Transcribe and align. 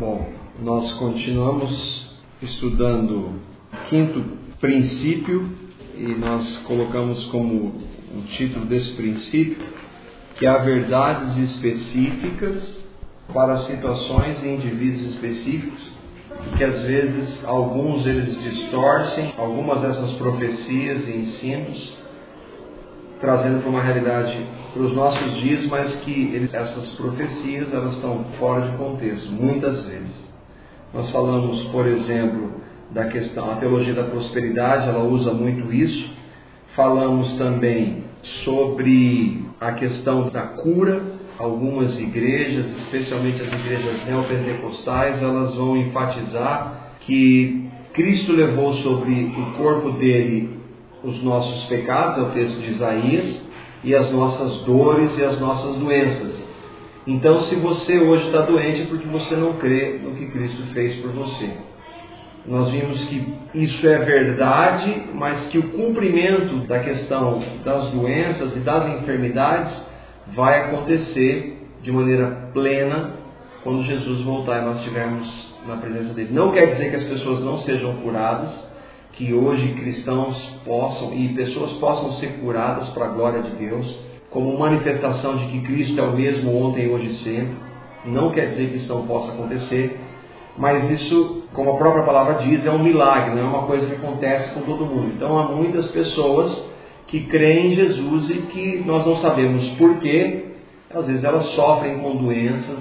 Bom, 0.00 0.32
nós 0.62 0.94
continuamos 0.94 2.08
estudando 2.40 3.34
o 3.70 3.88
quinto 3.90 4.24
princípio 4.58 5.46
e 5.94 6.06
nós 6.18 6.56
colocamos 6.62 7.22
como 7.26 7.66
o 7.66 8.22
título 8.38 8.64
desse 8.64 8.92
princípio 8.92 9.58
que 10.36 10.46
há 10.46 10.56
verdades 10.56 11.50
específicas 11.50 12.62
para 13.30 13.66
situações 13.66 14.42
e 14.42 14.48
indivíduos 14.48 15.12
específicos 15.16 15.92
que 16.56 16.64
às 16.64 16.80
vezes 16.80 17.44
alguns 17.44 18.06
eles 18.06 18.42
distorcem 18.42 19.34
algumas 19.36 19.82
dessas 19.82 20.12
profecias 20.12 21.08
e 21.08 21.10
ensinos 21.10 21.99
trazendo 23.20 23.60
para 23.60 23.70
uma 23.70 23.82
realidade 23.82 24.46
para 24.72 24.82
os 24.82 24.94
nossos 24.94 25.40
dias, 25.40 25.66
mas 25.66 25.94
que 25.96 26.30
eles, 26.32 26.52
essas 26.54 26.88
profecias 26.94 27.72
elas 27.72 27.94
estão 27.94 28.24
fora 28.38 28.68
de 28.68 28.76
contexto, 28.76 29.30
muitas 29.30 29.84
vezes. 29.84 30.30
Nós 30.94 31.10
falamos, 31.10 31.62
por 31.70 31.86
exemplo, 31.86 32.60
da 32.90 33.04
questão, 33.04 33.52
a 33.52 33.56
teologia 33.56 33.94
da 33.94 34.04
prosperidade, 34.04 34.88
ela 34.88 35.04
usa 35.04 35.32
muito 35.32 35.72
isso. 35.72 36.10
Falamos 36.74 37.36
também 37.36 38.04
sobre 38.44 39.44
a 39.60 39.72
questão 39.72 40.28
da 40.30 40.42
cura. 40.42 41.20
Algumas 41.38 41.98
igrejas, 41.98 42.66
especialmente 42.82 43.40
as 43.40 43.48
igrejas 43.48 44.06
neopentecostais, 44.06 45.22
elas 45.22 45.54
vão 45.54 45.76
enfatizar 45.76 46.96
que 47.00 47.70
Cristo 47.94 48.32
levou 48.32 48.74
sobre 48.74 49.32
o 49.36 49.52
corpo 49.56 49.92
dele 49.92 50.59
os 51.02 51.22
nossos 51.22 51.64
pecados, 51.64 52.18
é 52.18 52.20
o 52.22 52.30
texto 52.30 52.60
de 52.60 52.72
Isaías, 52.72 53.40
e 53.82 53.94
as 53.94 54.10
nossas 54.10 54.62
dores 54.62 55.16
e 55.18 55.24
as 55.24 55.40
nossas 55.40 55.76
doenças. 55.76 56.34
Então, 57.06 57.42
se 57.42 57.54
você 57.56 57.98
hoje 57.98 58.26
está 58.26 58.42
doente, 58.42 58.82
é 58.82 58.86
porque 58.86 59.06
você 59.06 59.34
não 59.34 59.54
crê 59.54 59.98
no 60.02 60.12
que 60.12 60.26
Cristo 60.26 60.62
fez 60.74 60.96
por 60.96 61.10
você. 61.12 61.50
Nós 62.46 62.70
vimos 62.70 63.02
que 63.04 63.34
isso 63.54 63.86
é 63.86 63.98
verdade, 63.98 65.02
mas 65.14 65.48
que 65.48 65.58
o 65.58 65.70
cumprimento 65.70 66.66
da 66.66 66.80
questão 66.80 67.42
das 67.64 67.90
doenças 67.90 68.56
e 68.56 68.60
das 68.60 69.00
enfermidades 69.00 69.72
vai 70.34 70.60
acontecer 70.64 71.58
de 71.82 71.90
maneira 71.90 72.50
plena 72.52 73.12
quando 73.62 73.84
Jesus 73.84 74.22
voltar 74.22 74.62
e 74.62 74.64
nós 74.64 74.78
estivermos 74.78 75.54
na 75.66 75.76
presença 75.76 76.14
dele. 76.14 76.30
Não 76.32 76.52
quer 76.52 76.72
dizer 76.72 76.90
que 76.90 76.96
as 76.96 77.04
pessoas 77.04 77.40
não 77.40 77.58
sejam 77.62 77.96
curadas, 77.96 78.50
que 79.12 79.34
hoje 79.34 79.74
cristãos 79.74 80.36
possam 80.64 81.12
e 81.14 81.28
pessoas 81.30 81.72
possam 81.74 82.12
ser 82.14 82.40
curadas 82.40 82.88
para 82.90 83.06
a 83.06 83.08
glória 83.08 83.42
de 83.42 83.50
Deus, 83.56 83.98
como 84.30 84.58
manifestação 84.58 85.36
de 85.36 85.46
que 85.46 85.60
Cristo 85.62 86.00
é 86.00 86.04
o 86.04 86.12
mesmo 86.12 86.56
ontem, 86.56 86.88
hoje 86.88 87.06
e 87.06 87.24
sempre. 87.24 87.56
Não 88.06 88.30
quer 88.30 88.50
dizer 88.50 88.70
que 88.70 88.76
isso 88.78 88.88
não 88.88 89.06
possa 89.06 89.32
acontecer, 89.32 89.98
mas 90.56 90.90
isso, 90.90 91.44
como 91.52 91.70
a 91.70 91.76
própria 91.76 92.04
palavra 92.04 92.34
diz, 92.44 92.64
é 92.64 92.70
um 92.70 92.82
milagre, 92.82 93.34
não 93.34 93.42
é 93.42 93.46
uma 93.46 93.66
coisa 93.66 93.86
que 93.86 93.94
acontece 93.94 94.54
com 94.54 94.60
todo 94.60 94.86
mundo. 94.86 95.12
Então 95.16 95.38
há 95.38 95.44
muitas 95.44 95.86
pessoas 95.88 96.70
que 97.08 97.24
creem 97.24 97.72
em 97.72 97.74
Jesus 97.74 98.30
e 98.30 98.34
que 98.52 98.82
nós 98.86 99.04
não 99.04 99.16
sabemos 99.16 99.68
porquê, 99.72 100.44
às 100.94 101.06
vezes 101.06 101.24
elas 101.24 101.44
sofrem 101.54 101.98
com 101.98 102.16
doenças 102.16 102.78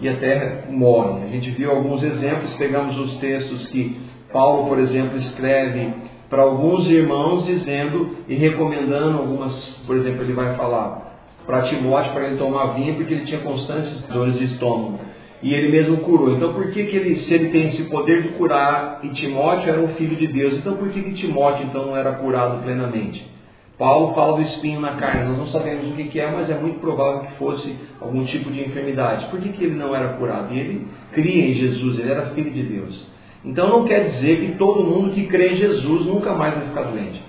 e 0.00 0.08
até 0.08 0.64
morrem. 0.70 1.24
A 1.24 1.28
gente 1.28 1.50
viu 1.50 1.70
alguns 1.70 2.02
exemplos, 2.02 2.54
pegamos 2.54 2.98
os 2.98 3.18
textos 3.18 3.66
que 3.66 3.96
Paulo, 4.32 4.68
por 4.68 4.78
exemplo, 4.78 5.18
escreve 5.18 5.92
para 6.28 6.42
alguns 6.42 6.86
irmãos 6.86 7.44
dizendo 7.44 8.16
e 8.28 8.34
recomendando 8.34 9.18
algumas, 9.18 9.52
por 9.86 9.96
exemplo, 9.96 10.22
ele 10.22 10.32
vai 10.32 10.54
falar 10.54 11.10
para 11.44 11.62
Timóteo 11.62 12.12
para 12.12 12.28
ele 12.28 12.36
tomar 12.36 12.74
vinho 12.74 12.94
porque 12.94 13.12
ele 13.12 13.26
tinha 13.26 13.40
constantes 13.40 14.00
dores 14.02 14.38
de 14.38 14.44
estômago. 14.44 15.00
E 15.42 15.54
ele 15.54 15.72
mesmo 15.72 15.98
curou. 15.98 16.32
Então 16.32 16.52
por 16.52 16.70
que, 16.70 16.84
que 16.84 16.96
ele, 16.96 17.20
se 17.20 17.34
ele 17.34 17.48
tem 17.48 17.68
esse 17.70 17.84
poder 17.84 18.22
de 18.22 18.28
curar, 18.30 19.00
e 19.02 19.08
Timóteo 19.08 19.70
era 19.70 19.80
um 19.80 19.88
filho 19.94 20.14
de 20.16 20.28
Deus, 20.28 20.54
então 20.54 20.76
por 20.76 20.90
que, 20.90 21.02
que 21.02 21.14
Timóteo 21.14 21.66
então 21.66 21.86
não 21.86 21.96
era 21.96 22.12
curado 22.12 22.62
plenamente? 22.62 23.28
Paulo 23.76 24.14
fala 24.14 24.36
do 24.36 24.42
espinho 24.42 24.78
na 24.78 24.92
carne, 24.92 25.24
nós 25.24 25.38
não 25.38 25.48
sabemos 25.48 25.88
o 25.88 25.92
que, 25.94 26.04
que 26.04 26.20
é, 26.20 26.30
mas 26.30 26.50
é 26.50 26.54
muito 26.54 26.80
provável 26.80 27.22
que 27.22 27.34
fosse 27.36 27.74
algum 27.98 28.22
tipo 28.26 28.50
de 28.50 28.60
enfermidade. 28.60 29.24
Por 29.30 29.40
que, 29.40 29.48
que 29.48 29.64
ele 29.64 29.74
não 29.74 29.96
era 29.96 30.18
curado? 30.18 30.52
E 30.52 30.60
ele 30.60 30.86
cria 31.12 31.46
em 31.48 31.54
Jesus, 31.54 31.98
ele 31.98 32.10
era 32.10 32.26
filho 32.26 32.50
de 32.50 32.62
Deus. 32.62 33.06
Então 33.44 33.68
não 33.68 33.84
quer 33.84 34.10
dizer 34.10 34.40
que 34.40 34.58
todo 34.58 34.84
mundo 34.84 35.12
que 35.12 35.26
crê 35.26 35.54
em 35.54 35.56
Jesus 35.56 36.06
nunca 36.06 36.34
mais 36.34 36.54
vai 36.54 36.68
ficar 36.68 36.82
doente. 36.82 37.22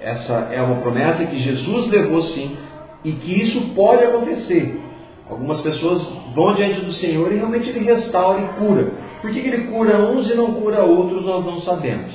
Essa 0.00 0.48
é 0.50 0.62
uma 0.62 0.76
promessa 0.76 1.24
que 1.26 1.38
Jesus 1.38 1.88
levou 1.88 2.22
sim 2.22 2.56
e 3.04 3.12
que 3.12 3.42
isso 3.42 3.60
pode 3.74 4.02
acontecer. 4.04 4.80
Algumas 5.28 5.60
pessoas 5.60 6.06
vão 6.34 6.54
diante 6.54 6.80
do 6.80 6.92
Senhor 6.94 7.30
e 7.30 7.36
realmente 7.36 7.68
Ele 7.68 7.80
restaura 7.80 8.40
e 8.40 8.58
cura. 8.58 8.92
Por 9.20 9.30
que, 9.30 9.38
Ele 9.38 9.64
cura 9.70 9.98
uns 9.98 10.28
e 10.28 10.34
não 10.34 10.54
cura 10.54 10.82
outros, 10.82 11.24
nós 11.24 11.44
não 11.44 11.60
sabemos. 11.60 12.12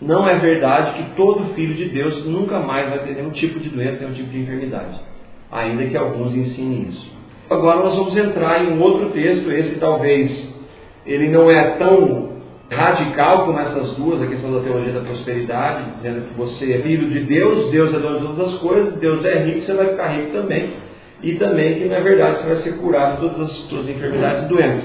Não 0.00 0.28
é 0.28 0.38
verdade 0.38 0.98
que 0.98 1.16
todo 1.16 1.54
filho 1.54 1.74
de 1.74 1.86
Deus 1.86 2.24
nunca 2.26 2.60
mais 2.60 2.90
vai 2.90 3.00
ter 3.00 3.14
nenhum 3.14 3.30
tipo 3.30 3.58
de 3.58 3.70
doença, 3.70 3.98
nenhum 4.00 4.12
tipo 4.12 4.30
de 4.30 4.40
enfermidade. 4.42 5.00
Ainda 5.50 5.84
que 5.86 5.96
alguns 5.96 6.32
ensinem 6.34 6.88
isso. 6.90 7.10
Agora 7.50 7.82
nós 7.82 7.96
vamos 7.96 8.16
entrar 8.16 8.64
em 8.64 8.74
um 8.74 8.82
outro 8.82 9.08
texto, 9.10 9.50
esse 9.50 9.80
talvez 9.80 10.30
ele 11.08 11.28
não 11.28 11.50
é 11.50 11.70
tão 11.78 12.28
radical 12.70 13.46
como 13.46 13.58
essas 13.58 13.96
duas, 13.96 14.22
a 14.22 14.26
questão 14.26 14.52
da 14.52 14.60
teologia 14.60 14.92
da 14.92 15.00
prosperidade, 15.00 15.92
dizendo 15.96 16.28
que 16.28 16.34
você 16.34 16.72
é 16.74 16.78
filho 16.80 17.08
de 17.08 17.20
Deus, 17.20 17.70
Deus 17.70 17.94
é 17.94 17.98
dono 17.98 18.20
de 18.20 18.26
todas 18.26 18.54
as 18.54 18.60
coisas, 18.60 18.94
Deus 18.94 19.24
é 19.24 19.38
rico, 19.44 19.62
você 19.62 19.72
vai 19.72 19.86
ficar 19.88 20.08
rico 20.08 20.32
também. 20.32 20.70
E 21.22 21.34
também 21.34 21.74
que 21.74 21.92
é 21.92 22.00
verdade, 22.00 22.42
você 22.42 22.46
vai 22.46 22.56
ser 22.62 22.76
curado 22.76 23.16
de 23.16 23.20
todas 23.22 23.50
as 23.50 23.56
suas 23.68 23.88
enfermidades 23.88 24.44
e 24.44 24.48
doenças. 24.48 24.84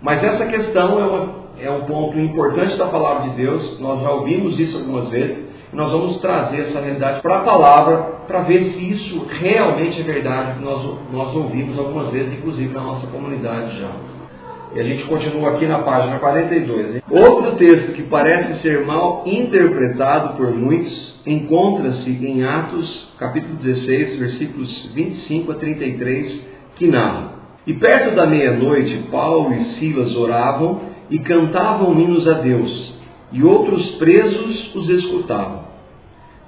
Mas 0.00 0.22
essa 0.22 0.46
questão 0.46 1.00
é, 1.00 1.04
uma, 1.04 1.34
é 1.60 1.70
um 1.70 1.80
ponto 1.82 2.18
importante 2.18 2.76
da 2.76 2.86
palavra 2.86 3.30
de 3.30 3.36
Deus, 3.36 3.80
nós 3.80 4.00
já 4.00 4.10
ouvimos 4.10 4.58
isso 4.58 4.76
algumas 4.76 5.08
vezes, 5.08 5.38
e 5.72 5.76
nós 5.76 5.90
vamos 5.90 6.20
trazer 6.20 6.68
essa 6.68 6.80
realidade 6.80 7.20
para 7.20 7.38
a 7.38 7.40
palavra, 7.40 7.96
para 8.28 8.40
ver 8.42 8.72
se 8.72 8.90
isso 8.90 9.26
realmente 9.40 10.00
é 10.00 10.04
verdade, 10.04 10.58
que 10.58 10.64
nós, 10.64 10.98
nós 11.12 11.34
ouvimos 11.34 11.76
algumas 11.78 12.10
vezes, 12.10 12.32
inclusive 12.32 12.72
na 12.72 12.80
nossa 12.80 13.06
comunidade 13.08 13.80
já. 13.80 13.90
E 14.74 14.80
a 14.80 14.82
gente 14.82 15.04
continua 15.04 15.50
aqui 15.50 15.66
na 15.66 15.78
página 15.78 16.18
42. 16.18 17.00
Outro 17.08 17.52
texto 17.52 17.92
que 17.92 18.02
parece 18.02 18.60
ser 18.60 18.84
mal 18.84 19.22
interpretado 19.24 20.36
por 20.36 20.52
muitos 20.52 21.14
encontra-se 21.24 22.10
em 22.10 22.42
Atos, 22.42 23.08
capítulo 23.16 23.54
16, 23.54 24.18
versículos 24.18 24.90
25 24.92 25.52
a 25.52 25.54
33, 25.54 26.40
que 26.74 26.88
narra: 26.88 27.34
E 27.64 27.74
perto 27.74 28.16
da 28.16 28.26
meia-noite, 28.26 29.04
Paulo 29.12 29.54
e 29.54 29.78
Silas 29.78 30.16
oravam 30.16 30.80
e 31.08 31.20
cantavam 31.20 31.96
hinos 32.00 32.26
a 32.26 32.40
Deus, 32.40 32.94
e 33.30 33.44
outros 33.44 33.92
presos 33.92 34.74
os 34.74 34.88
escutavam. 34.90 35.66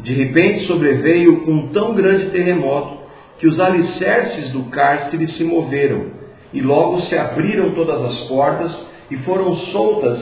De 0.01 0.13
repente 0.13 0.67
sobreveio 0.67 1.45
um 1.49 1.69
tão 1.69 1.95
grande 1.95 2.31
terremoto 2.31 3.07
que 3.39 3.47
os 3.47 3.61
alicerces 3.61 4.51
do 4.51 4.65
cárcere 4.65 5.29
se 5.29 5.45
moveram 5.45 6.16
e 6.57 6.63
logo 6.63 7.03
se 7.03 7.15
abriram 7.15 7.73
todas 7.73 8.03
as 8.03 8.19
portas 8.29 8.75
e 9.11 9.17
foram 9.19 9.55
soltas 9.57 10.19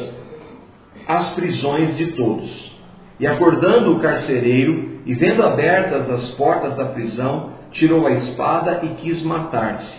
as 1.06 1.32
prisões 1.34 1.96
de 1.96 2.06
todos. 2.12 2.72
E 3.20 3.26
acordando 3.26 3.92
o 3.92 4.00
carcereiro, 4.00 4.98
e 5.06 5.14
vendo 5.14 5.44
abertas 5.44 6.10
as 6.10 6.30
portas 6.32 6.76
da 6.76 6.86
prisão, 6.86 7.50
tirou 7.70 8.04
a 8.04 8.10
espada 8.10 8.80
e 8.82 8.88
quis 9.00 9.22
matar-se, 9.22 9.94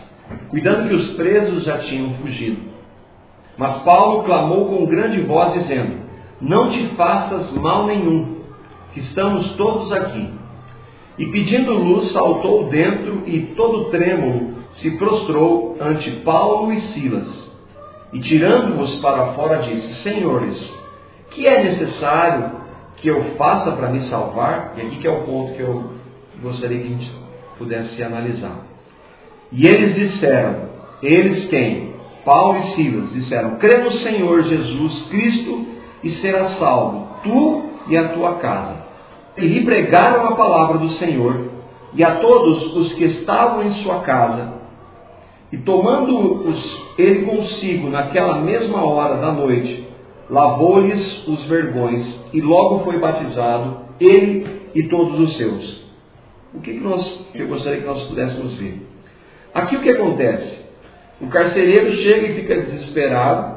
cuidando 0.50 0.90
que 0.90 0.96
os 0.96 1.14
presos 1.14 1.64
já 1.64 1.78
tinham 1.78 2.16
fugido. 2.16 2.62
Mas 3.58 3.84
Paulo 3.84 4.24
clamou 4.24 4.66
com 4.66 4.86
grande 4.88 5.22
voz, 5.22 5.54
dizendo: 5.54 6.02
Não 6.42 6.70
te 6.70 6.86
faças 6.98 7.50
mal 7.54 7.86
nenhum, 7.86 8.42
que 8.94 9.00
estamos 9.00 9.56
todos 9.56 9.90
aqui. 9.94 10.34
E 11.18 11.28
pedindo 11.28 11.72
luz, 11.72 12.12
saltou 12.12 12.66
dentro 12.66 13.24
e, 13.26 13.54
todo 13.56 13.86
trêmulo, 13.86 14.55
se 14.82 14.92
prostrou 14.92 15.78
ante 15.80 16.12
Paulo 16.22 16.72
e 16.74 16.82
Silas, 16.94 17.28
e 18.14 18.20
tirando-os 18.20 18.96
para 19.02 19.34
fora 19.34 19.64
disse: 19.64 20.04
Senhores, 20.04 20.74
que 21.32 21.48
é 21.48 21.64
necessário 21.64 22.52
que 22.98 23.08
eu 23.08 23.36
faça 23.38 23.72
para 23.72 23.90
me 23.90 24.10
salvar? 24.10 24.74
E 24.78 24.82
aqui 24.82 24.98
que 24.98 25.08
é 25.08 25.12
o 25.12 25.24
ponto 25.24 25.54
que 25.54 25.62
eu 25.62 25.92
gostaria 26.42 26.80
que 26.80 26.88
a 26.88 26.90
gente 26.90 27.12
pudesse 27.58 28.02
analisar. 28.04 28.66
E 29.52 29.68
eles 29.68 29.96
disseram, 29.96 30.70
eles 31.02 31.50
quem? 31.50 31.96
Paulo 32.24 32.60
e 32.60 32.76
Silas 32.76 33.14
disseram: 33.14 33.58
Crê 33.58 33.78
no 33.78 33.92
Senhor 34.00 34.44
Jesus 34.44 35.08
Cristo 35.10 35.66
e 36.04 36.12
será 36.22 36.50
salvo, 36.58 37.08
tu 37.24 37.70
e 37.88 37.98
a 37.98 38.10
tua 38.10 38.36
casa. 38.36 38.86
E 39.38 39.42
lhe 39.46 39.66
pregaram 39.66 40.26
a 40.28 40.36
palavra 40.36 40.78
do 40.80 40.92
Senhor, 40.94 41.50
e 41.94 42.04
a 42.04 42.16
todos 42.16 42.76
os 42.76 42.94
que 42.94 43.06
estavam 43.06 43.64
em 43.64 43.84
sua 43.84 44.00
casa, 44.00 44.65
e 45.56 45.58
tomando-os 45.60 46.86
ele 46.98 47.26
consigo 47.26 47.90
naquela 47.90 48.42
mesma 48.42 48.84
hora 48.84 49.16
da 49.16 49.32
noite, 49.32 49.88
lavou-lhes 50.30 51.26
os 51.30 51.46
vergões 51.46 52.06
e 52.34 52.42
logo 52.42 52.84
foi 52.84 53.00
batizado, 53.00 53.78
ele 53.98 54.46
e 54.76 54.84
todos 54.90 55.18
os 55.18 55.38
seus. 55.38 55.82
O 56.54 56.60
que, 56.60 56.74
que 56.74 56.82
nós, 56.82 57.10
eu 57.34 57.48
gostaria 57.48 57.80
que 57.80 57.88
nós 57.88 58.04
pudéssemos 58.04 58.54
ver? 58.56 58.86
Aqui 59.54 59.78
o 59.78 59.82
que 59.82 59.92
acontece? 59.92 60.60
O 61.22 61.28
carcereiro 61.28 61.96
chega 62.04 62.28
e 62.28 62.36
fica 62.42 62.62
desesperado. 62.62 63.56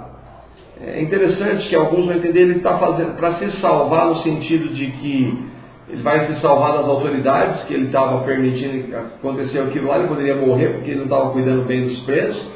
É 0.81 1.03
interessante 1.03 1.69
que 1.69 1.75
alguns 1.75 2.07
vão 2.07 2.15
entender 2.15 2.43
ele 2.43 2.59
está 2.59 2.79
fazendo 2.79 3.17
para 3.17 3.39
se 3.39 3.61
salvar 3.61 4.07
no 4.07 4.23
sentido 4.23 4.69
de 4.69 4.87
que 4.87 5.45
ele 5.89 6.03
vai 6.03 6.27
se 6.27 6.41
salvar 6.41 6.73
das 6.75 6.87
autoridades, 6.87 7.63
que 7.65 7.75
ele 7.75 7.87
estava 7.87 8.21
permitindo 8.21 8.87
que 8.87 8.95
acontecesse 8.95 9.59
aquilo 9.59 9.89
lá, 9.89 9.99
ele 9.99 10.09
poderia 10.09 10.37
morrer 10.37 10.75
porque 10.75 10.91
ele 10.91 10.99
não 10.99 11.05
estava 11.05 11.31
cuidando 11.31 11.65
bem 11.65 11.89
dos 11.89 12.01
presos, 12.01 12.47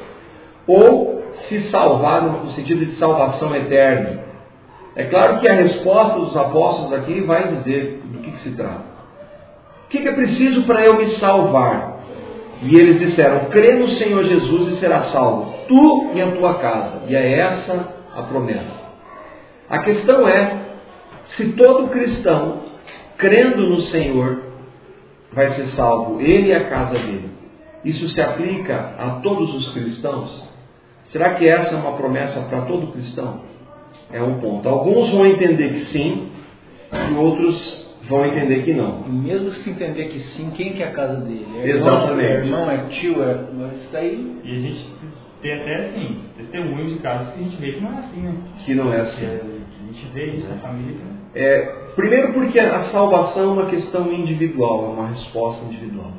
ou 0.67 1.23
se 1.47 1.69
salvar 1.69 2.21
no 2.21 2.51
sentido 2.51 2.85
de 2.85 2.95
salvação 2.97 3.55
eterna. 3.55 4.21
É 4.95 5.05
claro 5.05 5.39
que 5.39 5.49
a 5.49 5.53
resposta 5.55 6.19
dos 6.19 6.37
apóstolos 6.37 6.93
aqui 6.93 7.21
vai 7.21 7.47
dizer 7.47 8.01
do 8.05 8.19
que, 8.19 8.31
que 8.31 8.39
se 8.41 8.51
trata. 8.51 8.93
O 9.85 9.89
que, 9.89 10.01
que 10.01 10.07
é 10.07 10.13
preciso 10.13 10.63
para 10.63 10.83
eu 10.85 10.97
me 10.97 11.15
salvar? 11.17 11.93
E 12.61 12.75
eles 12.75 12.99
disseram: 12.99 13.45
crê 13.49 13.73
no 13.73 13.89
Senhor 13.89 14.23
Jesus 14.23 14.73
e 14.73 14.79
será 14.79 15.05
salvo, 15.11 15.53
tu 15.67 16.11
e 16.13 16.21
a 16.21 16.31
tua 16.31 16.55
casa. 16.55 17.01
E 17.07 17.15
é 17.15 17.39
essa 17.39 17.87
a 18.15 18.21
promessa. 18.23 18.83
A 19.69 19.79
questão 19.79 20.27
é: 20.27 20.57
se 21.35 21.45
todo 21.53 21.89
cristão, 21.89 22.62
crendo 23.17 23.67
no 23.67 23.81
Senhor, 23.81 24.43
vai 25.31 25.53
ser 25.55 25.67
salvo, 25.71 26.21
ele 26.21 26.49
e 26.49 26.53
a 26.53 26.65
casa 26.69 26.93
dele, 26.93 27.29
isso 27.83 28.07
se 28.09 28.21
aplica 28.21 28.95
a 28.97 29.19
todos 29.21 29.53
os 29.55 29.73
cristãos? 29.73 30.51
Será 31.05 31.35
que 31.35 31.47
essa 31.47 31.73
é 31.73 31.75
uma 31.75 31.93
promessa 31.93 32.41
para 32.41 32.61
todo 32.61 32.91
cristão? 32.91 33.41
É 34.11 34.21
um 34.21 34.39
ponto. 34.39 34.67
Alguns 34.67 35.11
vão 35.11 35.25
entender 35.25 35.69
que 35.69 35.85
sim, 35.91 36.29
e 36.91 37.13
outros 37.15 37.83
vão 38.07 38.25
entender 38.25 38.63
que 38.63 38.73
não. 38.73 39.03
Mesmo 39.07 39.51
se 39.55 39.69
entender 39.69 40.05
que 40.05 40.19
sim, 40.35 40.51
quem 40.55 40.73
que 40.73 40.83
é 40.83 40.87
a 40.87 40.91
casa 40.91 41.21
dele? 41.21 41.45
É 41.57 41.69
Exatamente. 41.69 42.31
É 42.31 42.37
irmão, 42.37 42.71
é 42.71 42.77
tio, 42.89 43.23
é. 43.23 43.33
Isso 43.33 43.89
daí. 43.91 44.41
E 44.43 44.51
a 44.51 44.59
gente 44.59 44.89
tem 45.41 45.53
até 45.53 45.75
assim, 45.75 46.19
testemunhos 46.37 46.93
de 46.93 46.99
casos 46.99 47.33
que 47.33 47.39
a 47.39 47.43
gente 47.43 47.57
vê 47.57 47.71
que 47.73 47.81
não 47.81 47.93
é 47.93 47.99
assim, 47.99 48.21
né? 48.21 48.35
Que 48.65 48.75
não 48.75 48.93
é 48.93 49.01
assim. 49.01 49.25
É, 49.25 49.41
a 49.81 49.91
gente 49.91 50.13
vê 50.13 50.25
isso 50.27 50.47
na 50.47 50.55
família. 50.55 50.93
Né? 50.93 51.17
É, 51.35 51.82
primeiro 51.95 52.33
porque 52.33 52.59
a 52.59 52.89
salvação 52.89 53.43
é 53.43 53.53
uma 53.53 53.65
questão 53.65 54.11
individual, 54.11 54.85
é 54.85 54.99
uma 54.99 55.07
resposta 55.09 55.65
individual. 55.65 56.11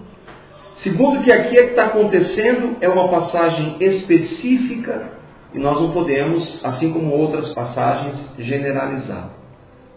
Segundo, 0.82 1.22
que 1.22 1.32
aqui 1.32 1.56
é 1.56 1.62
que 1.62 1.70
está 1.70 1.86
acontecendo 1.86 2.76
é 2.80 2.88
uma 2.88 3.08
passagem 3.08 3.76
específica 3.80 5.12
e 5.54 5.58
nós 5.58 5.80
não 5.80 5.92
podemos, 5.92 6.60
assim 6.64 6.92
como 6.92 7.14
outras 7.14 7.54
passagens, 7.54 8.16
generalizar. 8.38 9.30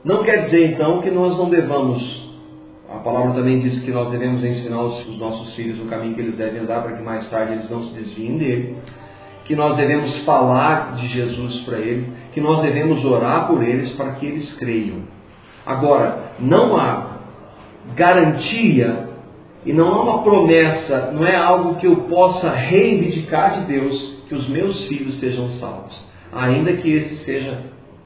Não 0.03 0.24
quer 0.24 0.45
dizer 0.45 0.71
então 0.71 1.01
que 1.01 1.09
nós 1.09 1.38
não 1.38 1.50
devamos, 1.50 2.01
a 2.89 3.00
palavra 3.00 3.33
também 3.33 3.59
diz 3.59 3.80
que 3.83 3.91
nós 3.91 4.09
devemos 4.12 4.44
ensinar 4.44 4.81
os, 4.81 5.19
nossos 5.19 5.56
filhos 5.56 5.80
o 5.80 5.89
caminho 5.89 6.13
que 6.13 6.21
eles 6.21 6.38
devem 6.38 6.62
andar 6.62 6.83
para 6.83 6.95
que 6.95 7.03
mais 7.03 7.27
tarde 7.30 7.53
eles 7.53 7.69
não 7.69 7.83
se 7.83 7.94
desviem 7.94 8.38
dele, 8.38 8.77
que 9.45 9.56
nós 9.56 9.75
devemos 9.75 10.15
falar 10.19 10.95
de 10.95 11.07
Jesus 11.07 11.62
para 11.62 11.80
eles, 11.80 12.07
que 12.33 12.39
nós 12.39 12.62
devemos 12.62 13.03
orar 13.03 13.47
por 13.47 13.63
eles 13.63 13.91
para 13.94 14.12
que 14.13 14.25
eles 14.25 14.53
creiam. 14.53 15.17
Agora, 15.68 16.31
não 16.40 16.78
há 16.78 17.18
garantia 17.96 19.10
e 19.66 19.74
não 19.74 19.90
é 19.90 20.02
uma 20.02 20.24
promessa, 20.24 21.12
não 21.14 21.25
é 21.25 21.36
algo 21.36 21.75
que 21.75 21.86
eu 21.86 21.96
possa 22.10 22.50
reivindicar 22.50 23.60
de 23.60 23.74
Deus 23.74 24.18
que 24.28 24.36
os 24.36 24.48
meus 24.48 24.88
filhos 24.88 25.19
sejam 25.19 25.50
salvos. 25.60 25.96
Ainda 26.31 26.74
que 26.74 26.90
esse 26.90 27.25
seja 27.25 27.60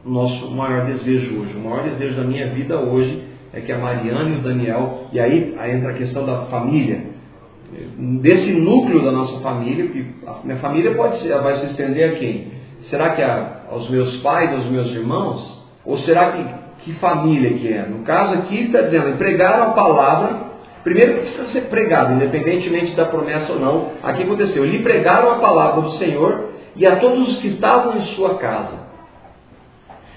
o 0.05 0.09
nosso 0.09 0.49
maior 0.51 0.85
desejo 0.85 1.39
hoje. 1.39 1.53
O 1.55 1.59
maior 1.59 1.83
desejo 1.83 2.15
da 2.15 2.23
minha 2.23 2.47
vida 2.47 2.79
hoje 2.79 3.23
é 3.53 3.61
que 3.61 3.71
a 3.71 3.77
Mariana 3.77 4.29
e 4.29 4.39
o 4.39 4.41
Daniel, 4.41 5.07
e 5.11 5.19
aí, 5.19 5.55
aí 5.59 5.71
entra 5.75 5.91
a 5.91 5.93
questão 5.93 6.25
da 6.25 6.45
família, 6.45 7.03
desse 8.21 8.51
núcleo 8.53 9.03
da 9.03 9.11
nossa 9.11 9.39
família, 9.39 9.87
que 9.87 10.05
a 10.25 10.39
minha 10.43 10.57
família 10.57 10.93
pode 10.95 11.21
ser, 11.21 11.37
vai 11.39 11.59
se 11.59 11.65
estender 11.67 12.11
a 12.11 12.15
quem? 12.15 12.47
Será 12.89 13.11
que 13.11 13.21
a, 13.21 13.61
aos 13.69 13.89
meus 13.89 14.17
pais, 14.17 14.51
aos 14.51 14.65
meus 14.65 14.91
irmãos? 14.91 15.61
Ou 15.85 15.97
será 15.99 16.31
que, 16.31 16.45
que 16.83 16.93
família 16.93 17.53
que 17.53 17.71
é? 17.71 17.85
No 17.85 18.03
caso 18.03 18.33
aqui 18.33 18.65
está 18.65 18.81
dizendo, 18.81 19.17
pregaram 19.17 19.63
a 19.63 19.71
palavra 19.71 20.51
Primeiro 20.83 21.19
precisa 21.19 21.47
ser 21.49 21.61
pregado, 21.69 22.13
independentemente 22.13 22.95
da 22.95 23.05
promessa 23.05 23.53
ou 23.53 23.59
não. 23.59 23.89
Aqui 24.01 24.23
aconteceu. 24.23 24.65
Lhe 24.65 24.79
pregaram 24.79 25.31
a 25.31 25.35
palavra 25.35 25.81
do 25.81 25.91
Senhor 25.97 26.49
e 26.75 26.85
a 26.87 26.95
todos 26.95 27.29
os 27.29 27.37
que 27.37 27.49
estavam 27.49 27.97
em 27.97 28.01
sua 28.15 28.39
casa. 28.39 28.79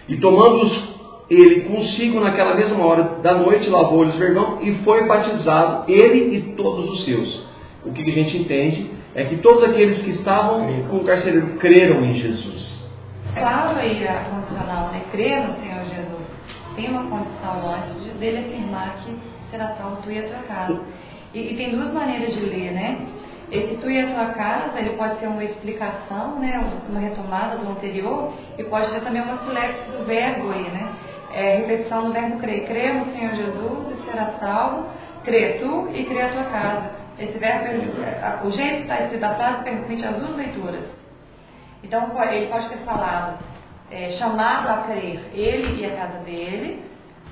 E 0.08 0.16
tomando-os 0.16 0.94
ele 1.28 1.62
consigo 1.62 2.20
naquela 2.20 2.55
mesma 2.55 2.84
hora 2.84 3.02
da 3.22 3.34
noite, 3.34 3.69
lavou-lhes 3.69 4.14
vergão 4.17 4.58
e 4.60 4.75
foi 4.84 5.06
batizado, 5.06 5.90
ele 5.90 6.37
e 6.37 6.43
todos 6.55 6.90
os 6.90 7.05
seus. 7.05 7.46
O 7.84 7.93
que 7.93 8.02
a 8.02 8.14
gente 8.14 8.37
entende 8.37 8.90
é 9.14 9.25
que 9.25 9.37
todos 9.37 9.64
aqueles 9.64 10.02
que 10.02 10.10
estavam 10.10 10.67
com 10.90 10.96
o 10.99 11.05
carcereiro 11.05 11.56
creram 11.58 12.05
em 12.05 12.14
Jesus. 12.14 12.75
Claro 13.34 13.78
aí 13.78 14.06
a 14.06 14.90
né? 14.93 15.02
Crer 15.12 15.40
no 15.40 15.55
Senhor 15.60 15.84
Jesus. 15.84 15.94
Tem 16.76 16.90
uma 16.90 17.08
condição 17.08 17.74
antes 17.74 18.12
dele 18.14 18.38
afirmar 18.38 18.96
que 19.04 19.16
será 19.50 19.74
salvo 19.76 20.02
tu 20.02 20.10
e 20.10 20.18
a 20.18 20.28
tua 20.28 20.42
casa. 20.48 20.80
E, 21.32 21.52
e, 21.52 21.56
tem 21.56 21.70
duas 21.70 21.92
maneiras 21.92 22.34
de 22.34 22.40
ler, 22.40 22.72
né? 22.72 23.06
Esse 23.50 23.76
tu 23.76 23.90
e 23.90 24.00
a 24.00 24.06
tua 24.12 24.26
casa, 24.34 24.78
ele 24.78 24.90
pode 24.90 25.18
ser 25.18 25.26
uma 25.26 25.44
explicação, 25.44 26.38
né? 26.38 26.60
Uma 26.88 27.00
retomada 27.00 27.58
do 27.58 27.70
anterior, 27.70 28.32
e 28.58 28.64
pode 28.64 28.90
ser 28.90 29.00
também 29.02 29.22
uma 29.22 29.38
flex 29.38 29.74
do 29.92 30.04
verbo 30.04 30.50
aí, 30.50 30.70
né? 30.70 30.92
É, 31.32 31.56
repetição 31.56 32.04
do 32.04 32.12
verbo 32.12 32.38
crer. 32.38 32.66
Crê 32.66 32.92
no 32.92 33.12
Senhor 33.12 33.34
Jesus 33.34 33.98
e 33.98 34.10
será 34.10 34.26
salvo. 34.40 34.88
Crê 35.24 35.58
tu 35.60 35.88
e 35.92 36.04
crê 36.04 36.22
a 36.22 36.28
tua 36.28 36.44
casa. 36.44 36.90
Esse 37.18 37.38
verbo, 37.38 38.46
o 38.46 38.50
jeito 38.50 38.76
que 38.76 38.82
está 38.82 39.00
escrito 39.02 39.24
a 39.24 39.34
frase 39.34 39.62
permite 39.62 40.04
as 40.04 40.16
duas 40.16 40.36
leituras. 40.36 40.84
Então, 41.82 42.10
ele 42.32 42.46
pode 42.46 42.68
ter 42.70 42.78
falado, 42.78 43.38
é, 43.90 44.12
chamado 44.19 44.69
a 44.69 44.76
crer 44.84 45.20
ele 45.32 45.81
e 45.81 45.86
a 45.86 45.90
casa 45.90 46.19
dele, 46.25 46.82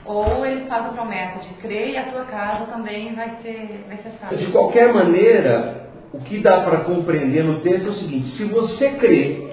ou 0.04 0.44
ele 0.44 0.66
faz 0.66 0.86
a 0.86 0.88
promessa 0.90 1.40
de 1.40 1.54
crer 1.54 1.90
e 1.90 1.96
a 1.96 2.04
tua 2.04 2.24
casa 2.24 2.66
também 2.66 3.14
vai 3.14 3.36
ser, 3.42 3.84
vai 3.88 3.96
ser 3.98 4.12
salva. 4.20 4.36
De 4.36 4.46
qualquer 4.46 4.92
maneira, 4.92 5.90
o 6.12 6.18
que 6.18 6.38
dá 6.38 6.60
para 6.60 6.78
compreender 6.78 7.44
no 7.44 7.60
texto 7.60 7.86
é 7.86 7.90
o 7.90 7.94
seguinte: 7.94 8.36
se 8.36 8.44
você 8.44 8.90
crê, 8.92 9.48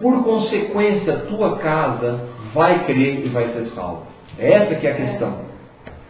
por 0.00 0.24
consequência, 0.24 1.26
tua 1.28 1.58
casa 1.58 2.28
vai 2.54 2.84
crer 2.84 3.24
e 3.24 3.28
vai 3.28 3.48
ser 3.52 3.66
salva. 3.74 4.02
Essa 4.38 4.74
que 4.74 4.86
é 4.86 4.90
a 4.90 4.96
questão. 4.96 5.54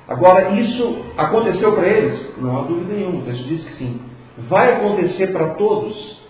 Agora, 0.08 0.50
isso 0.50 1.04
aconteceu 1.16 1.72
para 1.72 1.86
eles? 1.86 2.38
Não 2.38 2.58
há 2.58 2.62
dúvida 2.62 2.94
nenhuma, 2.94 3.20
o 3.20 3.24
texto 3.24 3.44
diz 3.44 3.64
que 3.64 3.74
sim. 3.76 4.00
Vai 4.48 4.74
acontecer 4.74 5.28
para 5.28 5.54
todos? 5.54 6.23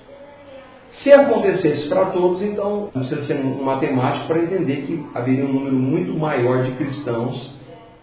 Se 1.02 1.12
acontecesse 1.12 1.88
para 1.88 2.06
todos, 2.06 2.41
então 2.43 2.88
precisa 2.93 3.26
ser 3.26 3.35
um 3.35 3.62
matemático 3.62 4.26
para 4.26 4.38
entender 4.38 4.77
que 4.86 5.05
haveria 5.15 5.44
um 5.44 5.53
número 5.53 5.77
muito 5.77 6.19
maior 6.19 6.63
de 6.63 6.72
cristãos 6.72 7.55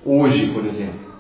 hoje, 0.05 0.47
por 0.53 0.65
exemplo. 0.65 1.11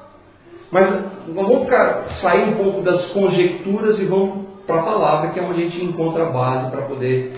Mas 0.71 1.03
vamos 1.33 1.63
ficar, 1.63 2.19
sair 2.21 2.49
um 2.49 2.53
pouco 2.53 2.81
das 2.81 3.05
conjecturas 3.07 3.99
e 3.99 4.05
vamos 4.05 4.45
para 4.65 4.79
a 4.79 4.83
palavra, 4.83 5.29
que 5.31 5.39
é 5.39 5.43
onde 5.43 5.61
a 5.61 5.65
gente 5.65 5.83
encontra 5.83 6.23
a 6.23 6.29
base 6.29 6.71
para 6.71 6.83
poder 6.83 7.33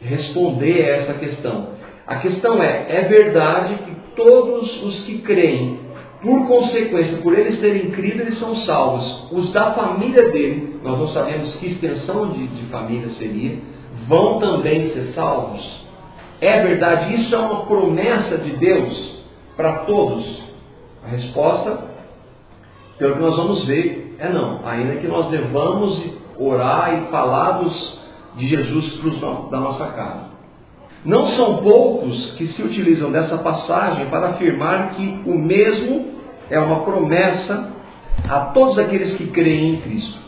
responder 0.00 0.84
a 0.84 0.96
essa 0.96 1.14
questão. 1.14 1.68
A 2.06 2.16
questão 2.16 2.62
é: 2.62 2.86
é 2.88 3.02
verdade 3.02 3.74
que 3.76 3.94
todos 4.14 4.82
os 4.82 5.00
que 5.04 5.18
creem, 5.18 5.78
por 6.20 6.46
consequência, 6.46 7.18
por 7.18 7.38
eles 7.38 7.58
terem 7.60 7.90
crido, 7.90 8.22
eles 8.22 8.38
são 8.38 8.56
salvos. 8.64 9.32
Os 9.32 9.52
da 9.52 9.72
família 9.72 10.30
dele, 10.30 10.80
nós 10.82 10.98
não 10.98 11.08
sabemos 11.08 11.54
que 11.56 11.66
extensão 11.66 12.30
de, 12.30 12.46
de 12.46 12.66
família 12.66 13.08
seria, 13.18 13.58
vão 14.06 14.38
também 14.38 14.92
ser 14.92 15.12
salvos? 15.14 15.84
É 16.40 16.62
verdade, 16.62 17.14
isso 17.14 17.34
é 17.34 17.38
uma 17.38 17.66
promessa 17.66 18.38
de 18.38 18.50
Deus 18.52 19.22
para 19.56 19.78
todos? 19.80 20.42
A 21.04 21.08
resposta, 21.08 21.84
pelo 22.98 23.14
que 23.14 23.20
nós 23.20 23.36
vamos 23.36 23.64
ver, 23.66 24.16
é 24.18 24.28
não. 24.28 24.66
Ainda 24.66 24.96
que 24.96 25.06
nós 25.06 25.28
devamos 25.30 26.12
orar 26.38 27.02
e 27.02 27.10
falar 27.10 27.62
de 28.36 28.48
Jesus 28.48 29.00
cruz 29.00 29.20
da 29.50 29.60
nossa 29.60 29.86
casa. 29.92 30.34
Não 31.04 31.28
são 31.34 31.58
poucos 31.58 32.32
que 32.36 32.48
se 32.48 32.62
utilizam 32.62 33.12
dessa 33.12 33.36
passagem 33.38 34.06
para 34.06 34.30
afirmar 34.30 34.94
que 34.94 35.22
o 35.26 35.34
mesmo 35.34 36.14
é 36.50 36.58
uma 36.58 36.80
promessa 36.80 37.72
a 38.28 38.40
todos 38.46 38.78
aqueles 38.78 39.16
que 39.16 39.26
creem 39.26 39.74
em 39.74 39.80
Cristo. 39.82 40.18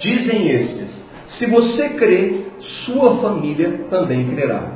Dizem 0.00 0.48
estes: 0.48 0.88
se 1.38 1.46
você 1.46 1.90
crê, 1.90 2.44
sua 2.84 3.16
família 3.18 3.86
também 3.90 4.28
crerá. 4.34 4.72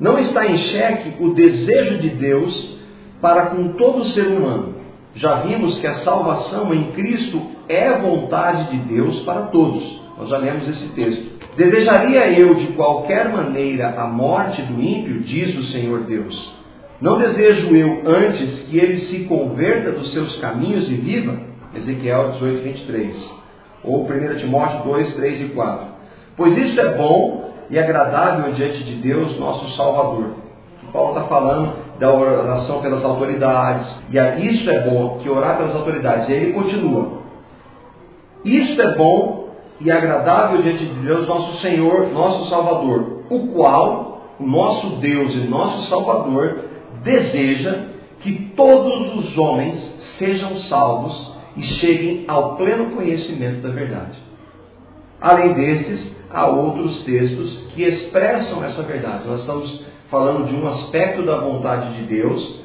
Não 0.00 0.18
está 0.18 0.46
em 0.46 0.58
xeque 0.58 1.22
o 1.22 1.30
desejo 1.30 1.98
de 1.98 2.10
Deus 2.10 2.78
para 3.20 3.46
com 3.46 3.74
todo 3.74 4.04
ser 4.06 4.26
humano. 4.26 4.74
Já 5.14 5.36
vimos 5.42 5.78
que 5.78 5.86
a 5.86 5.98
salvação 5.98 6.74
em 6.74 6.90
Cristo 6.92 7.40
é 7.68 7.98
vontade 7.98 8.70
de 8.70 8.94
Deus 8.94 9.20
para 9.20 9.42
todos. 9.42 10.00
Nós 10.18 10.28
já 10.28 10.38
lemos 10.38 10.68
esse 10.68 10.88
texto. 10.94 11.32
Desejaria 11.56 12.30
eu 12.38 12.54
de 12.54 12.68
qualquer 12.68 13.28
maneira 13.28 13.90
a 14.00 14.06
morte 14.06 14.62
do 14.62 14.80
ímpio, 14.82 15.20
diz 15.20 15.56
o 15.56 15.64
Senhor 15.70 16.00
Deus. 16.04 16.52
Não 17.00 17.18
desejo 17.18 17.74
eu 17.74 18.02
antes 18.06 18.60
que 18.68 18.78
ele 18.78 19.06
se 19.06 19.24
converta 19.24 19.92
dos 19.92 20.12
seus 20.12 20.36
caminhos 20.40 20.88
e 20.88 20.94
viva? 20.94 21.38
Ezequiel 21.74 22.32
18, 22.32 22.62
23. 22.62 23.41
Ou 23.84 24.04
1 24.04 24.38
Timóteo 24.38 24.84
2, 24.84 25.14
3 25.14 25.40
e 25.40 25.44
4. 25.54 25.86
Pois 26.36 26.56
isso 26.56 26.80
é 26.80 26.96
bom 26.96 27.50
e 27.68 27.78
agradável 27.78 28.52
diante 28.52 28.84
de 28.84 28.94
Deus, 28.96 29.38
nosso 29.38 29.76
Salvador. 29.76 30.42
Paulo 30.92 31.16
está 31.16 31.22
falando 31.22 31.72
da 31.98 32.12
oração 32.12 32.82
pelas 32.82 33.02
autoridades, 33.02 33.86
e 34.10 34.46
isso 34.46 34.68
é 34.68 34.80
bom, 34.80 35.18
que 35.22 35.30
orar 35.30 35.56
pelas 35.56 35.74
autoridades. 35.74 36.28
E 36.28 36.32
aí 36.32 36.42
ele 36.42 36.52
continua. 36.52 37.22
Isso 38.44 38.80
é 38.80 38.94
bom 38.96 39.48
e 39.80 39.90
agradável 39.90 40.62
diante 40.62 40.84
de 40.84 40.94
Deus, 41.00 41.26
nosso 41.26 41.60
Senhor, 41.60 42.12
nosso 42.12 42.50
Salvador, 42.50 43.24
o 43.30 43.48
qual, 43.48 44.20
o 44.38 44.44
nosso 44.44 44.96
Deus 44.96 45.34
e 45.34 45.48
nosso 45.48 45.88
Salvador, 45.88 46.58
deseja 47.02 47.86
que 48.20 48.50
todos 48.54 49.16
os 49.16 49.38
homens 49.38 49.78
sejam 50.18 50.56
salvos 50.68 51.31
e 51.56 51.62
cheguem 51.62 52.24
ao 52.28 52.56
pleno 52.56 52.90
conhecimento 52.90 53.62
da 53.62 53.70
verdade. 53.70 54.18
Além 55.20 55.52
destes, 55.54 56.12
há 56.30 56.46
outros 56.46 57.02
textos 57.04 57.66
que 57.74 57.82
expressam 57.82 58.64
essa 58.64 58.82
verdade. 58.82 59.26
Nós 59.26 59.40
estamos 59.40 59.84
falando 60.10 60.46
de 60.48 60.54
um 60.54 60.66
aspecto 60.68 61.22
da 61.22 61.38
vontade 61.38 61.94
de 61.94 62.02
Deus. 62.06 62.60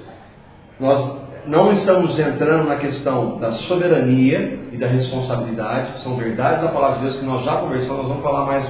Nós 0.79 1.27
não 1.47 1.73
estamos 1.73 2.17
entrando 2.19 2.67
na 2.67 2.75
questão 2.75 3.37
da 3.39 3.53
soberania 3.53 4.59
e 4.71 4.77
da 4.77 4.87
responsabilidade, 4.87 6.03
são 6.03 6.15
verdades 6.17 6.61
da 6.61 6.69
palavra 6.69 6.97
de 6.97 7.03
Deus 7.05 7.19
que 7.19 7.25
nós 7.25 7.45
já 7.45 7.55
conversamos, 7.57 7.97
nós 7.97 8.07
vamos 8.07 8.23
falar 8.23 8.45
mais 8.45 8.65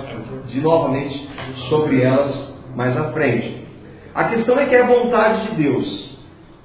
de 0.48 0.62
novamente 0.62 1.28
sobre 1.70 2.02
elas 2.02 2.54
mais 2.76 2.96
à 2.96 3.12
frente. 3.12 3.66
A 4.14 4.26
questão 4.26 4.60
é 4.60 4.66
que 4.66 4.76
é 4.76 4.84
a 4.84 4.88
vontade 4.88 5.50
de 5.50 5.64
Deus. 5.64 6.10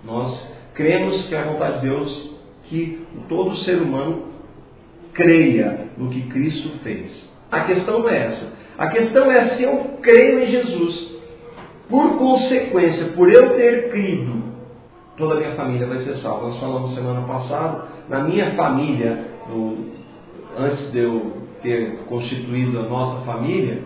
Nós 0.04 0.38
cremos 0.74 1.26
que 1.26 1.34
é 1.34 1.38
a 1.38 1.44
vontade 1.44 1.80
de 1.80 1.88
Deus 1.88 2.30
que 2.64 3.01
todo 3.28 3.56
ser 3.58 3.80
humano 3.80 4.24
creia 5.14 5.88
no 5.96 6.08
que 6.08 6.22
Cristo 6.22 6.70
fez. 6.82 7.10
A 7.50 7.60
questão 7.60 8.00
não 8.00 8.08
é 8.08 8.26
essa. 8.26 8.46
A 8.78 8.88
questão 8.88 9.30
é 9.30 9.56
se 9.56 9.62
eu 9.62 9.98
creio 10.00 10.42
em 10.42 10.46
Jesus. 10.46 11.12
Por 11.88 12.18
consequência, 12.18 13.08
por 13.08 13.30
eu 13.30 13.56
ter 13.56 13.90
crido, 13.90 14.42
toda 15.16 15.34
a 15.34 15.36
minha 15.38 15.54
família 15.54 15.86
vai 15.86 16.02
ser 16.04 16.16
salva. 16.16 16.48
Nós 16.48 16.60
falamos 16.60 16.94
semana 16.94 17.20
passada, 17.26 17.84
na 18.08 18.20
minha 18.20 18.52
família, 18.52 19.18
no, 19.48 19.76
antes 20.58 20.90
de 20.90 20.98
eu 20.98 21.32
ter 21.62 21.98
constituído 22.08 22.80
a 22.80 22.82
nossa 22.84 23.24
família, 23.26 23.82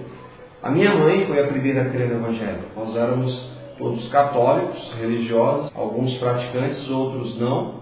a 0.62 0.70
minha 0.70 0.94
mãe 0.94 1.26
foi 1.26 1.40
a 1.40 1.48
primeira 1.48 1.82
a 1.82 1.90
crer 1.90 2.08
no 2.08 2.16
Evangelho. 2.16 2.60
Nós 2.76 2.96
éramos 2.96 3.50
todos 3.78 4.08
católicos, 4.08 4.94
religiosos, 4.98 5.70
alguns 5.74 6.16
praticantes, 6.18 6.88
outros 6.88 7.38
não, 7.38 7.75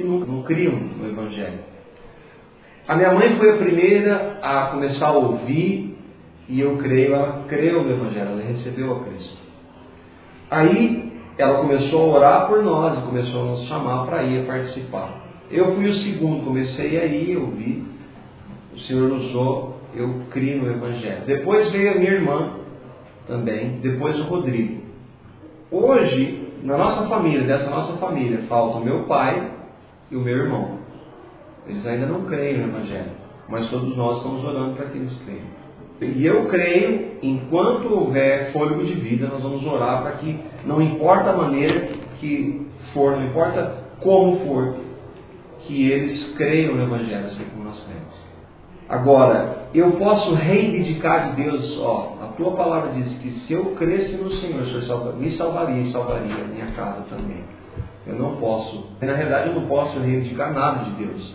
que 0.00 0.06
não, 0.06 0.18
não 0.20 0.42
criam 0.42 0.72
no 0.72 1.06
Evangelho. 1.06 1.58
A 2.88 2.96
minha 2.96 3.12
mãe 3.12 3.36
foi 3.36 3.50
a 3.50 3.56
primeira 3.56 4.38
a 4.42 4.66
começar 4.72 5.08
a 5.08 5.12
ouvir, 5.12 5.96
e 6.48 6.60
eu 6.60 6.76
creio, 6.78 7.14
ela 7.14 7.44
creu 7.46 7.84
no 7.84 7.90
Evangelho, 7.90 8.30
ela 8.30 8.42
recebeu 8.42 8.96
a 8.96 9.04
Cristo. 9.04 9.36
Aí 10.50 11.12
ela 11.38 11.58
começou 11.58 12.00
a 12.00 12.18
orar 12.18 12.48
por 12.48 12.62
nós 12.64 12.98
e 12.98 13.02
começou 13.02 13.42
a 13.42 13.44
nos 13.44 13.68
chamar 13.68 14.06
para 14.06 14.22
ir 14.24 14.46
participar. 14.46 15.20
Eu 15.50 15.74
fui 15.74 15.88
o 15.88 15.94
segundo, 15.94 16.44
comecei 16.44 16.98
a 16.98 17.04
ir, 17.04 17.32
eu 17.32 17.46
vi, 17.48 17.84
o 18.74 18.78
Senhor 18.80 19.12
usou, 19.12 19.80
eu 19.94 20.22
criei 20.30 20.58
no 20.58 20.70
Evangelho. 20.70 21.22
Depois 21.26 21.70
veio 21.70 21.92
a 21.92 21.94
minha 21.94 22.12
irmã 22.12 22.56
também, 23.26 23.78
depois 23.82 24.18
o 24.18 24.24
Rodrigo. 24.24 24.80
Hoje, 25.70 26.48
na 26.64 26.76
nossa 26.76 27.08
família, 27.08 27.42
dessa 27.42 27.70
nossa 27.70 27.96
família, 27.98 28.42
falta 28.48 28.78
o 28.78 28.84
meu 28.84 29.04
pai 29.04 29.59
e 30.10 30.16
o 30.16 30.20
meu 30.20 30.36
irmão. 30.36 30.78
Eles 31.66 31.86
ainda 31.86 32.06
não 32.06 32.22
creem 32.24 32.58
no 32.58 32.68
Evangelho, 32.68 33.10
mas 33.48 33.68
todos 33.70 33.96
nós 33.96 34.18
estamos 34.18 34.44
orando 34.44 34.74
para 34.74 34.86
que 34.86 34.98
eles 34.98 35.16
creiam. 35.22 35.60
E 36.00 36.24
eu 36.24 36.48
creio, 36.48 37.18
enquanto 37.22 37.92
houver 37.92 38.52
fôlego 38.52 38.82
de 38.84 38.94
vida, 38.94 39.28
nós 39.28 39.42
vamos 39.42 39.64
orar 39.66 40.02
para 40.02 40.12
que, 40.12 40.40
não 40.64 40.80
importa 40.80 41.30
a 41.30 41.36
maneira 41.36 41.88
que 42.18 42.66
for, 42.94 43.12
não 43.12 43.26
importa 43.26 43.84
como 44.00 44.38
for, 44.46 44.76
que 45.66 45.90
eles 45.90 46.34
creiam 46.36 46.74
no 46.74 46.84
Evangelho, 46.84 47.26
assim 47.26 47.44
como 47.52 47.64
nós 47.64 47.78
cremos. 47.84 48.14
Agora, 48.88 49.68
eu 49.74 49.92
posso 49.92 50.34
reivindicar 50.34 51.30
de 51.30 51.42
Deus, 51.42 51.78
ó, 51.78 52.16
a 52.22 52.26
tua 52.28 52.52
palavra 52.52 52.92
diz 52.92 53.18
que 53.18 53.30
se 53.46 53.52
eu 53.52 53.66
cresce 53.76 54.16
no 54.16 54.30
Senhor, 54.36 54.62
o 54.62 54.82
Senhor 54.82 55.16
me 55.16 55.36
salvaria 55.36 55.82
e 55.82 55.92
salvaria 55.92 56.34
a 56.34 56.48
minha 56.48 56.66
casa 56.72 57.02
também. 57.10 57.44
Eu 58.06 58.14
não 58.14 58.36
posso, 58.36 58.86
na 59.00 59.14
realidade 59.14 59.48
eu 59.48 59.54
não 59.54 59.66
posso 59.68 59.98
reivindicar 59.98 60.52
nada 60.52 60.84
de 60.84 61.04
Deus. 61.04 61.34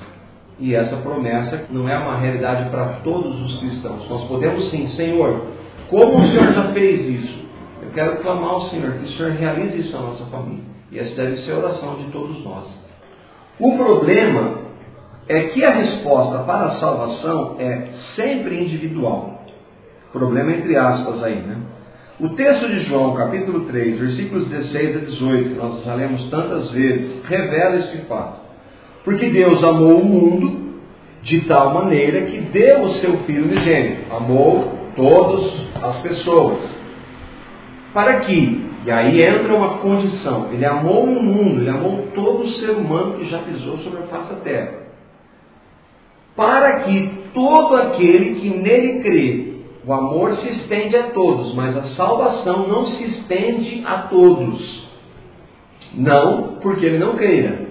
E 0.57 0.73
essa 0.73 0.97
promessa 0.97 1.65
não 1.69 1.87
é 1.87 1.97
uma 1.97 2.17
realidade 2.17 2.69
para 2.69 2.85
todos 3.03 3.39
os 3.41 3.59
cristãos. 3.59 4.09
Nós 4.09 4.23
podemos 4.27 4.69
sim, 4.71 4.87
Senhor, 4.95 5.47
como 5.89 6.17
o 6.17 6.27
Senhor 6.29 6.53
já 6.53 6.71
fez 6.71 7.01
isso? 7.21 7.45
Eu 7.81 7.89
quero 7.91 8.17
clamar 8.17 8.49
ao 8.51 8.69
Senhor 8.69 8.93
que 8.93 9.05
o 9.05 9.09
Senhor 9.09 9.31
realize 9.33 9.79
isso 9.79 9.91
na 9.91 10.01
nossa 10.01 10.25
família. 10.25 10.63
E 10.91 10.99
essa 10.99 11.15
deve 11.15 11.37
ser 11.43 11.51
a 11.51 11.57
oração 11.57 11.95
de 11.95 12.05
todos 12.05 12.43
nós. 12.43 12.65
O 13.59 13.77
problema 13.77 14.59
é 15.27 15.41
que 15.49 15.63
a 15.63 15.71
resposta 15.71 16.39
para 16.43 16.65
a 16.65 16.79
salvação 16.79 17.55
é 17.59 17.89
sempre 18.15 18.63
individual. 18.63 19.41
Problema 20.11 20.51
entre 20.53 20.75
aspas 20.77 21.23
aí, 21.23 21.35
né? 21.35 21.57
O 22.17 22.29
texto 22.29 22.69
de 22.69 22.85
João, 22.85 23.13
capítulo 23.13 23.65
3, 23.65 23.99
versículos 23.99 24.47
16 24.47 24.95
a 24.95 24.99
18, 24.99 25.49
que 25.49 25.55
nós 25.55 25.83
já 25.83 25.95
lemos 25.95 26.29
tantas 26.29 26.71
vezes, 26.71 27.21
revela 27.25 27.75
esse 27.75 27.97
fato. 28.05 28.39
Porque 29.03 29.29
Deus 29.29 29.61
amou 29.61 29.99
o 29.99 30.05
mundo 30.05 30.75
de 31.23 31.41
tal 31.41 31.73
maneira 31.73 32.21
que 32.21 32.39
deu 32.39 32.83
o 32.83 32.93
seu 33.01 33.17
Filho 33.25 33.43
unigênito. 33.43 34.15
Amou 34.15 34.71
todas 34.95 35.51
as 35.83 35.97
pessoas. 36.03 36.59
Para 37.93 38.21
que, 38.21 38.65
e 38.85 38.91
aí 38.91 39.21
entra 39.21 39.53
uma 39.53 39.79
condição, 39.79 40.53
ele 40.53 40.65
amou 40.65 41.03
o 41.03 41.21
mundo, 41.21 41.59
ele 41.59 41.69
amou 41.69 42.07
todo 42.15 42.47
ser 42.59 42.69
humano 42.69 43.17
que 43.17 43.29
já 43.29 43.39
pisou 43.39 43.77
sobre 43.79 43.99
a 43.99 44.03
face 44.03 44.29
da 44.29 44.39
terra. 44.39 44.73
Para 46.33 46.79
que 46.83 47.11
todo 47.33 47.75
aquele 47.75 48.35
que 48.35 48.49
nele 48.51 49.01
crê, 49.01 49.54
o 49.85 49.93
amor 49.93 50.35
se 50.37 50.49
estende 50.49 50.95
a 50.95 51.11
todos, 51.11 51.53
mas 51.53 51.77
a 51.77 51.83
salvação 51.95 52.67
não 52.67 52.87
se 52.87 53.03
estende 53.03 53.83
a 53.85 53.97
todos. 54.03 54.85
Não 55.93 56.57
porque 56.61 56.85
ele 56.85 56.97
não 56.97 57.15
creia, 57.15 57.67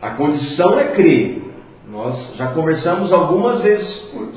a 0.00 0.10
condição 0.10 0.78
é 0.78 0.92
crer. 0.92 1.42
Nós 1.90 2.36
já 2.36 2.48
conversamos 2.48 3.12
algumas 3.12 3.60
vezes 3.60 3.86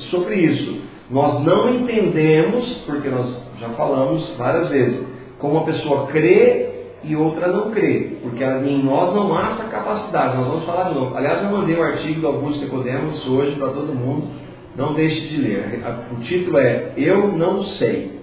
sobre 0.10 0.36
isso. 0.36 0.82
Nós 1.10 1.44
não 1.44 1.70
entendemos, 1.70 2.66
porque 2.86 3.10
nós 3.10 3.28
já 3.60 3.70
falamos 3.70 4.36
várias 4.38 4.70
vezes, 4.70 5.06
como 5.38 5.56
uma 5.56 5.66
pessoa 5.66 6.08
crê 6.08 6.70
e 7.04 7.16
outra 7.16 7.48
não 7.48 7.72
crê, 7.72 8.18
porque 8.22 8.44
em 8.44 8.84
nós 8.84 9.14
não 9.14 9.36
há 9.36 9.52
essa 9.52 9.64
capacidade. 9.66 10.38
Nós 10.38 10.48
vamos 10.48 10.66
falar 10.66 10.90
de 10.90 10.96
novo. 10.96 11.16
Aliás, 11.16 11.44
eu 11.44 11.52
mandei 11.52 11.76
um 11.76 11.84
artigo 11.84 12.22
do 12.22 12.28
Augusto 12.28 12.62
Nicodemos 12.62 13.28
hoje 13.28 13.56
para 13.58 13.70
todo 13.70 13.94
mundo. 13.94 14.28
Não 14.76 14.94
deixe 14.94 15.28
de 15.28 15.38
ler. 15.38 15.82
O 16.12 16.22
título 16.22 16.58
é 16.58 16.94
Eu 16.98 17.32
Não 17.34 17.64
Sei. 17.64 18.22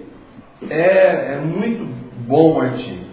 É, 0.69 1.35
é 1.35 1.41
muito 1.45 1.87
bom 2.27 2.55
o 2.55 2.61
artigo. 2.61 3.07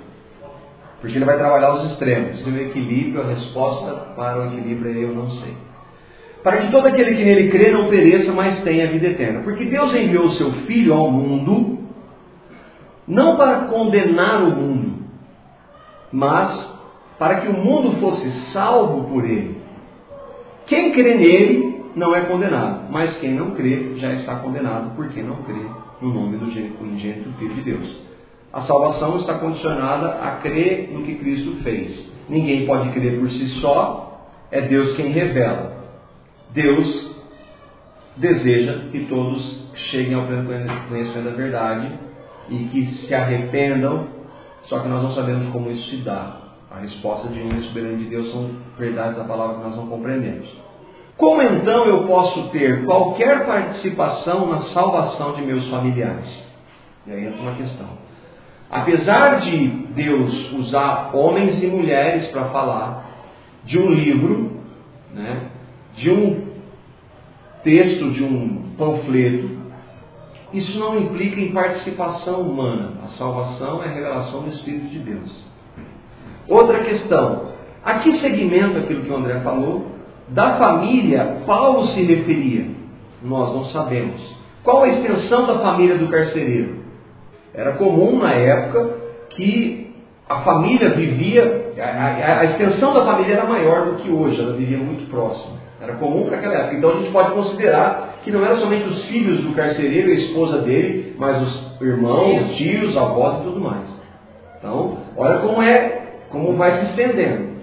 Porque 1.00 1.18
ele 1.18 1.26
vai 1.26 1.38
trabalhar 1.38 1.74
os 1.74 1.92
extremos. 1.92 2.44
O 2.46 2.50
equilíbrio, 2.50 3.22
a 3.22 3.28
resposta 3.28 3.92
para 4.16 4.40
o 4.40 4.46
equilíbrio 4.48 4.92
é 4.92 5.04
eu 5.04 5.14
não 5.14 5.30
sei. 5.32 5.54
Para 6.42 6.58
que 6.58 6.72
todo 6.72 6.88
aquele 6.88 7.16
que 7.16 7.24
nele 7.24 7.50
crê 7.50 7.72
não 7.72 7.90
pereça, 7.90 8.32
mas 8.32 8.64
tenha 8.64 8.88
vida 8.88 9.08
eterna. 9.08 9.42
Porque 9.44 9.66
Deus 9.66 9.94
enviou 9.94 10.26
o 10.26 10.32
seu 10.34 10.52
Filho 10.68 10.94
ao 10.94 11.12
mundo, 11.12 11.80
não 13.08 13.36
para 13.36 13.66
condenar 13.66 14.44
o 14.44 14.52
mundo, 14.52 15.04
mas 16.12 16.76
para 17.18 17.42
que 17.42 17.48
o 17.48 17.54
mundo 17.54 18.00
fosse 18.00 18.52
salvo 18.52 19.10
por 19.10 19.26
ele. 19.26 19.58
Quem 20.68 20.92
crê 20.92 21.16
nele 21.16 21.75
não 21.96 22.14
é 22.14 22.22
condenado, 22.22 22.92
mas 22.92 23.18
quem 23.20 23.34
não 23.34 23.52
crê 23.52 23.96
já 23.96 24.14
está 24.14 24.36
condenado, 24.36 24.96
porque 24.96 25.22
não 25.22 25.38
crê 25.44 25.66
no 26.02 26.14
nome 26.14 26.38
do 26.38 26.46
unigênito 26.82 27.30
Filho 27.40 27.56
de 27.56 27.62
Deus. 27.62 28.02
A 28.52 28.62
salvação 28.64 29.20
está 29.20 29.36
condicionada 29.36 30.10
a 30.22 30.38
crer 30.42 30.90
no 30.92 31.04
que 31.04 31.16
Cristo 31.16 31.64
fez. 31.64 32.06
Ninguém 32.28 32.66
pode 32.66 32.90
crer 32.90 33.20
por 33.20 33.30
si 33.30 33.48
só, 33.62 34.28
é 34.52 34.62
Deus 34.62 34.96
quem 34.96 35.12
revela. 35.12 35.76
Deus 36.54 37.16
deseja 38.18 38.90
que 38.92 39.06
todos 39.06 39.66
cheguem 39.92 40.16
ao 40.16 40.26
conhecimento 40.26 41.26
da 41.26 41.36
verdade 41.36 41.92
e 42.50 42.58
que 42.66 43.08
se 43.08 43.14
arrependam, 43.14 44.08
só 44.64 44.80
que 44.80 44.88
nós 44.88 45.04
não 45.04 45.14
sabemos 45.14 45.52
como 45.52 45.70
isso 45.70 45.90
se 45.90 45.98
dá. 45.98 46.42
A 46.72 46.80
resposta 46.80 47.30
de 47.30 47.40
um 47.40 47.62
soberano 47.64 47.98
de 47.98 48.06
Deus 48.06 48.32
são 48.32 48.52
verdades 48.78 49.18
da 49.18 49.24
palavra 49.24 49.58
que 49.58 49.64
nós 49.64 49.76
não 49.76 49.88
compreendemos. 49.88 50.65
Como 51.18 51.42
então 51.42 51.86
eu 51.86 52.04
posso 52.06 52.50
ter 52.50 52.84
qualquer 52.84 53.46
participação 53.46 54.48
na 54.48 54.62
salvação 54.74 55.34
de 55.34 55.42
meus 55.44 55.70
familiares? 55.70 56.44
E 57.08 57.12
aí 57.12 57.26
entra 57.26 57.42
uma 57.42 57.56
questão. 57.56 57.88
Apesar 58.70 59.40
de 59.40 59.68
Deus 59.94 60.52
usar 60.54 61.12
homens 61.14 61.62
e 61.64 61.68
mulheres 61.68 62.28
para 62.28 62.46
falar 62.46 63.06
de 63.64 63.78
um 63.78 63.90
livro, 63.92 64.60
né, 65.14 65.42
de 65.96 66.10
um 66.10 66.48
texto, 67.64 68.12
de 68.12 68.24
um 68.24 68.74
panfleto, 68.78 69.56
isso 70.52 70.78
não 70.78 71.00
implica 71.00 71.40
em 71.40 71.52
participação 71.52 72.42
humana. 72.42 72.94
A 73.06 73.08
salvação 73.18 73.82
é 73.84 73.88
a 73.88 73.92
revelação 73.92 74.44
do 74.44 74.50
Espírito 74.50 74.88
de 74.88 75.00
Deus. 75.00 75.46
Outra 76.48 76.84
questão. 76.84 77.54
A 77.84 78.00
que 78.00 78.20
segmento 78.20 78.80
aquilo 78.80 79.04
que 79.04 79.12
o 79.12 79.16
André 79.16 79.40
falou? 79.42 79.95
Da 80.30 80.56
família, 80.58 81.38
Paulo 81.46 81.88
se 81.90 82.02
referia? 82.02 82.66
Nós 83.22 83.54
não 83.54 83.66
sabemos. 83.66 84.36
Qual 84.64 84.84
a 84.84 84.90
extensão 84.90 85.46
da 85.46 85.60
família 85.60 85.98
do 85.98 86.08
carcereiro? 86.08 86.78
Era 87.54 87.74
comum 87.74 88.18
na 88.18 88.34
época 88.34 88.90
que 89.30 89.94
a 90.28 90.40
família 90.42 90.90
vivia, 90.90 91.74
a, 91.78 92.40
a, 92.40 92.46
extensão 92.46 92.94
da 92.94 93.06
família 93.06 93.36
era 93.36 93.46
maior 93.46 93.86
do 93.86 93.96
que 93.98 94.10
hoje, 94.10 94.42
ela 94.42 94.54
vivia 94.54 94.78
muito 94.78 95.08
próxima. 95.10 95.56
Era 95.80 95.94
comum 95.94 96.26
para 96.26 96.38
aquela 96.38 96.56
época. 96.56 96.76
Então 96.76 96.90
a 96.90 96.94
gente 96.96 97.12
pode 97.12 97.32
considerar 97.32 98.16
que 98.24 98.32
não 98.32 98.44
eram 98.44 98.58
somente 98.58 98.88
os 98.88 99.06
filhos 99.06 99.42
do 99.42 99.54
carcereiro 99.54 100.10
e 100.10 100.12
a 100.14 100.16
esposa 100.16 100.58
dele, 100.60 101.16
mas 101.20 101.42
os 101.42 101.82
irmãos, 101.82 102.56
tios, 102.56 102.98
avós 102.98 103.42
e 103.42 103.44
tudo 103.44 103.62
mais. 103.62 103.86
Então, 104.58 104.98
olha 105.16 105.38
como 105.40 105.62
é, 105.62 106.08
como 106.30 106.54
vai 106.54 106.80
se 106.80 106.86
estendendo. 106.88 107.55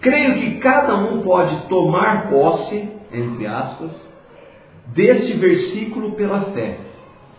Creio 0.00 0.34
que 0.34 0.58
cada 0.60 0.96
um 0.96 1.20
pode 1.22 1.68
tomar 1.68 2.30
posse, 2.30 2.88
entre 3.12 3.46
aspas, 3.46 3.90
deste 4.86 5.34
versículo 5.34 6.12
pela 6.12 6.52
fé, 6.52 6.78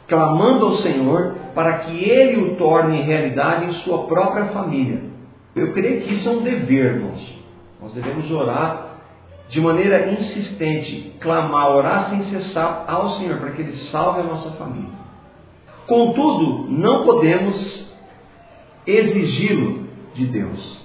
clamando 0.08 0.68
ao 0.68 0.78
Senhor 0.78 1.36
para 1.56 1.80
que 1.80 2.04
Ele 2.04 2.42
o 2.42 2.56
torne 2.58 3.02
realidade 3.02 3.66
em 3.66 3.74
sua 3.84 4.06
própria 4.06 4.46
família. 4.46 5.02
Eu 5.56 5.74
creio 5.74 6.02
que 6.02 6.14
isso 6.14 6.30
é 6.30 6.32
um 6.32 6.44
dever 6.44 7.00
nosso. 7.00 7.34
Nós 7.82 7.94
devemos 7.94 8.30
orar 8.32 8.92
de 9.50 9.60
maneira 9.60 10.12
insistente, 10.12 11.14
clamar, 11.20 11.72
orar 11.72 12.10
sem 12.10 12.24
cessar 12.26 12.86
ao 12.88 13.18
Senhor 13.18 13.40
para 13.40 13.52
que 13.52 13.62
Ele 13.62 13.76
salve 13.92 14.22
a 14.22 14.24
nossa 14.24 14.52
família. 14.52 15.02
Contudo, 15.88 16.72
não 16.72 17.04
podemos 17.04 17.90
exigi-lo 18.86 19.88
de 20.14 20.26
Deus. 20.28 20.81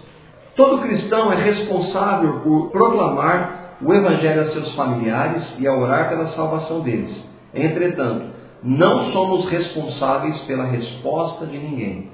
Todo 0.56 0.82
cristão 0.82 1.30
é 1.32 1.36
responsável 1.36 2.40
por 2.40 2.70
proclamar 2.70 3.76
o 3.82 3.92
Evangelho 3.92 4.40
a 4.40 4.52
seus 4.52 4.74
familiares 4.74 5.42
e 5.58 5.66
a 5.66 5.74
orar 5.74 6.08
pela 6.08 6.28
salvação 6.28 6.80
deles. 6.80 7.14
Entretanto, 7.54 8.26
não 8.62 9.12
somos 9.12 9.50
responsáveis 9.50 10.38
pela 10.40 10.64
resposta 10.64 11.44
de 11.44 11.58
ninguém. 11.58 12.10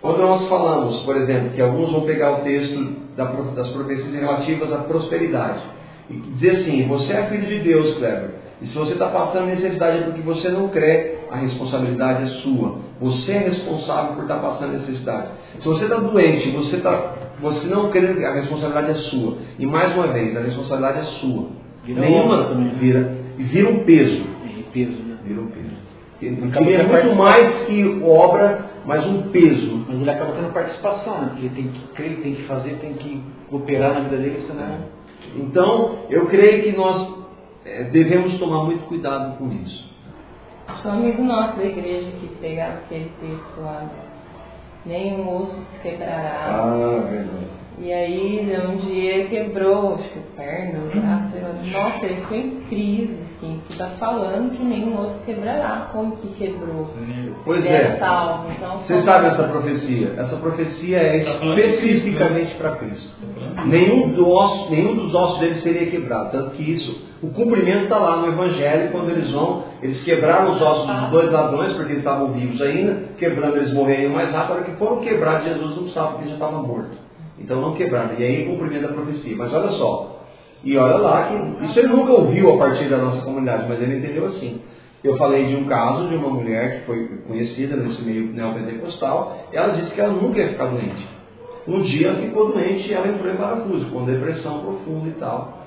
Quando 0.00 0.18
nós 0.18 0.48
falamos, 0.48 1.02
por 1.02 1.16
exemplo, 1.16 1.50
que 1.50 1.60
alguns 1.60 1.90
vão 1.90 2.02
pegar 2.02 2.32
o 2.32 2.40
texto 2.42 2.96
das 3.16 3.68
profecias 3.68 4.12
relativas 4.12 4.72
à 4.72 4.78
prosperidade 4.78 5.62
e 6.08 6.14
dizer 6.14 6.60
assim: 6.60 6.86
você 6.88 7.12
é 7.12 7.26
filho 7.26 7.46
de 7.46 7.58
Deus, 7.60 7.96
Kleber. 7.98 8.30
E 8.60 8.66
se 8.68 8.74
você 8.74 8.92
está 8.92 9.08
passando 9.08 9.46
necessidade 9.46 10.04
porque 10.04 10.20
você 10.20 10.48
não 10.50 10.68
crê, 10.68 11.18
a 11.32 11.36
responsabilidade 11.36 12.24
é 12.24 12.26
sua. 12.42 12.78
Você 13.00 13.32
é 13.32 13.38
responsável 13.38 14.14
por 14.14 14.22
estar 14.22 14.36
tá 14.36 14.40
passando 14.40 14.72
necessidade. 14.72 15.28
Se 15.58 15.64
você 15.66 15.84
está 15.84 15.96
doente, 15.96 16.50
você, 16.50 16.76
tá, 16.76 17.14
você 17.40 17.66
não 17.68 17.90
crê, 17.90 18.24
a 18.24 18.34
responsabilidade 18.34 18.90
é 18.90 18.94
sua. 19.04 19.38
E 19.58 19.66
mais 19.66 19.94
uma 19.94 20.08
vez, 20.08 20.36
a 20.36 20.40
responsabilidade 20.40 20.98
é 20.98 21.04
sua. 21.20 21.48
Vira 21.84 22.00
Nenhuma 22.02 22.44
também. 22.44 22.68
vira. 22.74 23.16
E 23.38 23.42
vira 23.44 23.70
um 23.70 23.78
peso. 23.78 24.22
É 24.44 24.62
peso, 24.72 25.02
né? 25.02 25.16
Vira 25.24 25.40
um 25.40 25.46
peso. 25.46 25.82
Ele 26.20 26.74
é 26.74 26.86
muito 26.86 27.16
mais 27.16 27.66
que 27.66 28.00
obra, 28.04 28.66
mas 28.84 29.04
um 29.06 29.22
peso. 29.30 29.84
Mas 29.88 30.00
ele 30.00 30.10
acaba 30.10 30.32
tendo 30.32 30.52
participação, 30.52 31.22
né? 31.22 31.30
Porque 31.32 31.48
tem 31.48 31.68
que 31.68 31.80
crer, 31.94 32.20
tem 32.22 32.34
que 32.34 32.42
fazer, 32.42 32.78
tem 32.80 32.92
que 32.92 33.22
operar 33.50 33.94
na 33.94 34.00
vida 34.00 34.18
dele, 34.18 34.44
senão. 34.46 35.02
Então, 35.34 35.98
eu 36.10 36.26
creio 36.26 36.62
que 36.62 36.76
nós 36.76 37.24
é, 37.64 37.84
devemos 37.84 38.38
tomar 38.38 38.64
muito 38.64 38.84
cuidado 38.84 39.38
com 39.38 39.50
isso. 39.50 39.91
Acho 40.72 40.88
um 40.88 40.92
amigo 40.92 41.22
nosso 41.22 41.56
da 41.58 41.64
igreja 41.64 42.10
que 42.12 42.28
pegava 42.40 42.78
aquele 42.78 43.12
texto 43.20 43.60
lá, 43.60 43.86
nem 44.86 45.20
um 45.20 45.42
osso 45.42 45.54
se 45.72 45.78
quebrará. 45.80 46.46
Ah, 46.46 47.06
verdade. 47.10 47.61
E 47.78 47.92
aí, 47.92 48.54
um 48.68 48.76
dia 48.76 49.26
quebrou, 49.26 49.94
acho 49.94 50.08
que 50.10 50.20
perna, 50.36 50.78
o 50.80 51.00
braço. 51.00 51.72
Nossa, 51.72 52.06
ele 52.06 52.20
ficou 52.20 52.36
em 52.36 52.50
crise, 52.68 53.16
assim, 53.36 53.60
que 53.66 53.78
tá 53.78 53.90
falando 53.98 54.56
que 54.56 54.62
nenhum 54.62 54.98
osso 55.00 55.18
quebrará. 55.24 55.88
Como 55.92 56.16
que 56.18 56.28
quebrou? 56.34 56.90
Pois 57.44 57.64
é. 57.64 57.94
é. 57.94 57.96
Salvo. 57.98 58.52
Então, 58.52 58.78
Você 58.78 59.02
sabe 59.02 59.28
essa 59.28 59.44
profecia? 59.44 60.14
Essa 60.16 60.36
profecia 60.36 60.98
é 60.98 61.24
tá 61.24 61.30
especificamente 61.30 62.54
para 62.56 62.76
Cristo. 62.76 63.10
Tá 63.56 63.64
nenhum, 63.64 64.10
do 64.10 64.28
osso, 64.28 64.70
nenhum 64.70 64.94
dos 64.94 65.14
ossos 65.14 65.40
dele 65.40 65.60
seria 65.62 65.90
quebrado. 65.90 66.30
Tanto 66.30 66.50
que 66.50 66.62
isso, 66.62 67.04
o 67.22 67.30
cumprimento 67.30 67.84
está 67.84 67.98
lá 67.98 68.16
no 68.16 68.28
Evangelho, 68.28 68.90
quando 68.92 69.10
eles 69.10 69.30
vão, 69.30 69.64
eles 69.82 70.02
quebraram 70.04 70.52
os 70.52 70.60
ossos 70.60 70.86
dos 70.86 71.10
dois 71.10 71.32
ladrões, 71.32 71.72
porque 71.72 71.92
eles 71.92 71.98
estavam 71.98 72.32
vivos 72.32 72.60
ainda, 72.60 73.10
quebrando 73.18 73.56
eles 73.56 73.72
morreriam 73.72 74.12
mais 74.12 74.30
rápido, 74.32 74.64
que 74.64 74.72
foram 74.72 74.98
quebrados, 74.98 75.48
Jesus 75.48 75.76
não 75.76 75.86
estava, 75.86 76.12
porque 76.12 76.28
já 76.28 76.34
estava 76.34 76.62
morto. 76.62 77.01
Então 77.42 77.60
não 77.60 77.74
quebraram. 77.74 78.14
E 78.18 78.24
aí 78.24 78.46
cumprimento 78.46 78.86
a 78.86 78.92
profecia. 78.92 79.36
Mas 79.36 79.52
olha 79.52 79.70
só. 79.72 80.20
E 80.64 80.76
olha 80.76 80.96
lá 80.96 81.26
que 81.26 81.64
isso 81.66 81.78
ele 81.78 81.88
nunca 81.88 82.12
ouviu 82.12 82.54
a 82.54 82.58
partir 82.58 82.88
da 82.88 82.98
nossa 82.98 83.22
comunidade, 83.22 83.66
mas 83.68 83.82
ele 83.82 83.98
entendeu 83.98 84.26
assim. 84.26 84.60
Eu 85.02 85.16
falei 85.16 85.46
de 85.46 85.56
um 85.56 85.64
caso 85.64 86.08
de 86.08 86.14
uma 86.14 86.30
mulher 86.30 86.78
que 86.78 86.86
foi 86.86 87.08
conhecida 87.26 87.74
nesse 87.74 88.00
meio 88.02 88.32
neopentecostal, 88.32 89.48
ela 89.52 89.74
disse 89.74 89.90
que 89.90 90.00
ela 90.00 90.12
nunca 90.12 90.38
ia 90.38 90.50
ficar 90.50 90.66
doente. 90.66 91.08
Um 91.66 91.82
dia 91.82 92.08
ela 92.08 92.20
ficou 92.20 92.52
doente 92.52 92.88
e 92.88 92.94
ela 92.94 93.08
entrou 93.08 93.32
em 93.32 93.36
parafuso, 93.36 93.86
com 93.86 94.04
depressão 94.04 94.60
profunda 94.60 95.08
e 95.08 95.12
tal. 95.12 95.62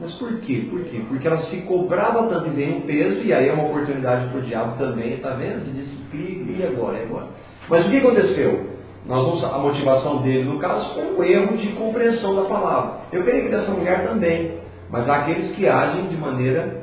Mas 0.00 0.12
por 0.14 0.32
quê? 0.40 0.66
Por 0.68 0.82
quê? 0.84 1.02
Porque 1.08 1.28
ela 1.28 1.42
se 1.42 1.58
cobrava 1.58 2.24
tanto 2.24 2.48
e 2.48 2.50
veio 2.50 2.78
um 2.78 2.80
peso, 2.80 3.22
e 3.22 3.32
aí 3.32 3.48
é 3.48 3.52
uma 3.52 3.66
oportunidade 3.66 4.28
para 4.28 4.38
o 4.38 4.42
diabo 4.42 4.78
também, 4.78 5.14
está 5.14 5.30
vendo? 5.30 5.64
Você 5.64 5.70
disse, 5.70 6.00
e 6.12 6.64
agora, 6.64 6.98
e 6.98 7.02
agora? 7.02 7.26
Mas 7.68 7.86
o 7.86 7.90
que 7.90 7.98
aconteceu? 7.98 8.69
Nós 9.06 9.24
vamos, 9.24 9.44
a 9.44 9.58
motivação 9.58 10.18
dele, 10.18 10.44
no 10.44 10.58
caso, 10.58 10.94
foi 10.94 11.04
um 11.14 11.24
erro 11.24 11.56
de 11.56 11.68
compreensão 11.68 12.36
da 12.36 12.42
palavra. 12.42 12.92
Eu 13.12 13.24
creio 13.24 13.44
que 13.44 13.50
dessa 13.50 13.70
mulher 13.70 14.06
também. 14.06 14.58
Mas 14.90 15.08
há 15.08 15.16
aqueles 15.16 15.54
que 15.54 15.66
agem 15.66 16.06
de 16.08 16.16
maneira 16.16 16.80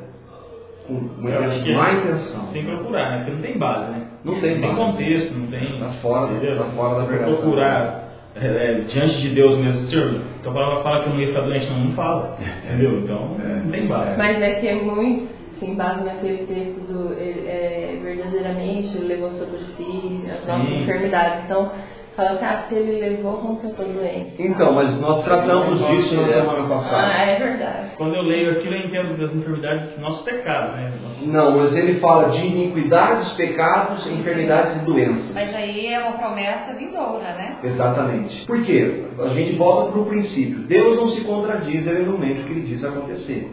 com 0.86 0.94
uma 0.94 1.30
má 1.30 1.92
intenção. 1.92 2.46
Tem 2.52 2.64
que 2.64 2.70
procurar, 2.70 3.10
né? 3.10 3.16
Porque 3.18 3.32
não 3.32 3.42
tem 3.42 3.58
base, 3.58 3.90
né? 3.92 4.06
Não 4.24 4.40
tem, 4.40 4.58
não 4.58 4.68
tem 4.68 4.76
contexto, 4.76 5.34
não 5.34 5.46
tem. 5.46 5.74
Está 5.74 5.90
fora, 6.00 6.32
tá 6.32 6.64
fora 6.74 7.00
da 7.00 7.04
verdade. 7.04 7.32
Procurar 7.32 8.08
é, 8.34 8.46
é, 8.46 8.74
diante 8.88 9.20
de 9.20 9.28
Deus 9.30 9.58
mesmo, 9.58 9.88
Senhor, 9.88 10.20
então 10.40 10.52
a 10.52 10.54
palavra 10.54 10.82
fala 10.82 11.02
que 11.02 11.08
eu 11.08 11.12
não 11.14 11.20
ia 11.20 11.26
ficar 11.28 11.40
doente, 11.42 11.70
não, 11.70 11.78
não 11.80 11.92
fala. 11.92 12.36
Entendeu? 12.64 13.00
Então 13.00 13.36
é. 13.44 13.62
não 13.64 13.70
tem 13.70 13.86
base. 13.86 14.16
Mas 14.16 14.42
é 14.42 14.54
que 14.54 14.68
é 14.68 14.74
muito 14.74 15.38
com 15.60 15.74
base 15.74 16.04
naquele 16.04 16.46
texto 16.46 16.80
do 16.86 17.14
é, 17.14 17.98
verdadeiramente 18.02 18.96
levou 18.98 19.30
sobre 19.32 19.58
si 19.76 20.22
as 20.30 20.46
nossas 20.46 20.72
enfermidades. 20.72 21.44
Então, 21.44 21.72
Fala 22.18 22.30
assim, 22.30 22.44
ah, 22.46 22.64
ele 22.72 22.98
levou, 22.98 23.34
como 23.34 23.60
que 23.60 23.66
eu 23.66 23.70
estou 23.70 23.86
doente? 23.86 24.34
Então, 24.40 24.72
mas 24.72 25.00
nós 25.00 25.22
tratamos 25.22 25.78
disso 25.86 26.16
na 26.16 26.26
semana 26.26 26.68
passada. 26.68 27.12
Ah, 27.14 27.22
é 27.22 27.38
verdade. 27.38 27.90
Quando 27.96 28.16
eu 28.16 28.22
leio 28.22 28.50
aquilo, 28.50 28.74
eu 28.74 28.86
entendo 28.86 29.16
das 29.16 29.32
enfermidades 29.32 29.90
dos 29.90 29.98
nossos 30.00 30.24
pecados, 30.24 30.72
né? 30.74 30.92
Não, 31.26 31.56
mas 31.56 31.72
ele 31.76 32.00
fala 32.00 32.30
de 32.30 32.44
iniquidades, 32.44 33.30
pecados, 33.34 34.04
enfermidades 34.08 34.82
e 34.82 34.84
doenças. 34.84 35.32
Mas 35.32 35.54
aí 35.54 35.86
é 35.86 36.00
uma 36.00 36.18
promessa 36.18 36.74
vindoura, 36.76 37.34
né? 37.34 37.56
Exatamente. 37.62 38.44
Por 38.46 38.64
quê? 38.64 39.04
A 39.20 39.28
gente 39.28 39.54
volta 39.54 39.92
para 39.92 40.00
o 40.00 40.06
princípio. 40.06 40.58
Deus 40.62 40.96
não 40.96 41.10
se 41.10 41.20
contradiz 41.20 41.86
ele 41.86 42.02
no 42.02 42.14
momento 42.14 42.44
que 42.46 42.50
ele 42.50 42.62
diz 42.62 42.82
acontecer. 42.82 43.48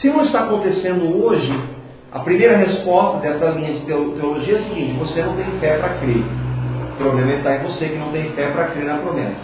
Se 0.00 0.08
não 0.08 0.24
está 0.24 0.40
acontecendo 0.40 1.24
hoje, 1.24 1.56
a 2.10 2.18
primeira 2.18 2.56
resposta 2.56 3.18
dessa 3.18 3.48
linha 3.50 3.74
de 3.74 3.86
teologia 3.86 4.56
é 4.56 4.58
a 4.58 4.62
seguinte: 4.64 4.98
você 4.98 5.22
não 5.22 5.36
tem 5.36 5.44
fé 5.60 5.78
para 5.78 5.90
crer. 6.00 6.41
O 6.92 6.96
problema 6.96 7.32
está 7.34 7.56
em 7.56 7.62
você 7.62 7.88
que 7.88 7.96
não 7.96 8.12
tem 8.12 8.30
fé 8.32 8.50
para 8.50 8.68
crer 8.68 8.84
na 8.84 8.98
promessa. 8.98 9.40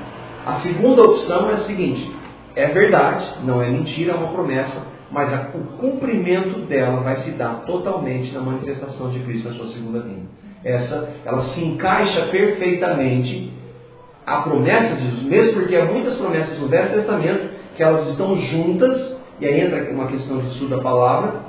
A 0.47 0.61
segunda 0.61 1.03
opção 1.03 1.51
é 1.51 1.55
a 1.55 1.67
seguinte: 1.67 2.11
é 2.55 2.67
verdade, 2.67 3.27
não 3.45 3.63
é 3.63 3.69
mentira, 3.69 4.13
é 4.13 4.15
uma 4.15 4.29
promessa, 4.29 4.83
mas 5.11 5.33
a, 5.33 5.51
o 5.55 5.79
cumprimento 5.79 6.61
dela 6.67 7.01
vai 7.01 7.23
se 7.23 7.31
dar 7.33 7.65
totalmente 7.67 8.33
na 8.33 8.41
manifestação 8.41 9.11
de 9.11 9.21
Cristo 9.21 9.49
na 9.49 9.55
sua 9.55 9.69
segunda 9.69 10.01
vinda. 10.01 10.27
Essa, 10.65 11.09
ela 11.25 11.55
se 11.55 11.65
encaixa 11.65 12.27
perfeitamente 12.27 13.53
a 14.27 14.43
promessa 14.43 14.95
de 14.97 15.05
Jesus, 15.05 15.23
mesmo 15.23 15.53
porque 15.55 15.77
há 15.77 15.85
muitas 15.87 16.15
promessas 16.17 16.59
no 16.59 16.69
Velho 16.69 16.91
Testamento 16.91 17.49
que 17.77 17.83
elas 17.83 18.09
estão 18.09 18.37
juntas, 18.37 19.17
e 19.41 19.47
aí 19.47 19.61
entra 19.61 19.91
uma 19.93 20.09
questão 20.09 20.39
de 20.39 20.49
estudo 20.49 20.77
da 20.77 20.83
palavra, 20.83 21.43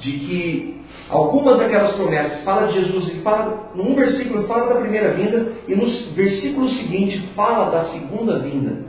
de 0.00 0.10
que 0.10 0.80
Algumas 1.08 1.58
daquelas 1.58 1.92
promessas 1.92 2.42
fala 2.42 2.66
de 2.66 2.80
Jesus 2.80 3.08
e 3.08 3.20
fala, 3.22 3.70
num 3.74 3.94
versículo 3.94 4.46
fala 4.48 4.74
da 4.74 4.80
primeira 4.80 5.10
vinda 5.10 5.52
e 5.68 5.74
no 5.74 5.86
versículo 6.14 6.68
seguinte 6.70 7.28
fala 7.36 7.70
da 7.70 7.84
segunda 7.92 8.38
vinda. 8.40 8.86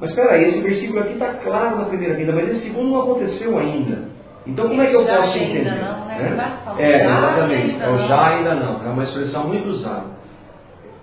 Mas 0.00 0.10
espera 0.10 0.32
aí, 0.32 0.48
esse 0.48 0.60
versículo 0.60 1.00
aqui 1.00 1.12
está 1.14 1.34
claro 1.34 1.76
na 1.76 1.84
primeira 1.84 2.14
vinda, 2.14 2.32
mas 2.32 2.48
esse 2.48 2.68
segundo 2.68 2.90
não 2.90 3.02
aconteceu 3.02 3.58
ainda. 3.58 4.08
Então 4.46 4.68
como 4.68 4.80
é 4.80 4.86
que 4.86 4.94
eu 4.94 5.04
posso 5.04 5.36
entender? 5.36 5.64
Não, 5.64 6.06
né? 6.06 6.54
é? 6.78 6.82
é, 6.82 7.04
exatamente. 7.04 7.82
É 7.82 7.88
o 7.90 7.98
já 8.08 8.26
ainda 8.26 8.54
não. 8.54 8.86
É 8.86 8.88
uma 8.88 9.02
expressão 9.02 9.46
muito 9.46 9.68
usada. 9.68 10.06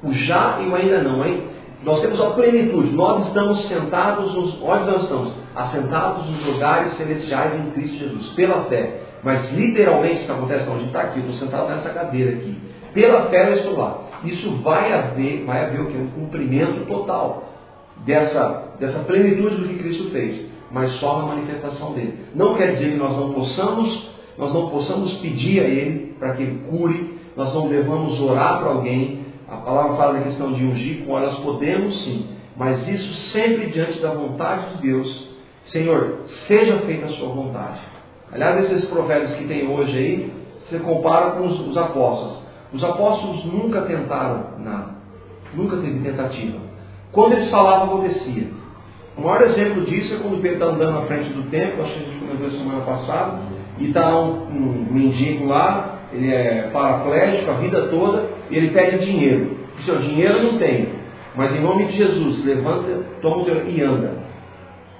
O 0.01 0.11
já 0.11 0.59
e 0.61 0.67
o 0.67 0.75
ainda 0.75 1.03
não. 1.03 1.23
Hein? 1.23 1.43
Nós 1.83 2.01
temos 2.01 2.19
a 2.19 2.31
plenitude. 2.31 2.91
Nós 2.95 3.27
estamos 3.27 3.67
sentados, 3.67 4.33
nos, 4.33 4.59
onde 4.63 4.85
nós 4.85 5.03
estamos? 5.03 5.33
Assentados 5.55 6.27
nos 6.29 6.45
lugares 6.45 6.97
celestiais 6.97 7.53
em 7.59 7.71
Cristo 7.71 7.97
Jesus, 7.97 8.27
pela 8.33 8.63
fé. 8.63 9.01
Mas 9.25 9.51
literalmente 9.53 10.21
isso 10.21 10.31
acontece, 10.31 10.65
gente 10.65 10.85
está 10.85 11.01
aqui, 11.01 11.19
estou 11.19 11.33
sentado 11.33 11.67
nessa 11.67 11.89
cadeira 11.89 12.33
aqui. 12.33 12.55
Pela 12.93 13.25
fé 13.25 13.49
eu 13.49 13.55
estou 13.55 13.75
lá. 13.75 14.01
Isso 14.23 14.51
vai 14.61 14.93
haver, 14.93 15.43
vai 15.45 15.65
haver 15.65 15.81
o 15.81 15.87
que? 15.87 15.97
Um 15.97 16.11
cumprimento 16.11 16.85
total 16.85 17.43
dessa, 18.05 18.75
dessa 18.79 18.99
plenitude 18.99 19.55
do 19.55 19.67
que 19.67 19.79
Cristo 19.79 20.11
fez, 20.11 20.45
mas 20.71 20.91
só 20.99 21.17
na 21.17 21.25
manifestação 21.25 21.93
dele. 21.93 22.19
Não 22.35 22.53
quer 22.53 22.73
dizer 22.73 22.91
que 22.91 22.97
nós 22.97 23.17
não 23.17 23.33
possamos, 23.33 24.09
nós 24.37 24.53
não 24.53 24.69
possamos 24.69 25.13
pedir 25.15 25.59
a 25.59 25.63
Ele 25.63 26.13
para 26.19 26.33
que 26.33 26.43
Ele 26.43 26.59
cure, 26.69 27.17
nós 27.35 27.51
não 27.51 27.67
devamos 27.67 28.21
orar 28.21 28.59
para 28.59 28.69
alguém. 28.69 29.25
A 29.49 29.57
palavra 29.57 29.97
fala 29.97 30.13
da 30.13 30.21
questão 30.21 30.53
de 30.53 30.63
ungir 30.63 31.03
com 31.03 31.19
nós 31.19 31.39
podemos 31.39 32.03
sim, 32.03 32.27
mas 32.55 32.87
isso 32.87 33.31
sempre 33.31 33.71
diante 33.71 33.99
da 34.01 34.11
vontade 34.11 34.75
de 34.75 34.83
Deus. 34.83 35.29
Senhor, 35.71 36.19
seja 36.47 36.77
feita 36.81 37.07
a 37.07 37.09
sua 37.09 37.29
vontade. 37.29 37.94
Aliás, 38.31 38.71
esses 38.71 38.85
provérbios 38.85 39.33
que 39.35 39.45
tem 39.45 39.67
hoje 39.67 39.97
aí, 39.97 40.33
você 40.67 40.79
compara 40.79 41.31
com 41.31 41.45
os, 41.45 41.59
os 41.67 41.77
apóstolos. 41.77 42.39
Os 42.73 42.83
apóstolos 42.83 43.45
nunca 43.45 43.81
tentaram 43.81 44.59
nada, 44.59 44.95
nunca 45.53 45.77
teve 45.77 45.99
tentativa. 45.99 46.57
Quando 47.11 47.33
eles 47.33 47.49
falavam, 47.49 47.85
acontecia. 47.85 48.47
O 49.17 49.21
maior 49.21 49.43
exemplo 49.43 49.85
disso 49.85 50.15
é 50.15 50.17
quando 50.17 50.41
Pedro 50.41 50.57
está 50.57 50.65
andando 50.65 50.99
na 50.99 51.01
frente 51.03 51.29
do 51.29 51.43
templo, 51.49 51.83
acho 51.83 51.93
que 51.93 51.99
a 51.99 52.03
gente 52.03 52.19
comentou 52.19 52.51
semana 52.51 52.81
passada, 52.81 53.39
e 53.79 53.87
está 53.87 54.19
um, 54.19 54.47
um 54.49 54.87
mendigo 54.91 55.47
lá, 55.47 55.99
ele 56.11 56.33
é 56.33 56.69
paraplégico 56.73 57.51
a 57.51 57.53
vida 57.55 57.87
toda, 57.87 58.25
e 58.49 58.57
ele 58.57 58.71
pede 58.71 59.05
dinheiro. 59.05 59.57
Diz, 59.77 59.87
o 59.87 59.99
dinheiro 59.99 60.43
não 60.43 60.57
tem, 60.57 60.89
mas 61.35 61.55
em 61.55 61.61
nome 61.61 61.85
de 61.85 61.97
Jesus, 61.97 62.43
levanta, 62.43 63.03
toma 63.21 63.37
o 63.37 63.45
teu 63.45 63.65
e 63.67 63.81
anda. 63.81 64.25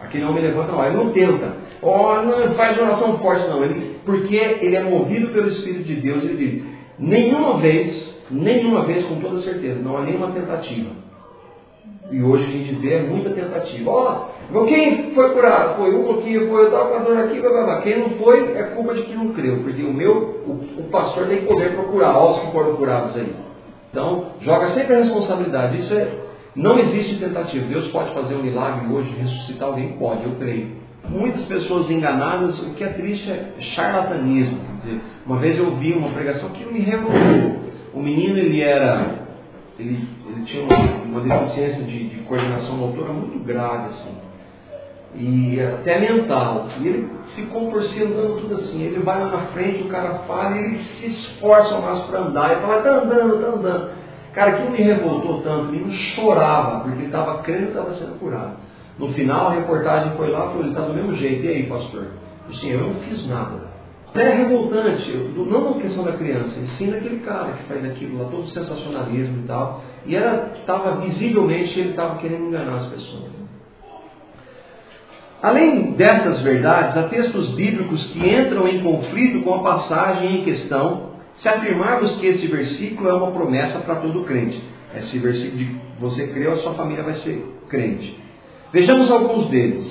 Aquele 0.01 0.23
homem 0.23 0.43
levanta 0.43 0.71
lá, 0.71 0.87
ele 0.87 0.97
não 0.97 1.09
tenta. 1.11 1.64
Oh, 1.81 2.21
não 2.21 2.55
faz 2.55 2.77
oração 2.77 3.17
forte, 3.19 3.47
não. 3.47 3.63
Ele, 3.63 3.97
porque 4.05 4.35
ele 4.35 4.75
é 4.75 4.83
movido 4.83 5.29
pelo 5.29 5.49
Espírito 5.49 5.83
de 5.83 5.95
Deus, 5.95 6.23
ele 6.23 6.35
diz, 6.35 6.63
nenhuma 6.99 7.57
vez, 7.57 8.15
nenhuma 8.31 8.83
vez, 8.83 9.05
com 9.05 9.19
toda 9.19 9.41
certeza, 9.41 9.81
não 9.81 9.97
há 9.97 10.01
nenhuma 10.01 10.31
tentativa 10.31 11.05
e 12.11 12.21
hoje 12.21 12.43
a 12.43 12.49
gente 12.49 12.75
vê 12.75 12.99
muita 12.99 13.31
tentativa. 13.31 13.89
Olha, 13.89 14.65
quem 14.67 15.13
foi 15.13 15.29
curado? 15.31 15.77
Foi 15.77 15.93
um 15.93 16.11
aqui, 16.11 16.39
foi 16.39 16.61
eu 16.61 16.65
estava 16.65 16.89
com 16.89 16.95
a 16.95 16.99
dor 16.99 17.17
aqui, 17.17 17.39
blá, 17.39 17.49
blá, 17.49 17.63
blá. 17.63 17.81
Quem 17.81 17.99
não 17.99 18.09
foi 18.11 18.55
é 18.55 18.63
culpa 18.75 18.93
de 18.93 19.03
quem 19.03 19.15
não 19.15 19.29
creu, 19.29 19.57
porque 19.63 19.81
o 19.81 19.93
meu, 19.93 20.13
o, 20.45 20.81
o 20.81 20.83
pastor 20.91 21.27
tem 21.27 21.45
poder 21.45 21.73
procurar, 21.73 22.17
olha 22.17 22.35
os 22.35 22.45
que 22.45 22.51
foram 22.51 22.75
curados 22.75 23.15
aí. 23.15 23.33
Então, 23.89 24.25
joga 24.41 24.73
sempre 24.75 24.95
a 24.95 24.99
responsabilidade. 24.99 25.79
Isso 25.79 25.93
é, 25.93 26.07
não 26.55 26.77
existe 26.77 27.17
tentativa. 27.17 27.65
Deus 27.65 27.87
pode 27.87 28.13
fazer 28.13 28.35
um 28.35 28.43
milagre 28.43 28.93
hoje, 28.93 29.09
ressuscitar 29.19 29.69
alguém? 29.69 29.93
Pode, 29.97 30.23
eu 30.25 30.35
creio. 30.37 30.67
Muitas 31.09 31.45
pessoas 31.45 31.89
enganadas, 31.89 32.59
o 32.59 32.73
que 32.73 32.83
é 32.83 32.89
triste 32.89 33.29
é 33.29 33.53
charlatanismo. 33.75 34.59
Dizer, 34.83 35.01
uma 35.25 35.37
vez 35.37 35.57
eu 35.57 35.75
vi 35.75 35.93
uma 35.93 36.09
pregação 36.09 36.49
que 36.49 36.65
me 36.65 36.79
revoltou. 36.79 37.65
O 37.93 38.01
menino, 38.01 38.37
ele 38.37 38.61
era 38.61 39.25
ele, 39.77 40.07
ele 40.27 40.45
tinha 40.45 40.63
uma, 40.63 40.77
uma 41.03 41.21
deficiência 41.21 41.83
de, 41.83 42.09
de, 42.09 42.15
coordenação 42.23 42.77
motora 42.77 43.11
muito 43.11 43.39
grave, 43.45 43.89
assim, 43.89 44.17
e 45.15 45.61
até 45.61 45.99
mental. 45.99 46.67
E 46.79 46.87
ele 46.87 47.09
ficou 47.35 47.69
por 47.69 47.83
si 47.83 48.01
andando 48.01 48.41
tudo 48.41 48.55
assim. 48.55 48.81
Ele 48.81 48.99
vai 48.99 49.19
lá 49.19 49.27
na 49.27 49.39
frente, 49.47 49.83
o 49.83 49.89
cara 49.89 50.19
fala 50.27 50.55
e 50.55 50.59
ele 50.59 50.77
se 50.77 51.07
esforça 51.07 51.77
mais 51.79 52.03
para 52.05 52.19
andar. 52.19 52.51
Ele 52.51 52.61
fala, 52.61 52.77
está 52.77 52.89
andando, 52.89 53.35
está 53.35 53.47
andando. 53.47 53.89
Cara, 54.33 54.51
aquilo 54.51 54.71
me 54.71 54.81
revoltou 54.81 55.41
tanto, 55.41 55.73
ele 55.73 55.93
chorava, 56.15 56.81
porque 56.81 56.97
ele 56.97 57.05
estava 57.05 57.41
crendo 57.41 57.63
que 57.63 57.77
estava 57.77 57.93
sendo 57.95 58.19
curado. 58.19 58.57
No 58.97 59.09
final, 59.13 59.47
a 59.47 59.53
reportagem 59.55 60.15
foi 60.15 60.29
lá 60.29 60.53
e 60.55 60.59
ele 60.59 60.69
está 60.69 60.81
do 60.81 60.93
mesmo 60.93 61.15
jeito. 61.15 61.45
E 61.45 61.49
aí, 61.49 61.63
pastor? 61.63 62.07
Assim, 62.49 62.69
eu 62.71 62.81
não 62.81 62.93
fiz 63.01 63.27
nada 63.27 63.75
até 64.15 64.33
revoltante, 64.33 65.11
não 65.35 65.75
na 65.75 65.81
questão 65.81 66.05
da 66.05 66.13
criança, 66.13 66.57
e 66.57 66.67
sim 66.77 66.89
daquele 66.89 67.19
cara 67.19 67.51
que 67.51 67.63
faz 67.63 67.83
aquilo 67.83 68.17
lá, 68.17 68.29
todo 68.29 68.47
sensacionalismo 68.47 69.43
e 69.43 69.47
tal. 69.47 69.83
E 70.05 70.15
era, 70.15 70.53
estava 70.57 71.01
visivelmente, 71.01 71.77
ele 71.77 71.89
estava 71.89 72.17
querendo 72.19 72.45
enganar 72.45 72.77
as 72.77 72.85
pessoas. 72.87 73.35
Além 75.43 75.91
dessas 75.91 76.41
verdades, 76.41 76.97
há 76.97 77.03
textos 77.09 77.49
bíblicos 77.55 78.01
que 78.13 78.19
entram 78.19 78.65
em 78.69 78.81
conflito 78.81 79.43
com 79.43 79.53
a 79.53 79.63
passagem 79.63 80.39
em 80.39 80.43
questão, 80.45 81.09
se 81.41 81.49
afirmarmos 81.49 82.15
que 82.17 82.25
esse 82.25 82.47
versículo 82.47 83.09
é 83.09 83.13
uma 83.13 83.31
promessa 83.31 83.79
para 83.79 83.95
todo 83.95 84.23
crente. 84.23 84.63
Esse 84.95 85.19
versículo 85.19 85.57
de 85.57 85.75
você 85.99 86.27
creu, 86.27 86.53
a 86.53 86.57
sua 86.59 86.73
família 86.75 87.03
vai 87.03 87.15
ser 87.15 87.45
crente. 87.67 88.17
Vejamos 88.75 89.09
alguns 89.09 89.47
deles. 89.47 89.89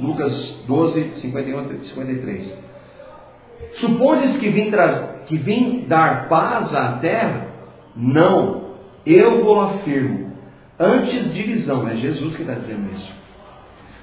Lucas 0.00 0.32
12, 0.66 1.20
51 1.20 1.58
a 1.60 1.62
53. 1.62 2.54
Supondes 3.78 4.38
que 4.38 4.48
vim, 4.48 4.72
que 5.28 5.36
vim 5.36 5.84
dar 5.86 6.28
paz 6.28 6.74
à 6.74 6.98
terra? 6.98 7.46
Não, 7.94 8.72
eu 9.06 9.44
vou 9.44 9.60
afirmo. 9.60 10.32
Antes 10.80 11.32
divisão, 11.32 11.88
é 11.88 11.94
Jesus 11.98 12.34
que 12.34 12.42
está 12.42 12.54
dizendo 12.54 12.92
isso. 12.92 13.12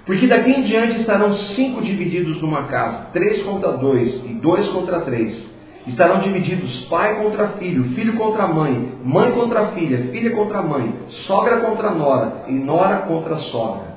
Porque 0.06 0.28
daqui 0.28 0.52
em 0.52 0.64
diante 0.64 1.02
estarão 1.02 1.36
cinco 1.54 1.82
divididos 1.82 2.42
numa 2.42 2.64
casa, 2.64 3.08
três 3.12 3.44
contra 3.44 3.74
dois 3.74 4.24
e 4.30 4.34
dois 4.36 4.66
contra 4.70 5.02
três. 5.02 5.46
Estarão 5.88 6.20
divididos 6.20 6.86
pai 6.86 7.22
contra 7.22 7.50
filho, 7.60 7.84
filho 7.96 8.14
contra 8.14 8.48
mãe, 8.48 8.94
mãe 9.04 9.32
contra 9.32 9.68
filha, 9.68 10.12
filha 10.12 10.32
contra 10.32 10.62
mãe, 10.62 10.94
sogra 11.28 11.58
contra 11.58 11.92
nora 11.92 12.46
e 12.48 12.54
nora 12.54 13.00
contra 13.00 13.36
sogra. 13.38 13.94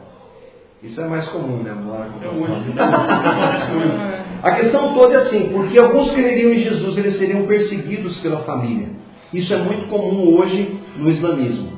Isso 0.83 1.01
é 1.01 1.07
mais 1.07 1.29
comum, 1.29 1.63
né? 1.63 1.73
Nora 1.73 2.07
contra 2.07 2.31
sogra. 2.31 4.27
A 4.43 4.51
questão 4.53 4.95
toda 4.95 5.15
é 5.15 5.17
assim, 5.19 5.49
porque 5.53 5.79
alguns 5.79 6.11
creriam 6.13 6.53
em 6.53 6.59
Jesus, 6.59 6.97
eles 6.99 7.19
seriam 7.19 7.47
perseguidos 7.47 8.17
pela 8.19 8.41
família. 8.41 8.89
Isso 9.33 9.53
é 9.53 9.59
muito 9.59 9.89
comum 9.89 10.37
hoje 10.37 10.81
no 10.97 11.09
islamismo. 11.09 11.71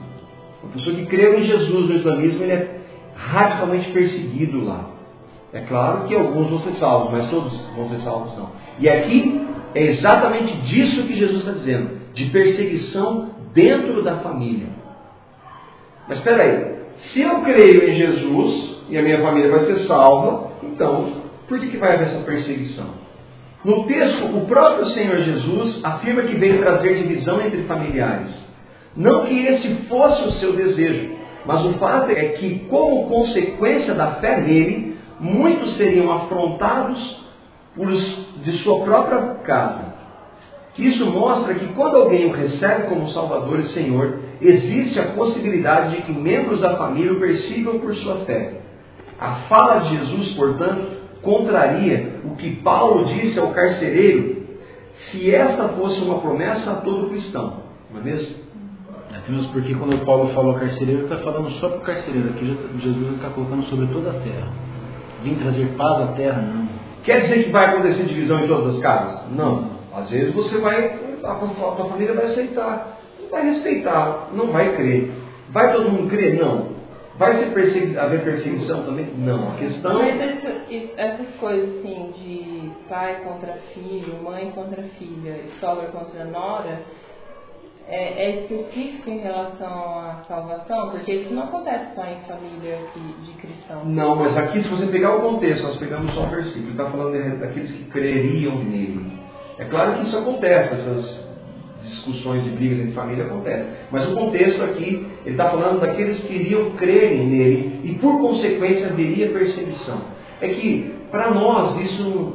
Uma 0.62 0.73
pessoa 0.73 0.97
que 0.97 1.07
creu 1.07 1.38
em 1.38 1.44
Jesus 1.44 1.88
no 1.88 1.94
islamismo, 1.94 2.42
ele 2.42 2.53
é 2.53 2.81
radicalmente 3.14 3.90
perseguido 3.90 4.64
lá. 4.64 4.87
É 5.53 5.61
claro 5.61 6.05
que 6.07 6.14
alguns 6.14 6.51
vão 6.51 6.61
ser 6.61 6.79
salvos, 6.79 7.12
mas 7.12 7.31
todos 7.31 7.53
vão 7.77 7.88
ser 7.88 8.01
salvos 8.03 8.37
não. 8.37 8.51
E 8.79 8.88
aqui 8.88 9.47
é 9.74 9.83
exatamente 9.83 10.57
disso 10.62 11.04
que 11.04 11.16
Jesus 11.16 11.40
está 11.40 11.52
dizendo, 11.52 11.90
de 12.14 12.26
perseguição 12.26 13.31
dentro 13.52 14.02
da 14.02 14.16
família. 14.16 14.66
Mas 16.09 16.18
espera 16.18 16.42
aí, 16.42 16.78
se 17.12 17.20
eu 17.20 17.40
creio 17.42 17.90
em 17.90 17.94
Jesus 17.94 18.76
e 18.88 18.98
a 18.98 19.02
minha 19.02 19.20
família 19.20 19.50
vai 19.50 19.66
ser 19.66 19.87
salva, 19.87 20.52
então 20.62 21.28
por 21.48 21.59
que, 21.59 21.68
que 21.68 21.76
vai 21.76 21.94
haver 21.94 22.09
essa 22.09 22.24
perseguição? 22.24 23.09
No 23.64 23.85
texto, 23.85 24.24
o 24.37 24.46
próprio 24.46 24.87
Senhor 24.90 25.18
Jesus 25.18 25.81
afirma 25.83 26.22
que 26.22 26.37
veio 26.37 26.61
trazer 26.61 27.02
divisão 27.02 27.40
entre 27.40 27.62
familiares. 27.62 28.31
Não 28.96 29.26
que 29.26 29.46
esse 29.46 29.68
fosse 29.88 30.22
o 30.22 30.33
seu 30.33 30.52
desejo, 30.52 31.11
mas 31.44 31.64
o 31.64 31.74
fato 31.74 32.11
é 32.11 32.24
que, 32.31 32.61
como 32.68 33.09
consequência 33.09 33.94
da 33.94 34.12
fé 34.16 34.40
nele, 34.40 34.96
muitos 35.18 35.76
seriam 35.76 36.11
afrontados 36.12 37.28
por 37.79 37.88
de 38.43 38.59
sua 38.64 38.81
própria 38.81 39.19
casa. 39.45 39.97
Isso 40.77 41.07
mostra 41.07 41.55
que 41.55 41.67
quando 41.75 41.97
alguém 41.97 42.27
o 42.27 42.33
recebe 42.33 42.88
como 42.88 43.11
Salvador 43.11 43.61
e 43.61 43.73
Senhor, 43.73 44.19
existe 44.41 44.99
a 44.99 45.12
possibilidade 45.12 45.97
de 45.97 46.03
que 46.03 46.12
membros 46.12 46.61
da 46.61 46.77
família 46.77 47.12
o 47.12 47.21
persigam 47.21 47.79
por 47.79 47.95
sua 47.97 48.17
fé. 48.25 48.61
A 49.19 49.33
fala 49.49 49.81
de 49.81 49.97
Jesus, 49.97 50.35
portanto, 50.35 50.87
contraria 51.23 52.21
o 52.25 52.37
que 52.37 52.57
Paulo 52.57 53.07
disse 53.07 53.38
ao 53.38 53.49
carcereiro, 53.49 54.47
se 55.11 55.35
esta 55.35 55.69
fosse 55.71 56.01
uma 56.01 56.21
promessa 56.21 56.71
a 56.71 56.77
todo 56.77 57.11
cristão, 57.11 57.55
não 57.93 58.01
é 58.01 58.05
mesmo? 58.05 58.37
É 59.12 59.31
mesmo 59.31 59.53
porque 59.53 59.75
quando 59.75 60.05
Paulo 60.05 60.33
falou 60.33 60.53
ao 60.53 60.61
carcereiro, 60.61 61.01
ele 61.01 61.12
está 61.12 61.19
falando 61.19 61.51
só 61.59 61.69
para 61.69 61.79
o 61.79 61.83
carcereiro, 61.83 62.29
aqui 62.31 62.57
Jesus 62.81 63.14
está 63.14 63.31
colocando 63.31 63.64
sobre 63.64 63.87
toda 63.87 64.11
a 64.11 64.21
terra. 64.21 64.53
Vim 65.25 65.35
trazer 65.35 65.67
paz 65.77 66.03
à 66.03 66.07
terra, 66.12 66.41
não. 66.43 66.67
Quer 67.09 67.23
dizer 67.23 67.44
que 67.44 67.51
vai 67.51 67.64
acontecer 67.64 68.03
divisão 68.03 68.44
em 68.44 68.47
todas 68.47 68.75
as 68.75 68.83
casas? 68.83 69.35
Não. 69.35 69.71
Às 69.97 70.11
vezes 70.11 70.35
você 70.35 70.59
vai, 70.59 70.99
a 71.25 71.35
tua 71.37 71.88
família 71.88 72.12
vai 72.12 72.27
aceitar, 72.27 72.99
não 73.18 73.31
vai 73.31 73.44
respeitar, 73.49 74.29
não 74.35 74.49
vai 74.49 74.77
crer. 74.77 75.11
Vai 75.49 75.73
todo 75.73 75.90
mundo 75.90 76.11
crer? 76.11 76.38
Não. 76.38 76.68
Vai 77.16 77.38
ser 77.38 77.55
persegui 77.55 77.99
haver 77.99 78.23
perseguição 78.23 78.83
também? 78.83 79.07
Não. 79.16 79.53
A 79.53 79.55
questão. 79.55 79.99
Mas 80.01 80.21
essa, 80.21 80.55
essas 80.99 81.35
coisas 81.40 81.79
assim 81.79 82.12
de 82.18 82.71
pai 82.90 83.23
contra 83.25 83.55
filho, 83.73 84.23
mãe 84.23 84.53
contra 84.55 84.83
filha 84.99 85.31
e 85.31 85.51
sogra 85.61 85.87
contra 85.87 86.27
nora, 86.27 86.83
é, 87.88 88.24
é 88.24 88.40
específico 88.40 89.11
em 89.11 89.18
relação 89.18 89.66
à 89.66 90.24
salvação? 90.29 90.90
Porque 90.90 91.12
isso 91.12 91.35
não 91.35 91.44
acontece 91.44 91.94
só 91.94 92.03
em 92.03 92.16
família 92.27 92.79
de 93.24 93.33
cristãos. 93.33 93.87
Não, 93.87 94.16
mas 94.16 94.37
aqui, 94.37 94.62
se 94.62 94.68
você 94.68 94.87
pegar 94.87 95.16
o 95.16 95.20
contexto, 95.20 95.62
nós 95.62 95.77
pegamos 95.79 96.12
só 96.14 96.24
o 96.24 96.27
versículo, 96.27 96.70
está 96.70 96.90
falando 96.90 97.40
daqueles 97.40 97.70
que 97.70 97.85
creriam 97.85 98.57
nele. 98.57 99.18
É 99.59 99.64
claro 99.64 99.94
que 99.94 100.07
isso 100.07 100.16
acontece, 100.16 100.74
essas 100.74 101.29
discussões 101.83 102.46
e 102.46 102.51
brigas 102.51 102.81
entre 102.81 102.92
família 102.92 103.24
acontecem. 103.24 103.66
Mas 103.90 104.09
o 104.09 104.14
contexto 104.14 104.62
aqui, 104.62 105.07
ele 105.24 105.31
está 105.31 105.51
falando 105.51 105.81
daqueles 105.81 106.18
que 106.20 106.33
iriam 106.33 106.70
crerem 106.72 107.27
nele 107.27 107.81
e 107.85 107.94
por 107.94 108.20
consequência 108.20 108.88
haveria 108.88 109.31
perseguição. 109.31 110.03
É 110.40 110.48
que 110.48 110.94
para 111.11 111.31
nós 111.31 111.81
isso, 111.81 112.35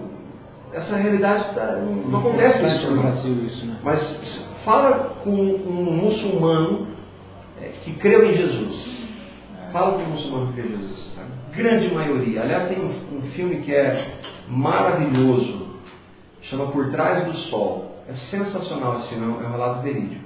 essa 0.73 0.95
realidade 0.95 1.53
tá, 1.55 1.77
não, 1.77 1.93
não, 2.09 2.19
acontece 2.19 2.65
isso 2.65 2.91
no 2.91 3.01
Brasil 3.01 3.33
isso, 3.45 3.65
né? 3.65 3.77
Mas 3.83 3.99
fala 4.63 5.15
com 5.23 5.31
um 5.31 5.93
muçulmano 5.93 6.87
é, 7.61 7.71
que 7.83 7.93
creu 7.93 8.25
em 8.25 8.35
Jesus. 8.35 8.93
Fala 9.71 9.97
com 9.97 10.03
um 10.03 10.09
muçulmano 10.09 10.47
que 10.47 10.61
creu 10.61 10.65
em 10.65 10.77
Jesus. 10.77 11.17
A 11.17 11.55
grande 11.55 11.93
maioria. 11.93 12.41
Aliás, 12.41 12.69
tem 12.69 12.79
um, 12.79 13.17
um 13.17 13.21
filme 13.31 13.57
que 13.57 13.73
é 13.73 14.17
maravilhoso, 14.47 15.67
chama 16.43 16.67
Por 16.67 16.89
Trás 16.91 17.25
do 17.25 17.33
Sol. 17.49 18.03
É 18.09 18.13
sensacional 18.29 18.99
esse 18.99 19.09
filme, 19.09 19.25
é 19.25 19.47
um 19.47 19.51
relato 19.51 19.81
verídico. 19.81 20.23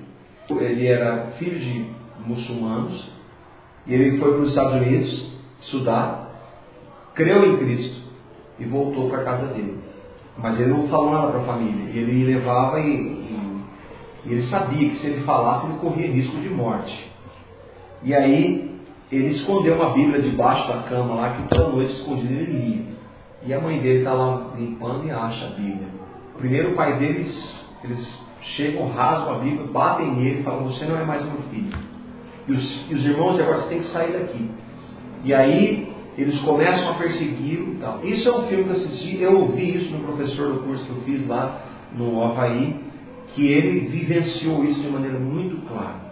Ele 0.50 0.88
era 0.88 1.34
filho 1.38 1.60
de 1.60 1.86
muçulmanos 2.26 3.18
e 3.86 3.94
ele 3.94 4.18
foi 4.18 4.34
para 4.34 4.42
os 4.42 4.50
Estados 4.50 4.82
Unidos 4.82 5.32
estudar, 5.62 6.30
creu 7.16 7.46
em 7.46 7.58
Cristo 7.58 8.02
e 8.60 8.66
voltou 8.66 9.10
para 9.10 9.22
a 9.22 9.24
casa 9.24 9.48
dele. 9.48 9.80
Mas 10.38 10.60
ele 10.60 10.70
não 10.70 10.88
falou 10.88 11.12
nada 11.12 11.32
para 11.32 11.42
a 11.42 11.46
família. 11.46 11.90
Ele 11.90 12.26
levava 12.26 12.80
e, 12.80 13.37
e, 14.28 14.34
ele 14.34 14.50
sabia 14.50 14.90
que 14.90 15.00
se 15.00 15.08
ele 15.08 15.24
falasse 15.24 15.68
ele 15.68 15.80
corria 15.80 16.12
risco 16.12 16.38
de 16.38 16.50
morte. 16.50 17.12
E 18.04 18.14
aí 18.14 18.72
ele 19.12 19.38
escondeu 19.38 19.76
uma 19.76 19.92
Bíblia 19.92 20.22
debaixo 20.22 20.68
da 20.68 20.84
cama 20.84 21.16
lá 21.16 21.30
que 21.32 21.48
toda 21.48 21.70
noite 21.70 21.94
escondido 21.94 22.34
ele 22.34 22.52
lia. 22.52 22.86
E 23.46 23.54
a 23.54 23.62
mãe 23.62 23.80
dele 23.80 24.00
está 24.00 24.14
lá 24.14 24.52
limpando 24.58 25.06
e 25.06 25.12
acha 25.12 25.46
a 25.46 25.50
Bíblia. 25.50 25.88
Primeiro 26.38 26.72
o 26.72 26.76
pai 26.76 26.98
deles, 26.98 27.34
eles 27.84 28.06
chegam, 28.56 28.90
rasgam 28.90 29.36
a 29.36 29.40
Bíblia, 29.40 29.68
batem 29.72 30.14
nele 30.16 30.40
e 30.42 30.44
falam, 30.44 30.66
você 30.66 30.86
não 30.86 31.00
é 31.00 31.06
mais 31.06 31.24
meu 31.24 31.42
filho. 31.50 31.78
E 32.48 32.52
os, 32.52 32.92
e 32.92 32.96
os 32.96 33.06
irmãos 33.06 33.40
agora 33.40 33.62
você 33.62 33.70
tem 33.70 33.80
que 33.80 33.92
sair 33.92 34.12
daqui. 34.12 34.50
E 35.24 35.34
aí 35.34 35.94
eles 36.18 36.40
começam 36.42 36.90
a 36.90 36.94
persegui-lo 36.96 37.74
e 37.74 37.78
tal. 37.78 38.00
Isso 38.04 38.28
é 38.28 38.38
um 38.38 38.48
filme 38.48 38.64
que 38.64 38.70
eu 38.70 38.76
assisti, 38.76 39.22
eu 39.22 39.40
ouvi 39.40 39.78
isso 39.78 39.92
no 39.92 40.00
professor 40.00 40.54
do 40.54 40.60
curso 40.60 40.84
que 40.84 40.90
eu 40.90 41.02
fiz 41.04 41.28
lá 41.28 41.62
no 41.94 42.24
Havaí, 42.24 42.76
que 43.34 43.48
ele 43.48 43.88
vivenciou 43.88 44.64
isso 44.66 44.82
de 44.82 44.90
maneira 44.90 45.20
muito 45.20 45.68
clara. 45.68 46.08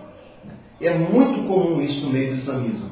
É 0.81 0.97
muito 0.97 1.47
comum 1.47 1.81
isso 1.81 2.05
no 2.05 2.11
meio 2.11 2.35
do 2.35 2.41
islamismo. 2.41 2.89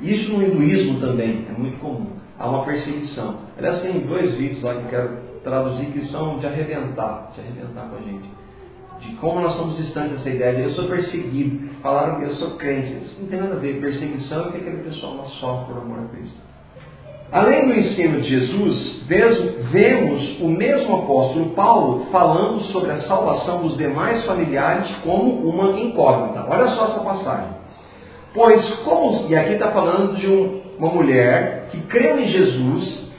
Isso 0.00 0.32
no 0.32 0.42
hinduísmo 0.42 1.00
também 1.00 1.46
é 1.48 1.52
muito 1.58 1.78
comum. 1.78 2.10
Há 2.38 2.48
uma 2.48 2.64
perseguição. 2.64 3.36
Aliás, 3.56 3.80
tem 3.82 4.00
dois 4.00 4.34
vídeos 4.34 4.62
lá 4.62 4.74
que 4.74 4.82
eu 4.82 4.88
quero 4.88 5.18
traduzir 5.44 5.86
que 5.86 6.06
são 6.08 6.38
de 6.38 6.46
arrebentar, 6.46 7.32
de 7.34 7.40
arrebentar 7.40 7.88
com 7.88 7.96
a 7.96 8.00
gente. 8.00 8.28
De 9.00 9.14
como 9.16 9.40
nós 9.40 9.52
estamos 9.52 9.76
distantes 9.76 10.18
dessa 10.18 10.30
ideia 10.30 10.54
de 10.54 10.62
eu 10.62 10.70
sou 10.74 10.88
perseguido. 10.88 11.68
Falaram 11.80 12.18
que 12.18 12.24
eu 12.24 12.34
sou 12.34 12.56
crente. 12.56 13.04
Isso 13.04 13.16
não 13.20 13.28
tem 13.28 13.38
nada 13.38 13.54
a 13.54 13.58
ver. 13.58 13.80
Perseguição 13.80 14.48
é 14.48 14.50
que 14.50 14.56
aquele 14.58 14.82
pessoal 14.82 15.24
sofre 15.40 15.72
por 15.72 15.82
amor 15.82 16.00
a 16.00 16.08
Cristo. 16.08 16.51
Além 17.32 17.66
do 17.66 17.74
ensino 17.74 18.20
de 18.20 18.28
Jesus, 18.28 19.04
vemos 19.06 20.38
o 20.38 20.48
mesmo 20.48 20.96
apóstolo 20.96 21.46
Paulo 21.54 22.06
falando 22.12 22.60
sobre 22.64 22.90
a 22.90 23.00
salvação 23.02 23.62
dos 23.62 23.78
demais 23.78 24.22
familiares 24.26 24.86
como 25.02 25.48
uma 25.48 25.80
incógnita. 25.80 26.46
Olha 26.46 26.68
só 26.68 26.88
essa 26.88 27.00
passagem. 27.00 27.48
Pois, 28.34 28.62
como, 28.84 29.30
e 29.30 29.34
aqui 29.36 29.54
está 29.54 29.70
falando 29.70 30.14
de 30.16 30.26
um, 30.26 30.60
uma 30.78 30.90
mulher 30.90 31.68
que 31.70 31.80
creu 31.82 32.18
em 32.18 32.28
Jesus, 32.28 33.10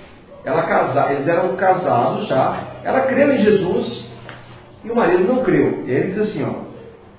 ela 0.46 0.62
casa, 0.62 1.12
eles 1.12 1.28
eram 1.28 1.56
casados 1.56 2.28
já, 2.28 2.58
ela 2.84 3.02
creu 3.08 3.34
em 3.34 3.40
Jesus 3.40 4.06
e 4.84 4.92
o 4.92 4.96
marido 4.96 5.24
não 5.24 5.44
creu. 5.44 5.86
E 5.88 5.92
ele 5.92 6.12
diz 6.12 6.30
assim: 6.30 6.44
ó, 6.44 6.54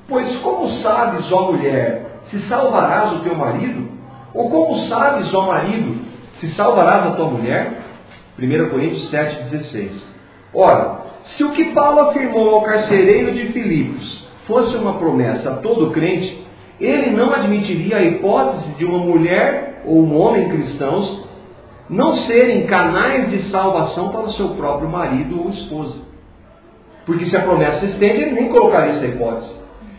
Pois 0.09 0.37
como 0.43 0.71
sabes, 0.81 1.31
ó 1.33 1.51
mulher, 1.51 2.21
se 2.31 2.39
salvarás 2.47 3.15
o 3.15 3.21
teu 3.21 3.35
marido? 3.35 3.89
Ou 4.33 4.49
como 4.49 4.87
sabes, 4.87 5.33
ó 5.35 5.47
marido, 5.47 6.04
se 6.41 6.55
salvarás 6.55 7.07
a 7.07 7.11
tua 7.13 7.27
mulher? 7.27 7.85
1 8.39 8.71
Coríntios 8.71 9.11
7,16. 9.11 9.91
Ora, 10.53 11.05
se 11.37 11.45
o 11.45 11.53
que 11.53 11.73
Paulo 11.73 12.11
afirmou 12.11 12.55
ao 12.55 12.63
carcereiro 12.63 13.33
de 13.33 13.53
Filipos 13.53 14.25
fosse 14.47 14.77
uma 14.77 14.95
promessa 14.95 15.51
a 15.51 15.57
todo 15.57 15.91
crente, 15.91 16.45
ele 16.81 17.11
não 17.11 17.33
admitiria 17.33 17.97
a 17.97 18.05
hipótese 18.05 18.71
de 18.77 18.85
uma 18.85 18.99
mulher 18.99 19.83
ou 19.87 20.03
um 20.03 20.21
homem 20.21 20.49
cristãos 20.49 21.25
não 21.89 22.27
serem 22.27 22.67
canais 22.67 23.31
de 23.31 23.51
salvação 23.51 24.09
para 24.09 24.23
o 24.23 24.33
seu 24.33 24.51
próprio 24.51 24.89
marido 24.89 25.43
ou 25.43 25.51
esposa. 25.51 25.99
Porque 27.05 27.27
se 27.27 27.37
a 27.37 27.43
promessa 27.43 27.81
se 27.81 27.87
estende, 27.87 28.23
ele 28.23 28.33
nem 28.33 28.49
colocaria 28.49 28.95
essa 28.95 29.07
hipótese. 29.07 29.53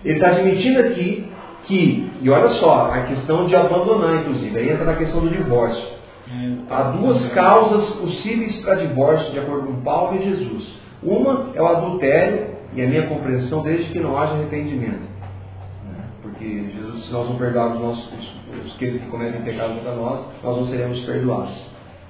Ele 0.03 0.15
está 0.15 0.29
admitindo 0.29 0.79
aqui 0.79 1.27
que, 1.65 2.11
e 2.21 2.29
olha 2.29 2.49
só, 2.59 2.91
a 2.93 3.01
questão 3.01 3.45
de 3.45 3.55
abandonar, 3.55 4.15
inclusive, 4.15 4.57
aí 4.57 4.69
entra 4.71 4.85
na 4.85 4.95
questão 4.95 5.21
do 5.21 5.29
divórcio. 5.29 5.94
Há 6.69 6.83
duas 6.83 7.31
causas 7.33 7.95
possíveis 7.97 8.57
para 8.61 8.75
divórcio, 8.75 9.31
de 9.31 9.39
acordo 9.39 9.67
com 9.67 9.81
Paulo 9.81 10.15
e 10.15 10.23
Jesus. 10.23 10.73
Uma 11.03 11.51
é 11.53 11.61
o 11.61 11.67
adultério, 11.67 12.55
e 12.73 12.81
a 12.81 12.87
minha 12.87 13.07
compreensão, 13.07 13.61
desde 13.61 13.91
que 13.91 13.99
não 13.99 14.17
haja 14.17 14.33
arrependimento. 14.33 15.07
Porque 16.21 16.43
Jesus, 16.43 17.05
se 17.05 17.11
nós 17.11 17.29
não 17.29 17.37
perdoarmos 17.37 17.79
nossos, 17.79 18.03
os, 18.65 18.75
aqueles 18.75 19.01
que 19.01 19.07
cometem 19.07 19.41
pecado 19.41 19.75
contra 19.75 19.95
nós, 19.95 20.25
nós 20.43 20.57
não 20.57 20.67
seremos 20.67 20.99
perdoados. 21.01 21.55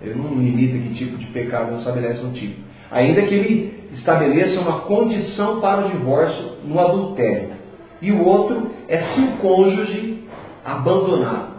Ele 0.02 0.16
não 0.16 0.30
limita 0.30 0.78
que 0.78 0.96
tipo 0.96 1.18
de 1.18 1.26
pecado, 1.28 1.72
não 1.72 1.80
estabelece 1.80 2.22
um 2.22 2.32
tipo. 2.32 2.60
Ainda 2.92 3.22
que 3.24 3.34
ele 3.34 3.90
estabeleça 3.94 4.60
uma 4.60 4.80
condição 4.82 5.60
para 5.60 5.86
o 5.86 5.90
divórcio 5.90 6.46
no 6.64 6.80
adultério. 6.80 7.50
E 8.02 8.12
o 8.12 8.26
outro 8.26 8.72
é 8.88 8.98
se 8.98 9.20
o 9.20 9.38
cônjuge 9.38 10.24
abandonar 10.64 11.55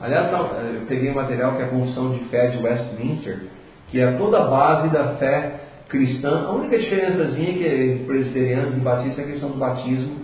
Aliás, 0.00 0.30
eu 0.32 0.86
peguei 0.86 1.10
um 1.10 1.14
material 1.14 1.52
que 1.52 1.62
é 1.62 1.64
a 1.64 1.68
Confissão 1.68 2.10
de 2.10 2.20
Fé 2.26 2.48
de 2.48 2.62
Westminster, 2.62 3.46
que 3.88 4.00
é 4.00 4.12
toda 4.12 4.38
a 4.38 4.46
base 4.46 4.88
da 4.90 5.16
fé 5.16 5.60
cristã. 5.88 6.46
A 6.46 6.52
única 6.52 6.78
diferençazinha 6.78 7.54
que 7.54 7.66
é 7.66 8.04
presbiterianos 8.06 8.76
e 8.76 8.80
batistas 8.80 9.18
é 9.18 9.22
a 9.22 9.32
questão 9.32 9.50
do 9.50 9.58
batismo, 9.58 10.16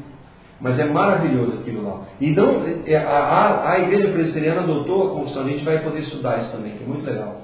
mas 0.60 0.78
é 0.78 0.84
maravilhoso 0.84 1.58
aquilo 1.60 1.84
lá. 1.84 2.02
Então, 2.20 2.62
a, 2.96 3.10
a, 3.10 3.72
a 3.72 3.78
igreja 3.80 4.08
presbiteriana 4.08 4.62
adotou 4.62 5.06
a 5.06 5.10
confissão, 5.10 5.42
a 5.42 5.48
gente 5.48 5.64
vai 5.64 5.78
poder 5.78 6.00
estudar 6.00 6.38
isso 6.42 6.52
também, 6.52 6.72
que 6.72 6.84
é 6.84 6.86
muito 6.86 7.04
legal. 7.04 7.42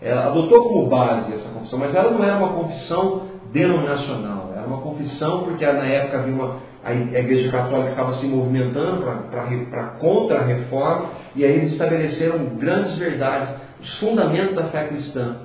Ela 0.00 0.26
adotou 0.26 0.68
como 0.68 0.88
base 0.88 1.32
essa 1.32 1.48
confissão, 1.48 1.78
mas 1.78 1.94
ela 1.94 2.10
não 2.10 2.22
era 2.22 2.36
uma 2.36 2.48
confissão 2.48 3.22
denominacional, 3.52 4.43
uma 4.66 4.80
confissão 4.80 5.44
porque 5.44 5.64
na 5.64 5.86
época 5.86 6.18
havia 6.18 6.34
uma 6.34 6.74
a 6.84 6.92
Igreja 6.92 7.50
Católica 7.50 7.90
estava 7.90 8.18
se 8.18 8.26
movimentando 8.26 9.02
para 9.30 9.84
contra 9.98 10.40
a 10.40 10.44
reforma, 10.44 11.06
e 11.34 11.42
aí 11.42 11.52
eles 11.52 11.72
estabeleceram 11.72 12.44
grandes 12.56 12.98
verdades, 12.98 13.54
os 13.80 13.98
fundamentos 14.00 14.54
da 14.54 14.64
fé 14.64 14.88
cristã, 14.88 15.36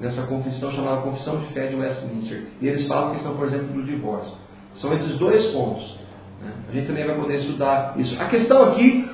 nessa 0.00 0.22
confissão 0.22 0.70
chamada 0.72 1.02
Confissão 1.02 1.40
de 1.40 1.46
Fé 1.52 1.66
de 1.66 1.76
Westminster. 1.76 2.44
E 2.62 2.68
eles 2.68 2.86
falam 2.88 3.10
a 3.10 3.14
questão, 3.14 3.36
por 3.36 3.48
exemplo, 3.48 3.66
do 3.66 3.82
divórcio. 3.84 4.32
São 4.80 4.92
esses 4.94 5.16
dois 5.18 5.52
pontos. 5.52 5.98
Né? 6.40 6.52
A 6.70 6.72
gente 6.72 6.86
também 6.86 7.04
vai 7.04 7.16
poder 7.16 7.40
estudar 7.40 7.94
isso. 7.98 8.18
A 8.20 8.26
questão 8.26 8.62
aqui 8.70 9.10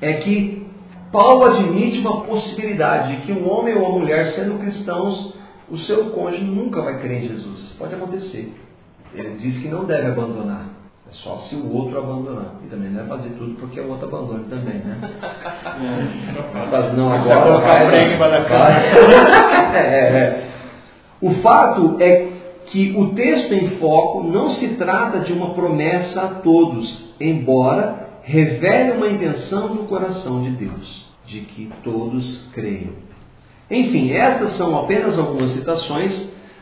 é 0.00 0.12
que 0.14 0.64
Paulo 1.10 1.44
admite 1.44 1.98
uma 1.98 2.20
possibilidade 2.20 3.16
de 3.16 3.22
que 3.22 3.32
um 3.32 3.50
homem 3.50 3.74
ou 3.74 3.82
uma 3.82 3.98
mulher, 3.98 4.32
sendo 4.36 4.60
cristãos, 4.60 5.34
o 5.68 5.76
seu 5.78 6.10
cônjuge 6.10 6.44
nunca 6.44 6.82
vai 6.82 7.00
crer 7.00 7.24
em 7.24 7.28
Jesus. 7.28 7.72
Pode 7.78 7.94
acontecer. 7.94 8.52
Ele 9.14 9.36
diz 9.38 9.58
que 9.62 9.68
não 9.68 9.84
deve 9.84 10.08
abandonar. 10.08 10.66
É 11.08 11.12
só 11.12 11.38
se 11.48 11.56
o 11.56 11.74
outro 11.74 11.98
abandonar. 11.98 12.54
E 12.64 12.68
também 12.68 12.90
não 12.90 13.02
é 13.02 13.06
fazer 13.06 13.30
tudo 13.30 13.54
porque 13.54 13.80
o 13.80 13.88
outro 13.90 14.06
abandone 14.06 14.44
também, 14.44 14.74
né? 14.74 14.98
É. 15.80 16.96
Não, 16.96 17.12
agora 17.12 17.58
vai, 17.58 18.16
vai, 18.16 18.48
vai. 18.48 18.90
É, 19.70 19.78
é, 19.78 20.16
é. 20.16 20.50
O 21.20 21.34
fato 21.42 21.96
é 22.00 22.28
que 22.66 22.94
o 22.96 23.14
texto 23.14 23.52
em 23.52 23.78
foco 23.78 24.22
não 24.24 24.54
se 24.54 24.68
trata 24.76 25.20
de 25.20 25.32
uma 25.32 25.50
promessa 25.54 26.22
a 26.22 26.28
todos, 26.36 27.14
embora 27.20 28.08
revele 28.22 28.92
uma 28.92 29.08
intenção 29.08 29.68
do 29.68 29.88
coração 29.88 30.42
de 30.42 30.50
Deus, 30.50 31.04
de 31.26 31.40
que 31.40 31.70
todos 31.82 32.48
creiam. 32.52 32.92
Enfim, 33.70 34.12
essas 34.12 34.56
são 34.56 34.78
apenas 34.78 35.18
algumas 35.18 35.52
citações, 35.52 36.12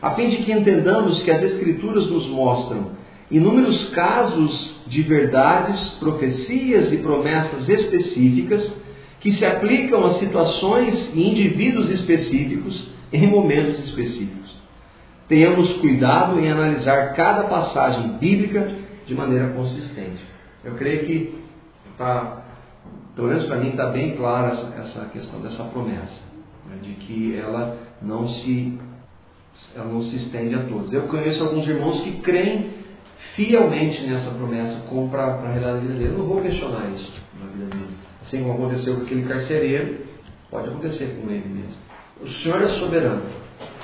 a 0.01 0.11
fim 0.11 0.29
de 0.29 0.37
que 0.37 0.51
entendamos 0.51 1.21
que 1.23 1.31
as 1.31 1.41
Escrituras 1.43 2.09
nos 2.09 2.27
mostram 2.29 2.91
inúmeros 3.29 3.89
casos 3.89 4.79
de 4.87 5.01
verdades, 5.03 5.91
profecias 5.99 6.91
e 6.91 6.97
promessas 6.97 7.67
específicas 7.67 8.71
que 9.19 9.33
se 9.33 9.45
aplicam 9.45 10.05
a 10.05 10.19
situações 10.19 11.11
e 11.13 11.21
indivíduos 11.21 11.89
específicos 11.91 12.89
em 13.11 13.27
momentos 13.27 13.79
específicos. 13.85 14.57
Tenhamos 15.27 15.73
cuidado 15.73 16.39
em 16.39 16.49
analisar 16.49 17.13
cada 17.13 17.43
passagem 17.43 18.17
bíblica 18.17 18.71
de 19.05 19.13
maneira 19.13 19.49
consistente. 19.49 20.23
Eu 20.63 20.73
creio 20.75 21.05
que, 21.05 21.35
tá, 21.97 22.43
pelo 23.15 23.27
menos 23.27 23.43
para 23.45 23.57
mim, 23.57 23.69
está 23.69 23.87
bem 23.87 24.15
clara 24.15 24.53
essa, 24.53 24.81
essa, 24.81 25.05
questão 25.09 25.39
dessa 25.41 25.63
promessa, 25.65 26.19
né, 26.67 26.77
de 26.81 26.93
que 26.93 27.35
ela 27.37 27.77
não 28.01 28.27
se 28.27 28.79
ela 29.75 29.85
não 29.85 30.03
se 30.03 30.15
estende 30.15 30.55
a 30.55 30.63
todos. 30.63 30.91
Eu 30.91 31.03
conheço 31.03 31.43
alguns 31.43 31.67
irmãos 31.67 32.01
que 32.01 32.19
creem 32.21 32.71
fielmente 33.35 34.01
nessa 34.03 34.31
promessa 34.31 34.81
como 34.89 35.09
para 35.09 35.25
a 35.25 35.47
realidade 35.47 35.87
dele. 35.87 36.05
Eu 36.05 36.17
não 36.17 36.25
vou 36.25 36.41
questionar 36.41 36.89
isso 36.95 37.13
na 37.39 37.47
vida 37.51 37.65
dele. 37.75 37.97
Assim 38.21 38.41
como 38.41 38.53
aconteceu 38.53 38.95
com 38.95 39.01
aquele 39.03 39.23
carcereiro, 39.23 39.97
pode 40.49 40.69
acontecer 40.69 41.17
com 41.19 41.29
ele 41.29 41.47
mesmo. 41.47 41.77
O 42.21 42.27
Senhor 42.43 42.61
é 42.61 42.67
soberano. 42.79 43.23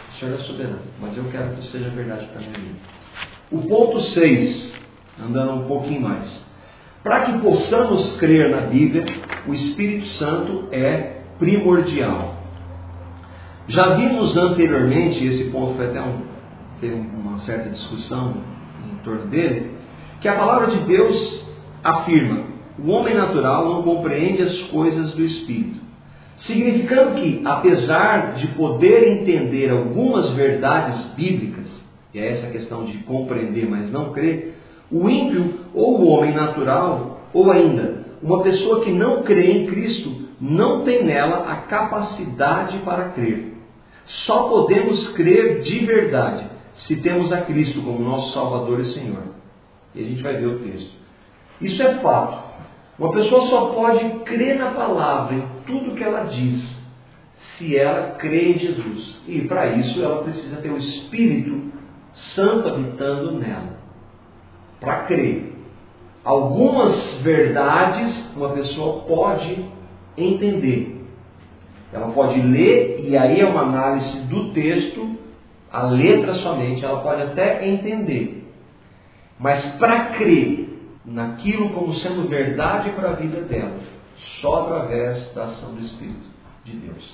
O 0.09 0.19
Senhor 0.19 0.35
é 0.35 0.37
soberano. 0.43 0.81
Mas 0.99 1.15
eu 1.17 1.23
quero 1.31 1.53
que 1.53 1.61
isso 1.61 1.71
seja 1.71 1.89
verdade 1.89 2.25
para 2.27 2.41
minha 2.41 2.59
vida. 2.59 2.79
O 3.51 3.61
ponto 3.61 4.01
6, 4.01 4.73
andando 5.21 5.63
um 5.63 5.67
pouquinho 5.67 6.01
mais. 6.01 6.27
Para 7.03 7.25
que 7.25 7.39
possamos 7.39 8.17
crer 8.17 8.49
na 8.49 8.61
Bíblia, 8.61 9.05
o 9.47 9.53
Espírito 9.53 10.07
Santo 10.17 10.67
é 10.71 11.21
primordial. 11.37 12.34
Já 13.67 13.95
vimos 13.95 14.37
anteriormente, 14.37 15.25
esse 15.25 15.45
ponto 15.45 15.73
foi 15.75 15.87
até 15.87 15.99
um, 15.99 16.21
teve 16.79 16.93
uma 16.93 17.39
certa 17.39 17.69
discussão 17.69 18.35
em 18.91 19.03
torno 19.03 19.25
dele, 19.27 19.71
que 20.21 20.27
a 20.27 20.35
palavra 20.35 20.67
de 20.67 20.85
Deus 20.85 21.45
afirma: 21.83 22.43
o 22.77 22.91
homem 22.91 23.15
natural 23.15 23.65
não 23.65 23.81
compreende 23.81 24.43
as 24.43 24.61
coisas 24.69 25.13
do 25.13 25.23
Espírito. 25.23 25.83
Significando 26.45 27.15
que, 27.15 27.41
apesar 27.43 28.35
de 28.35 28.47
poder 28.49 29.07
entender 29.07 29.71
algumas 29.71 30.35
verdades 30.35 31.13
bíblicas, 31.15 31.65
e 32.13 32.19
é 32.19 32.37
essa 32.37 32.51
questão 32.51 32.85
de 32.85 32.99
compreender, 32.99 33.67
mas 33.67 33.91
não 33.91 34.11
crer, 34.11 34.53
o 34.91 35.09
ímpio 35.09 35.61
ou 35.73 36.01
o 36.01 36.07
homem 36.07 36.33
natural, 36.33 37.21
ou 37.33 37.51
ainda 37.51 38.05
uma 38.21 38.43
pessoa 38.43 38.83
que 38.83 38.91
não 38.91 39.23
crê 39.23 39.51
em 39.51 39.65
Cristo, 39.65 40.11
não 40.39 40.83
tem 40.83 41.03
nela 41.03 41.51
a 41.51 41.55
capacidade 41.67 42.77
para 42.79 43.09
crer. 43.09 43.54
Só 44.25 44.43
podemos 44.49 45.09
crer 45.13 45.61
de 45.61 45.85
verdade 45.85 46.45
se 46.87 46.95
temos 46.97 47.31
a 47.31 47.41
Cristo 47.41 47.81
como 47.81 47.99
nosso 47.99 48.33
Salvador 48.33 48.79
e 48.81 48.93
Senhor. 48.93 49.23
E 49.93 50.01
a 50.01 50.03
gente 50.03 50.21
vai 50.21 50.35
ver 50.35 50.47
o 50.47 50.59
texto. 50.59 50.91
Isso 51.61 51.81
é 51.81 51.95
fato. 51.95 52.45
Uma 52.99 53.11
pessoa 53.11 53.47
só 53.47 53.65
pode 53.67 54.19
crer 54.25 54.57
na 54.57 54.71
palavra, 54.71 55.35
em 55.35 55.43
tudo 55.65 55.95
que 55.95 56.03
ela 56.03 56.23
diz, 56.25 56.63
se 57.57 57.75
ela 57.77 58.15
crê 58.17 58.53
em 58.53 58.59
Jesus. 58.59 59.15
E 59.27 59.41
para 59.41 59.67
isso 59.67 60.01
ela 60.01 60.23
precisa 60.23 60.57
ter 60.57 60.69
o 60.69 60.77
Espírito 60.77 61.73
Santo 62.35 62.69
habitando 62.69 63.31
nela. 63.33 63.75
Para 64.79 65.03
crer. 65.05 65.53
Algumas 66.23 67.21
verdades 67.21 68.35
uma 68.35 68.49
pessoa 68.49 69.01
pode 69.03 69.65
entender. 70.17 70.94
Ela 71.95 72.11
pode 72.11 72.41
ler, 72.41 73.05
e 73.07 73.15
aí 73.15 73.39
é 73.39 73.45
uma 73.45 73.61
análise 73.61 74.19
do 74.27 74.51
texto, 74.51 75.17
a 75.71 75.83
letra 75.83 76.33
somente, 76.35 76.83
ela 76.83 76.99
pode 76.99 77.21
até 77.21 77.65
entender. 77.65 78.45
Mas 79.39 79.63
para 79.77 80.07
crer 80.17 80.67
naquilo 81.05 81.69
como 81.69 81.93
sendo 81.95 82.27
verdade 82.27 82.89
para 82.89 83.11
a 83.11 83.13
vida 83.13 83.39
dela, 83.41 83.77
só 84.41 84.63
através 84.63 85.33
da 85.33 85.45
ação 85.45 85.73
do 85.73 85.85
Espírito 85.85 86.25
de 86.65 86.73
Deus. 86.73 87.13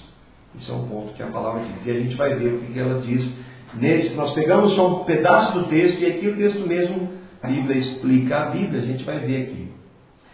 Isso 0.56 0.72
é 0.72 0.74
um 0.74 0.88
ponto 0.88 1.13
que 1.13 1.22
a 1.22 1.28
palavra 1.28 1.62
diz. 1.62 1.86
E 1.86 1.91
a 1.91 2.00
gente 2.02 2.15
vai 2.15 2.34
ver 2.34 2.54
o 2.56 2.60
que 2.62 2.80
ela 2.80 3.02
diz. 3.02 3.32
Nesse, 3.76 4.15
nós 4.15 4.34
pegamos 4.34 4.74
só 4.74 5.02
um 5.02 5.04
pedaço 5.04 5.60
do 5.60 5.65
texto, 5.65 6.02
e 6.02 6.08
aqui 6.08 6.28
o 6.28 6.36
texto 6.36 6.67
mesmo, 6.67 7.08
a 7.44 7.48
Bíblia 7.48 7.78
explica 7.78 8.38
a 8.39 8.46
Bíblia, 8.46 8.82
a 8.82 8.86
gente 8.86 9.04
vai 9.04 9.20
ver 9.20 9.44
aqui. 9.44 9.67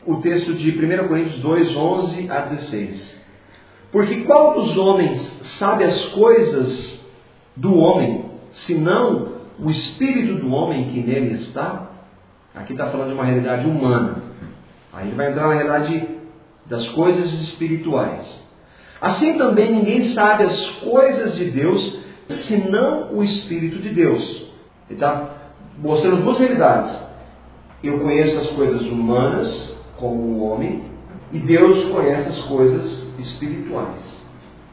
O 0.05 0.21
texto 0.21 0.53
de 0.53 0.71
1 0.71 1.07
Coríntios 1.10 1.41
2, 1.41 1.75
11 1.75 2.31
a 2.31 2.39
16. 2.39 3.16
Porque 3.91 4.21
qual 4.21 4.54
dos 4.54 4.78
homens 4.78 5.19
sabe 5.60 5.86
as 5.86 6.06
coisas 6.08 7.00
do 7.56 7.76
homem, 7.76 8.26
senão 8.65 9.38
o 9.60 9.69
espírito 9.69 10.36
do 10.36 10.52
homem 10.52 10.89
que 10.89 11.02
nele 11.02 11.43
está? 11.43 11.91
Aqui 12.54 12.73
está 12.73 12.88
falando 12.88 13.10
de 13.10 13.13
uma 13.13 13.26
realidade 13.26 13.67
humana. 13.67 14.23
Aí 14.93 15.12
vai 15.12 15.32
entrar 15.32 15.47
na 15.47 15.54
realidade 15.54 16.08
das 16.65 16.88
coisas 16.89 17.32
espirituais. 17.50 18.26
Assim 19.00 19.38
também 19.38 19.71
ninguém 19.71 20.13
sabe 20.13 20.43
as 20.43 20.69
coisas 20.82 21.36
de 21.36 21.52
Deus, 21.52 21.97
senão 22.47 23.13
o 23.13 23.23
Espírito 23.23 23.80
de 23.80 23.89
Deus. 23.89 24.23
Ele 24.89 24.95
está 24.95 25.30
mostrando 25.78 26.23
duas 26.23 26.39
realidades. 26.39 26.97
Eu 27.84 28.00
conheço 28.00 28.39
as 28.39 28.47
coisas 28.56 28.82
humanas, 28.82 29.76
como 29.97 30.19
o 30.19 30.50
homem, 30.50 30.84
e 31.32 31.39
Deus 31.39 31.89
conhece 31.91 32.30
as 32.30 32.41
coisas 32.45 33.06
espirituais. 33.19 34.17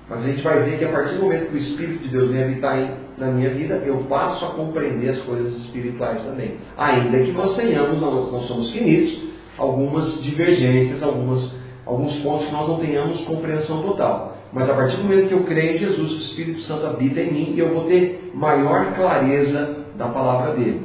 Mas 0.09 0.18
a 0.18 0.26
gente 0.26 0.42
vai 0.42 0.62
ver 0.62 0.78
que 0.78 0.85
a 0.85 0.90
partir 0.90 1.14
do 1.14 1.22
momento 1.22 1.50
que 1.50 1.57
o 1.57 1.59
Espírito 1.59 2.02
de 2.02 2.09
Deus 2.11 2.30
vem 2.30 2.42
habitar 2.42 2.78
em, 2.78 2.90
na 3.16 3.28
minha 3.28 3.50
vida, 3.50 3.83
eu 3.87 3.96
passo 4.09 4.44
a 4.44 4.48
compreender 4.50 5.11
as 5.11 5.20
coisas 5.20 5.54
espirituais 5.64 6.22
também. 6.22 6.57
Ainda 6.76 7.18
que 7.20 7.33
nós 7.33 7.57
tenhamos, 7.57 8.00
nós, 8.00 8.30
nós 8.30 8.46
somos 8.46 8.70
finitos, 8.72 9.18
algumas 9.57 10.22
divergências, 10.22 11.02
algumas, 11.02 11.50
alguns 11.87 12.16
pontos 12.16 12.46
que 12.46 12.52
nós 12.52 12.68
não 12.68 12.78
tenhamos 12.78 13.20
compreensão 13.22 13.83
total. 13.83 14.37
Mas 14.52 14.68
a 14.68 14.74
partir 14.74 14.96
do 14.98 15.04
momento 15.04 15.28
que 15.28 15.35
eu 15.35 15.44
creio 15.44 15.76
em 15.76 15.78
Jesus, 15.78 16.12
o 16.12 16.24
Espírito 16.26 16.61
Santo 16.62 16.87
habita 16.87 17.20
em 17.20 17.33
mim 17.33 17.52
e 17.54 17.59
eu 17.59 17.70
vou 17.70 17.85
ter 17.85 18.30
maior 18.35 18.92
clareza 18.94 19.85
da 19.96 20.09
palavra 20.09 20.52
dele. 20.52 20.83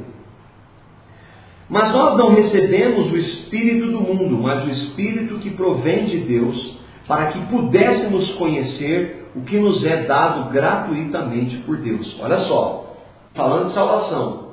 Mas 1.68 1.92
nós 1.92 2.16
não 2.16 2.34
recebemos 2.34 3.12
o 3.12 3.16
Espírito 3.16 3.92
do 3.92 4.00
mundo, 4.00 4.38
mas 4.38 4.66
o 4.66 4.70
Espírito 4.70 5.38
que 5.38 5.50
provém 5.50 6.06
de 6.06 6.18
Deus 6.18 6.79
para 7.10 7.32
que 7.32 7.40
pudéssemos 7.46 8.30
conhecer 8.34 9.32
o 9.34 9.40
que 9.40 9.58
nos 9.58 9.84
é 9.84 10.04
dado 10.04 10.48
gratuitamente 10.50 11.56
por 11.66 11.78
Deus. 11.78 12.16
Olha 12.20 12.38
só, 12.44 12.94
falando 13.34 13.70
de 13.70 13.74
salvação, 13.74 14.50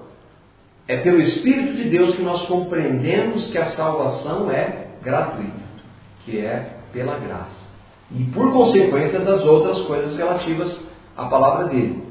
é 0.88 0.98
pelo 0.98 1.22
Espírito 1.22 1.76
de 1.76 1.84
Deus 1.84 2.16
que 2.16 2.24
nós 2.24 2.48
compreendemos 2.48 3.52
que 3.52 3.60
a 3.60 3.76
salvação 3.76 4.50
é 4.50 4.88
gratuita, 5.04 5.52
que 6.26 6.40
é 6.40 6.78
pela 6.92 7.20
graça. 7.20 7.68
E 8.12 8.24
por 8.24 8.52
consequência 8.52 9.20
das 9.20 9.46
outras 9.46 9.80
coisas 9.86 10.18
relativas 10.18 10.76
à 11.16 11.26
palavra 11.26 11.66
dele. 11.66 12.06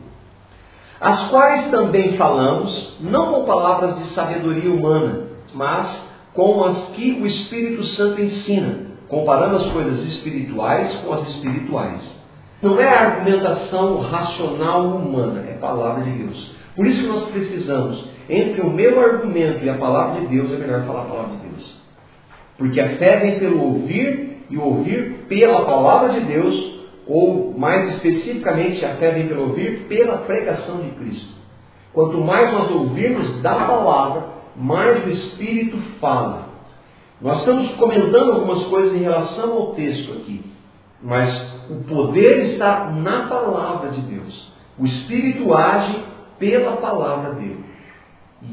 As 1.01 1.29
quais 1.29 1.73
também 1.73 2.17
falamos, 2.17 3.01
não 3.01 3.33
com 3.33 3.45
palavras 3.47 3.99
de 3.99 4.15
sabedoria 4.15 4.71
humana, 4.71 5.27
mas 5.53 5.89
com 6.35 6.63
as 6.63 6.91
que 6.91 7.21
o 7.21 7.27
Espírito 7.27 7.85
Santo 7.97 8.21
ensina 8.21 8.86
comparando 9.09 9.57
as 9.57 9.73
coisas 9.73 10.05
espirituais 10.13 10.95
com 10.97 11.13
as 11.13 11.29
espirituais. 11.29 12.01
Não 12.63 12.81
é 12.81 12.89
argumentação 12.89 14.01
racional 14.01 14.87
humana, 14.87 15.45
é 15.49 15.55
palavra 15.55 16.05
de 16.05 16.11
Deus. 16.11 16.57
Por 16.75 16.87
isso 16.87 17.03
que 17.03 17.09
nós 17.09 17.31
precisamos, 17.31 18.05
entre 18.29 18.61
o 18.61 18.71
meu 18.71 19.01
argumento 19.01 19.65
e 19.65 19.71
a 19.71 19.75
palavra 19.75 20.21
de 20.21 20.27
Deus, 20.27 20.53
é 20.53 20.57
melhor 20.57 20.83
falar 20.85 21.03
a 21.03 21.07
palavra 21.07 21.37
de 21.37 21.49
Deus. 21.49 21.77
Porque 22.59 22.81
a 22.81 22.97
fé 22.97 23.21
vem 23.21 23.39
pelo 23.39 23.63
ouvir 23.63 24.45
e 24.49 24.57
ouvir 24.57 25.27
pela 25.29 25.65
palavra 25.65 26.19
de 26.19 26.27
Deus, 26.27 26.77
ou 27.07 27.55
mais 27.57 27.95
especificamente, 27.95 28.85
a 28.85 28.97
fé 28.97 29.13
vem 29.13 29.29
pelo 29.29 29.49
ouvir 29.49 29.87
pela 29.89 30.19
pregação 30.19 30.81
de 30.81 30.91
Cristo. 30.91 31.37
Quanto 31.93 32.19
mais 32.19 32.53
nós 32.53 32.71
ouvirmos 32.71 33.41
da 33.43 33.55
palavra, 33.55 34.25
mais 34.57 35.05
o 35.05 35.11
Espírito 35.11 35.79
fala. 36.01 36.56
Nós 37.21 37.39
estamos 37.39 37.75
comentando 37.77 38.33
algumas 38.33 38.67
coisas 38.67 38.95
em 38.95 39.03
relação 39.03 39.53
ao 39.53 39.67
texto 39.75 40.13
aqui, 40.13 40.45
mas 41.03 41.31
o 41.71 41.83
poder 41.85 42.53
está 42.53 42.91
na 42.91 43.27
palavra 43.27 43.91
de 43.91 44.03
Deus. 44.03 44.53
O 44.79 44.85
Espírito 44.85 45.55
age 45.55 45.99
pela 46.39 46.77
palavra 46.77 47.33
dele. 47.33 47.65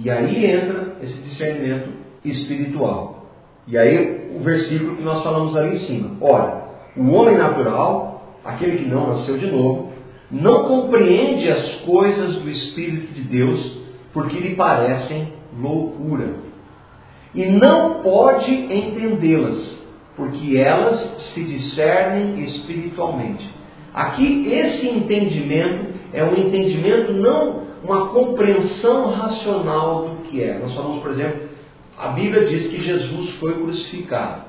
E 0.01 0.09
aí 0.09 0.45
entra 0.45 0.95
esse 1.01 1.13
discernimento 1.23 1.89
espiritual. 2.23 3.25
E 3.67 3.77
aí 3.77 4.31
o 4.33 4.39
versículo 4.39 4.95
que 4.95 5.03
nós 5.03 5.21
falamos 5.23 5.53
ali 5.57 5.75
em 5.75 5.85
cima. 5.85 6.11
Ora, 6.21 6.63
o 6.95 7.11
homem 7.11 7.37
natural, 7.37 8.37
aquele 8.45 8.77
que 8.77 8.89
não 8.89 9.07
nasceu 9.07 9.37
de 9.37 9.51
novo, 9.51 9.91
não 10.31 10.69
compreende 10.69 11.49
as 11.51 11.81
coisas 11.81 12.37
do 12.37 12.49
Espírito 12.49 13.13
de 13.13 13.23
Deus, 13.23 13.77
porque 14.13 14.39
lhe 14.39 14.55
parecem 14.55 15.33
loucura 15.59 16.42
e 17.33 17.45
não 17.45 18.01
pode 18.01 18.51
entendê-las, 18.51 19.59
porque 20.15 20.57
elas 20.57 21.33
se 21.33 21.43
discernem 21.43 22.43
espiritualmente. 22.45 23.49
Aqui, 23.93 24.47
esse 24.51 24.87
entendimento 24.87 25.93
é 26.13 26.23
um 26.23 26.35
entendimento, 26.35 27.13
não 27.13 27.63
uma 27.83 28.07
compreensão 28.07 29.11
racional 29.11 30.07
do 30.07 30.23
que 30.23 30.41
é. 30.41 30.57
Nós 30.57 30.73
falamos, 30.73 31.01
por 31.01 31.11
exemplo, 31.11 31.41
a 31.97 32.09
Bíblia 32.09 32.45
diz 32.45 32.67
que 32.67 32.83
Jesus 32.83 33.31
foi 33.39 33.53
crucificado, 33.53 34.43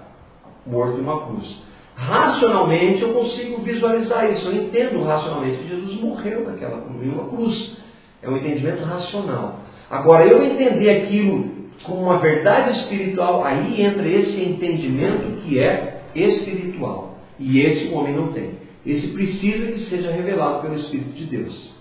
morto 0.66 0.98
em 0.98 1.02
uma 1.02 1.26
cruz. 1.26 1.64
Racionalmente 1.96 3.02
eu 3.02 3.12
consigo 3.12 3.62
visualizar 3.62 4.30
isso, 4.32 4.46
eu 4.46 4.64
entendo 4.64 5.04
racionalmente 5.04 5.58
que 5.58 5.68
Jesus 5.68 6.00
morreu 6.00 6.44
naquela 6.44 6.84
em 7.02 7.08
uma 7.08 7.28
cruz. 7.28 7.76
É 8.22 8.28
um 8.28 8.36
entendimento 8.36 8.82
racional. 8.82 9.60
Agora, 9.90 10.26
eu 10.26 10.42
entender 10.42 10.90
aquilo 10.90 11.53
como 11.84 12.02
uma 12.02 12.18
verdade 12.18 12.78
espiritual, 12.80 13.44
aí 13.44 13.82
entra 13.82 14.06
esse 14.06 14.40
entendimento 14.42 15.42
que 15.42 15.58
é 15.58 16.02
espiritual. 16.14 17.18
E 17.38 17.60
esse 17.60 17.86
o 17.86 17.94
homem 17.94 18.14
não 18.14 18.32
tem. 18.32 18.50
Esse 18.86 19.08
precisa 19.08 19.72
que 19.72 19.88
seja 19.88 20.10
revelado 20.10 20.62
pelo 20.62 20.76
Espírito 20.76 21.12
de 21.12 21.24
Deus. 21.24 21.74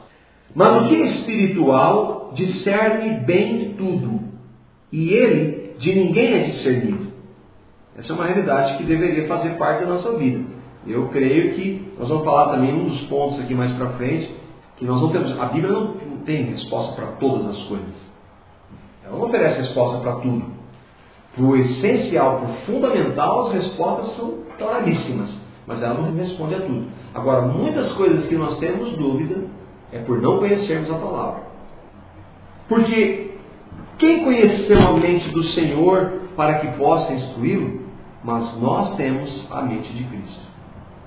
Mas 0.56 0.84
o 0.84 0.88
que 0.88 0.96
é 0.96 1.06
espiritual 1.18 2.32
discerne 2.36 3.26
bem 3.26 3.76
tudo, 3.78 4.22
e 4.92 5.10
ele 5.14 5.74
de 5.80 5.94
ninguém 5.94 6.34
é 6.34 6.44
discernido. 6.44 7.08
Essa 7.98 8.12
é 8.12 8.16
uma 8.16 8.26
realidade 8.26 8.78
que 8.78 8.84
deveria 8.84 9.28
fazer 9.28 9.58
parte 9.58 9.84
da 9.84 9.92
nossa 9.92 10.18
vida. 10.18 10.44
Eu 10.88 11.08
creio 11.10 11.54
que 11.54 11.94
nós 11.98 12.10
vamos 12.10 12.26
falar 12.26 12.52
também 12.52 12.74
um 12.74 12.86
dos 12.86 13.02
pontos 13.04 13.40
aqui 13.40 13.54
mais 13.54 13.72
para 13.74 13.94
frente, 13.94 14.30
que 14.78 14.86
nós 14.86 15.02
não 15.02 15.12
temos. 15.12 15.40
A 15.40 15.46
Bíblia 15.46 15.72
não 15.72 16.18
tem 16.26 16.44
resposta 16.44 16.96
para 16.96 17.12
todas 17.14 17.48
as 17.48 17.64
coisas. 17.64 18.13
Ela 19.06 19.18
não 19.18 19.26
oferece 19.26 19.62
resposta 19.62 20.00
para 20.00 20.16
tudo. 20.16 20.46
Para 21.36 21.44
o 21.44 21.56
essencial, 21.56 22.38
para 22.38 22.50
o 22.50 22.54
fundamental, 22.66 23.48
as 23.48 23.54
respostas 23.54 24.16
são 24.16 24.44
claríssimas, 24.58 25.30
mas 25.66 25.82
ela 25.82 25.96
não 25.96 26.14
responde 26.16 26.56
a 26.56 26.62
tudo. 26.62 26.88
Agora, 27.14 27.42
muitas 27.42 27.92
coisas 27.94 28.26
que 28.28 28.36
nós 28.36 28.60
temos 28.60 28.96
dúvida 28.98 29.44
é 29.92 30.00
por 30.00 30.22
não 30.22 30.38
conhecermos 30.38 30.92
a 30.92 30.96
palavra. 30.96 31.44
Porque 32.68 33.32
quem 33.98 34.24
conheceu 34.24 34.80
a 34.88 34.94
mente 34.94 35.30
do 35.30 35.44
Senhor 35.50 36.22
para 36.36 36.56
que 36.56 36.68
possa 36.78 37.14
instruí-lo? 37.14 37.82
Mas 38.24 38.60
nós 38.62 38.96
temos 38.96 39.48
a 39.52 39.62
mente 39.62 39.92
de 39.92 40.04
Cristo. 40.06 40.42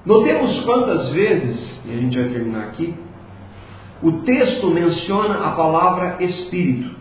Notemos 0.04 0.64
quantas 0.64 1.08
vezes, 1.10 1.58
e 1.84 1.92
a 1.92 1.96
gente 1.96 2.16
vai 2.16 2.28
terminar 2.28 2.64
aqui, 2.64 2.94
o 4.02 4.12
texto 4.22 4.68
menciona 4.68 5.46
a 5.46 5.52
palavra 5.52 6.22
espírito. 6.22 6.95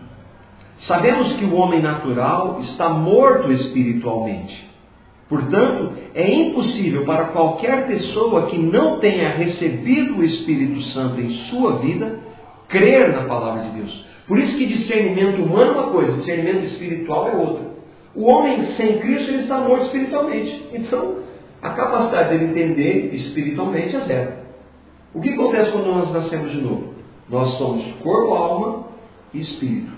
Sabemos 0.86 1.32
que 1.34 1.44
o 1.44 1.54
homem 1.54 1.80
natural 1.80 2.60
está 2.62 2.88
morto 2.88 3.50
espiritualmente. 3.52 4.66
Portanto, 5.28 5.92
é 6.14 6.32
impossível 6.32 7.04
para 7.04 7.26
qualquer 7.26 7.86
pessoa 7.86 8.46
que 8.46 8.58
não 8.58 9.00
tenha 9.00 9.30
recebido 9.30 10.18
o 10.18 10.24
Espírito 10.24 10.80
Santo 10.92 11.20
em 11.20 11.30
sua 11.50 11.78
vida 11.78 12.20
crer 12.68 13.12
na 13.12 13.24
palavra 13.24 13.64
de 13.64 13.70
Deus. 13.70 14.06
Por 14.28 14.38
isso 14.38 14.56
que 14.56 14.66
discernimento 14.66 15.42
humano 15.42 15.72
é 15.72 15.74
uma 15.80 15.90
coisa, 15.90 16.12
discernimento 16.18 16.66
espiritual 16.66 17.28
é 17.28 17.36
outra. 17.36 17.66
O 18.14 18.24
homem 18.24 18.74
sem 18.76 18.98
Cristo 18.98 19.30
ele 19.30 19.42
está 19.42 19.58
morto 19.58 19.86
espiritualmente. 19.86 20.68
Então, 20.72 21.16
a 21.60 21.70
capacidade 21.70 22.30
dele 22.30 22.50
entender 22.50 23.14
espiritualmente 23.14 23.96
é 23.96 24.00
zero. 24.00 24.32
O 25.14 25.20
que 25.20 25.30
acontece 25.30 25.72
quando 25.72 25.86
nós 25.86 26.12
nascemos 26.12 26.52
de 26.52 26.60
novo? 26.60 26.94
Nós 27.28 27.58
somos 27.58 27.84
corpo, 28.02 28.34
alma 28.34 28.84
e 29.34 29.40
espírito. 29.40 29.95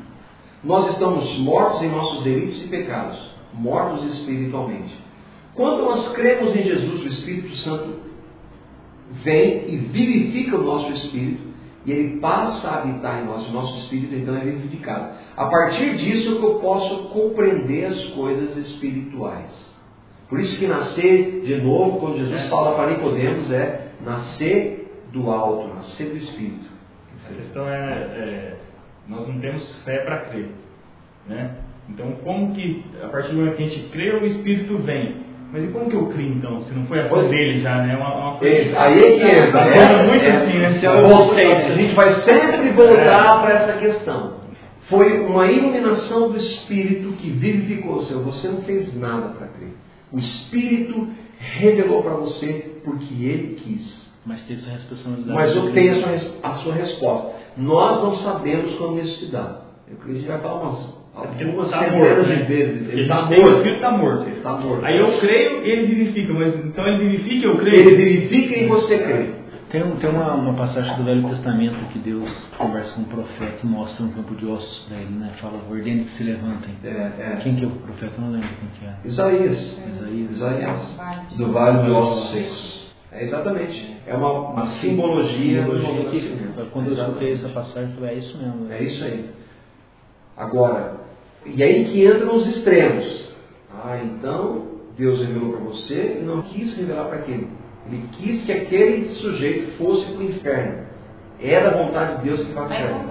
Nós 0.65 0.93
estamos 0.93 1.39
mortos 1.39 1.83
em 1.83 1.91
nossos 1.91 2.25
delitos 2.25 2.65
e 2.65 2.69
pecados, 2.69 3.19
mortos 3.55 4.05
espiritualmente. 4.19 4.95
Quando 5.55 5.83
nós 5.85 6.13
cremos 6.13 6.55
em 6.55 6.63
Jesus, 6.63 7.03
o 7.03 7.09
Espírito 7.09 7.57
Santo 7.59 8.01
vem 9.23 9.69
e 9.69 9.77
vivifica 9.77 10.57
o 10.57 10.63
nosso 10.63 10.93
espírito 10.93 11.49
e 11.85 11.93
ele 11.93 12.21
passa 12.21 12.69
a 12.69 12.79
habitar 12.81 13.23
em 13.23 13.27
nós, 13.27 13.49
o 13.49 13.53
nosso 13.53 13.81
espírito 13.81 14.15
então 14.15 14.37
é 14.37 14.41
vivificado. 14.41 15.15
A 15.37 15.47
partir 15.47 15.97
disso 15.97 16.35
é 16.35 16.39
que 16.39 16.45
eu 16.45 16.55
posso 16.57 17.09
compreender 17.09 17.87
as 17.87 18.05
coisas 18.09 18.57
espirituais. 18.69 19.51
Por 20.29 20.39
isso 20.39 20.59
que 20.59 20.67
nascer 20.67 21.41
de 21.41 21.63
novo, 21.63 21.99
quando 21.99 22.19
Jesus 22.19 22.45
é. 22.45 22.49
fala 22.51 22.75
para 22.75 22.91
Nicodemos, 22.91 23.51
é 23.51 23.93
nascer 24.05 25.07
do 25.13 25.31
alto, 25.31 25.75
nascer 25.75 26.11
do 26.11 26.17
espírito. 26.19 26.69
A 27.27 27.33
questão 27.33 27.67
é, 27.67 27.73
é 27.73 28.58
nós 29.09 29.27
não 29.27 29.41
temos 29.41 29.83
fé 29.85 29.99
para 30.05 30.19
crer, 30.27 30.49
né? 31.27 31.57
Então 31.89 32.13
como 32.25 32.55
que 32.55 32.85
a 33.03 33.09
partir 33.09 33.31
do 33.31 33.39
momento 33.39 33.57
que 33.57 33.63
a 33.63 33.69
gente 33.69 33.89
crê, 33.89 34.11
o 34.11 34.27
espírito 34.27 34.79
vem? 34.79 35.29
Mas 35.51 35.65
e 35.65 35.69
como 35.69 35.89
que 35.89 35.97
eu 35.97 36.07
crio 36.09 36.35
então? 36.35 36.63
Se 36.65 36.75
não 36.75 36.85
foi 36.87 37.01
a 37.01 37.09
fé 37.09 37.29
dele 37.29 37.61
já, 37.61 37.79
né? 37.79 37.97
Uma, 37.97 38.15
uma 38.15 38.39
coisa... 38.39 38.81
Aí 38.81 38.99
é 38.99 39.03
que 39.03 39.23
entra, 39.23 39.65
né? 39.65 39.79
É 39.79 40.07
muito 40.07 40.27
assim, 40.27 40.59
né? 40.59 40.79
Se 40.79 40.85
eu 40.85 41.09
voltei, 41.09 41.53
a 41.53 41.75
gente 41.75 41.95
vai 41.95 42.23
sempre 42.23 42.71
voltar 42.71 43.39
é. 43.39 43.41
para 43.41 43.53
essa 43.55 43.79
questão. 43.79 44.39
Foi 44.91 45.21
uma 45.21 45.47
iluminação 45.51 46.31
do 46.31 46.39
Espírito 46.39 47.13
que 47.13 47.31
vivificou 47.31 47.97
o 47.97 48.05
seu. 48.05 48.23
Você 48.25 48.49
não 48.49 48.63
fez 48.63 48.95
nada 48.95 49.29
para 49.29 49.49
crer. 49.49 49.73
O 50.13 50.19
Espírito 50.19 51.09
revelou 51.39 52.03
para 52.03 52.15
você 52.15 52.81
porque 52.85 53.15
ele 53.15 53.55
quis. 53.63 54.09
Mas 54.27 54.41
tem 54.43 54.57
essa 54.57 54.71
responsabilidade. 54.71 55.33
Mas 55.33 55.57
eu 55.57 55.73
tenho 55.73 55.93
a 55.93 56.19
sua, 56.19 56.31
a 56.43 56.55
sua 56.57 56.75
resposta. 56.75 57.38
Nós 57.59 58.03
não 58.03 58.17
sabemos 58.19 58.75
quando 58.77 59.01
isso 59.01 59.19
se 59.19 59.33
dá. 59.33 59.63
Eu 59.91 59.97
creio 59.97 59.99
que 59.99 60.11
a 60.11 60.15
gente 60.15 60.29
vai 60.29 60.41
falar, 60.41 60.65
nossa, 60.65 60.99
algumas 61.15 61.71
tá 61.71 61.81
centenas 61.81 62.27
de 62.27 62.33
né? 62.33 62.43
vezes. 62.45 62.89
Ele 62.89 63.03
está 63.03 63.23
morto. 63.23 63.33
O 63.33 63.57
Espírito 63.57 63.75
está 63.75 63.91
morto. 63.91 64.23
Ele 64.23 64.37
está 64.37 64.53
morto. 64.53 64.85
Aí 64.85 64.99
eu 64.99 65.19
creio, 65.19 65.65
ele 65.65 65.87
vivifica. 65.87 66.33
Mas 66.35 66.55
então 66.65 66.87
ele 66.87 67.09
vivifica, 67.09 67.47
eu 67.47 67.57
creio. 67.57 67.89
Ele 67.89 67.97
vivifica 67.97 68.59
e 68.59 68.67
você 68.67 68.99
crê. 68.99 69.39
Tem, 69.71 69.83
tem 69.97 70.11
uma, 70.11 70.35
uma 70.35 70.55
passagem 70.55 70.97
do 70.97 71.05
Velho 71.05 71.29
Testamento 71.29 71.77
que 71.93 71.99
Deus 71.99 72.31
conversa 72.57 72.91
com 72.95 73.03
o 73.03 73.05
profeta 73.05 73.59
e 73.63 73.67
mostra 73.67 74.03
um 74.03 74.11
campo 74.13 74.35
de 74.35 74.47
ossos 74.47 74.87
para 74.89 74.97
ele, 74.97 75.15
né? 75.19 75.31
Fala, 75.41 75.61
ordene 75.69 76.05
que 76.05 76.17
se 76.17 76.23
levantem. 76.25 76.75
É, 76.83 76.89
é. 76.89 77.39
Quem 77.43 77.55
que 77.55 77.65
é 77.65 77.67
o 77.67 77.71
profeta? 77.71 78.15
Eu 78.17 78.25
não 78.25 78.33
lembro 78.33 78.49
quem 78.49 78.69
que 78.81 78.87
é. 78.87 78.95
Isaías. 79.05 79.59
Isaías. 79.59 80.31
Isaías. 80.31 81.37
Do 81.37 81.53
Vale 81.53 81.87
dos 81.87 81.97
Ossos 81.97 82.31
Secos. 82.33 82.78
É 83.13 83.25
exatamente. 83.25 83.97
É 84.07 84.15
uma, 84.15 84.33
uma 84.33 84.81
simbologia, 84.81 85.63
simbologia 85.63 86.11
que, 86.11 86.71
Quando 86.71 86.89
eu 86.89 86.95
escutei 86.95 87.35
essa 87.35 87.49
passagem, 87.49 87.91
eu 87.91 87.97
falei, 87.97 88.11
é 88.11 88.19
isso 88.19 88.39
mesmo. 88.39 88.73
É 88.73 88.83
isso 88.83 89.05
aí. 89.05 89.31
Agora, 90.37 91.01
e 91.47 91.63
aí 91.63 91.85
que 91.87 92.07
entram 92.07 92.37
os 92.37 92.47
extremos. 92.49 93.29
Ah, 93.73 93.99
então 94.03 94.67
Deus 94.97 95.21
revelou 95.21 95.53
para 95.53 95.61
você 95.61 96.19
e 96.21 96.25
não 96.25 96.43
quis 96.43 96.77
revelar 96.77 97.07
para 97.07 97.19
aquele. 97.19 97.49
Ele 97.87 98.05
quis 98.13 98.45
que 98.45 98.53
aquele 98.53 99.15
sujeito 99.15 99.79
fosse 99.79 100.05
para 100.13 100.21
o 100.21 100.25
inferno. 100.25 100.89
É 101.41 101.61
da 101.61 101.71
vontade 101.71 102.19
de 102.19 102.25
Deus 102.25 102.41
que 102.41 102.53
o 102.53 102.65
inferno. 102.65 103.07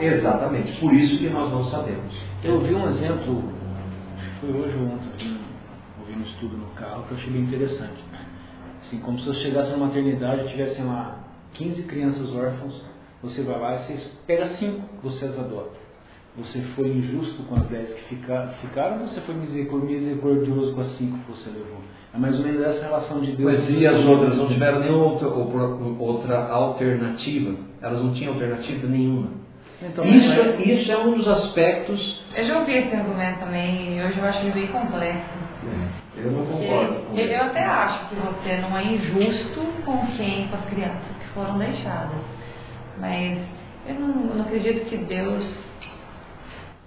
Exatamente. 0.00 0.80
Por 0.80 0.94
isso 0.94 1.18
que 1.18 1.28
nós 1.28 1.50
não 1.50 1.64
sabemos. 1.64 2.14
Eu 2.42 2.60
vi 2.60 2.74
um 2.74 2.88
exemplo, 2.90 3.42
foi 4.40 4.50
hoje 4.50 4.76
ou 4.76 4.86
ontem, 4.86 5.38
ouvi 6.00 6.18
um 6.18 6.22
estudo 6.22 6.56
no 6.56 6.66
carro 6.74 7.04
que 7.04 7.12
eu 7.12 7.18
achei 7.18 7.32
bem 7.32 7.42
interessante. 7.42 8.02
Assim, 8.92 9.00
como 9.00 9.18
se 9.18 9.24
você 9.24 9.40
chegasse 9.40 9.70
na 9.70 9.78
maternidade 9.78 10.44
e 10.44 10.48
tivessem 10.50 10.84
lá 10.84 11.18
15 11.54 11.82
crianças 11.84 12.34
órfãs, 12.34 12.74
você 13.22 13.40
vai 13.40 13.58
lá 13.58 13.74
e 13.74 13.78
você 13.78 14.10
pega 14.26 14.50
cinco 14.58 14.82
que 14.98 15.02
você 15.02 15.24
as 15.24 15.38
adota. 15.38 15.80
Você 16.36 16.60
foi 16.76 16.88
injusto 16.88 17.42
com 17.44 17.54
as 17.56 17.66
10 17.68 17.88
que 17.88 18.16
ficaram 18.60 19.00
ou 19.00 19.08
você 19.08 19.20
foi 19.22 19.34
misericordioso 19.34 20.74
com 20.74 20.80
as 20.82 20.98
cinco 20.98 21.18
que 21.18 21.30
você 21.30 21.48
levou? 21.48 21.78
É 22.14 22.18
mais 22.18 22.38
ou 22.38 22.44
menos 22.44 22.60
essa 22.60 22.84
relação 22.84 23.20
de 23.20 23.32
Deus. 23.32 23.50
Mas 23.50 23.70
e 23.70 23.86
as 23.86 24.04
outras 24.04 24.36
não 24.36 24.48
tiveram 24.48 24.80
nenhuma 24.80 25.04
outra, 25.04 25.28
outra 25.28 26.48
alternativa? 26.48 27.54
Elas 27.80 28.02
não 28.02 28.12
tinham 28.12 28.34
alternativa 28.34 28.86
nenhuma. 28.88 29.28
Então, 29.80 30.04
isso, 30.04 30.32
é... 30.32 30.62
isso 30.62 30.92
é 30.92 30.98
um 30.98 31.16
dos 31.16 31.26
aspectos. 31.26 32.22
Eu 32.36 32.44
já 32.44 32.58
ouvi 32.58 32.72
esse 32.72 32.94
argumento 32.94 33.40
também, 33.40 33.96
e 33.96 34.04
hoje 34.04 34.18
eu 34.18 34.24
acho 34.24 34.40
ele 34.40 34.52
bem 34.52 34.66
complexo. 34.68 35.41
Eu 36.22 36.30
não 36.30 36.46
concordo. 36.46 36.94
Com 37.06 37.16
eu, 37.16 37.26
eu 37.26 37.42
até 37.42 37.64
acho 37.64 38.08
que 38.08 38.14
você 38.14 38.56
não 38.58 38.76
é 38.78 38.84
injusto 38.84 39.60
com 39.84 40.06
quem, 40.16 40.48
com 40.48 40.56
as 40.56 40.64
crianças 40.66 41.16
que 41.20 41.28
foram 41.34 41.58
deixadas. 41.58 42.20
Mas 42.98 43.38
eu 43.88 43.94
não, 43.94 44.08
eu 44.08 44.34
não 44.36 44.44
acredito 44.44 44.86
que 44.86 44.96
Deus 44.96 45.44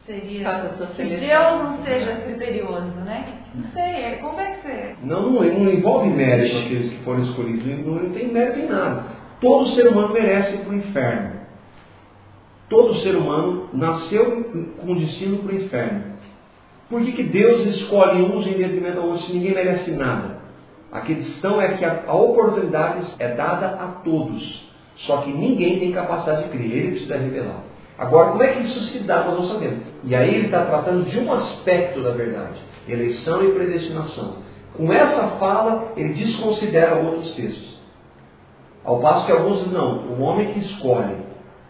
seria. 0.05 0.49
Se 0.95 1.03
Deus 1.03 1.63
não 1.63 1.83
seja 1.83 2.15
criterioso, 2.15 2.95
né? 3.05 3.25
Não 3.53 3.71
sei, 3.71 3.83
é, 3.83 4.19
como 4.21 4.39
é 4.39 4.51
que 4.51 4.67
você. 4.67 4.95
Não, 5.03 5.31
não, 5.31 5.43
não 5.43 5.71
envolve 5.71 6.09
mérito 6.09 6.57
aqueles 6.57 6.91
que 6.91 7.03
foram 7.03 7.23
escolhidos, 7.23 7.86
não, 7.86 7.95
não 7.95 8.11
tem 8.11 8.31
mérito 8.31 8.59
em 8.59 8.67
nada. 8.67 9.03
Todo 9.41 9.75
ser 9.75 9.88
humano 9.88 10.13
merece 10.13 10.55
ir 10.55 10.59
para 10.59 10.73
o 10.73 10.77
inferno. 10.77 11.36
Todo 12.69 12.95
ser 13.01 13.15
humano 13.15 13.69
nasceu 13.73 14.43
com 14.79 14.95
destino 14.95 15.39
para 15.39 15.53
o 15.53 15.55
inferno. 15.55 16.03
Por 16.89 17.03
que, 17.03 17.11
que 17.13 17.23
Deus 17.23 17.65
escolhe 17.75 18.21
uns 18.21 18.45
em 18.45 18.53
detrimento 18.53 18.99
a 18.99 19.03
outros 19.03 19.25
se 19.25 19.33
ninguém 19.33 19.53
merece 19.53 19.91
nada? 19.91 20.36
A 20.91 21.01
questão 21.01 21.61
é 21.61 21.75
que 21.77 21.83
a, 21.83 22.13
oportunidade 22.13 23.05
é 23.19 23.29
dada 23.29 23.67
a 23.67 23.88
todos. 24.03 24.63
Só 24.99 25.17
que 25.17 25.31
ninguém 25.31 25.79
tem 25.79 25.91
capacidade 25.91 26.43
de 26.43 26.49
crer, 26.49 26.71
ele 26.71 26.91
precisa 26.91 27.17
revelar. 27.17 27.63
Agora, 27.97 28.31
como 28.31 28.43
é 28.43 28.53
que 28.53 28.63
isso 28.63 28.81
se 28.91 28.99
dá? 28.99 29.23
Nós 29.23 29.39
não 29.39 29.47
sabemos. 29.49 29.79
E 30.03 30.15
aí 30.15 30.36
ele 30.36 30.45
está 30.45 30.63
tratando 30.65 31.09
de 31.09 31.19
um 31.19 31.33
aspecto 31.33 32.01
da 32.01 32.11
verdade: 32.11 32.59
eleição 32.88 33.43
e 33.43 33.51
predestinação. 33.51 34.38
Com 34.77 34.91
essa 34.93 35.27
fala, 35.39 35.93
ele 35.97 36.13
desconsidera 36.13 36.95
outros 36.95 37.33
textos. 37.36 37.75
Ao 38.83 38.99
passo 38.99 39.25
que 39.25 39.31
alguns 39.31 39.63
dizem, 39.63 39.73
não, 39.73 39.97
o 40.09 40.21
homem 40.21 40.53
que 40.53 40.59
escolhe. 40.59 41.15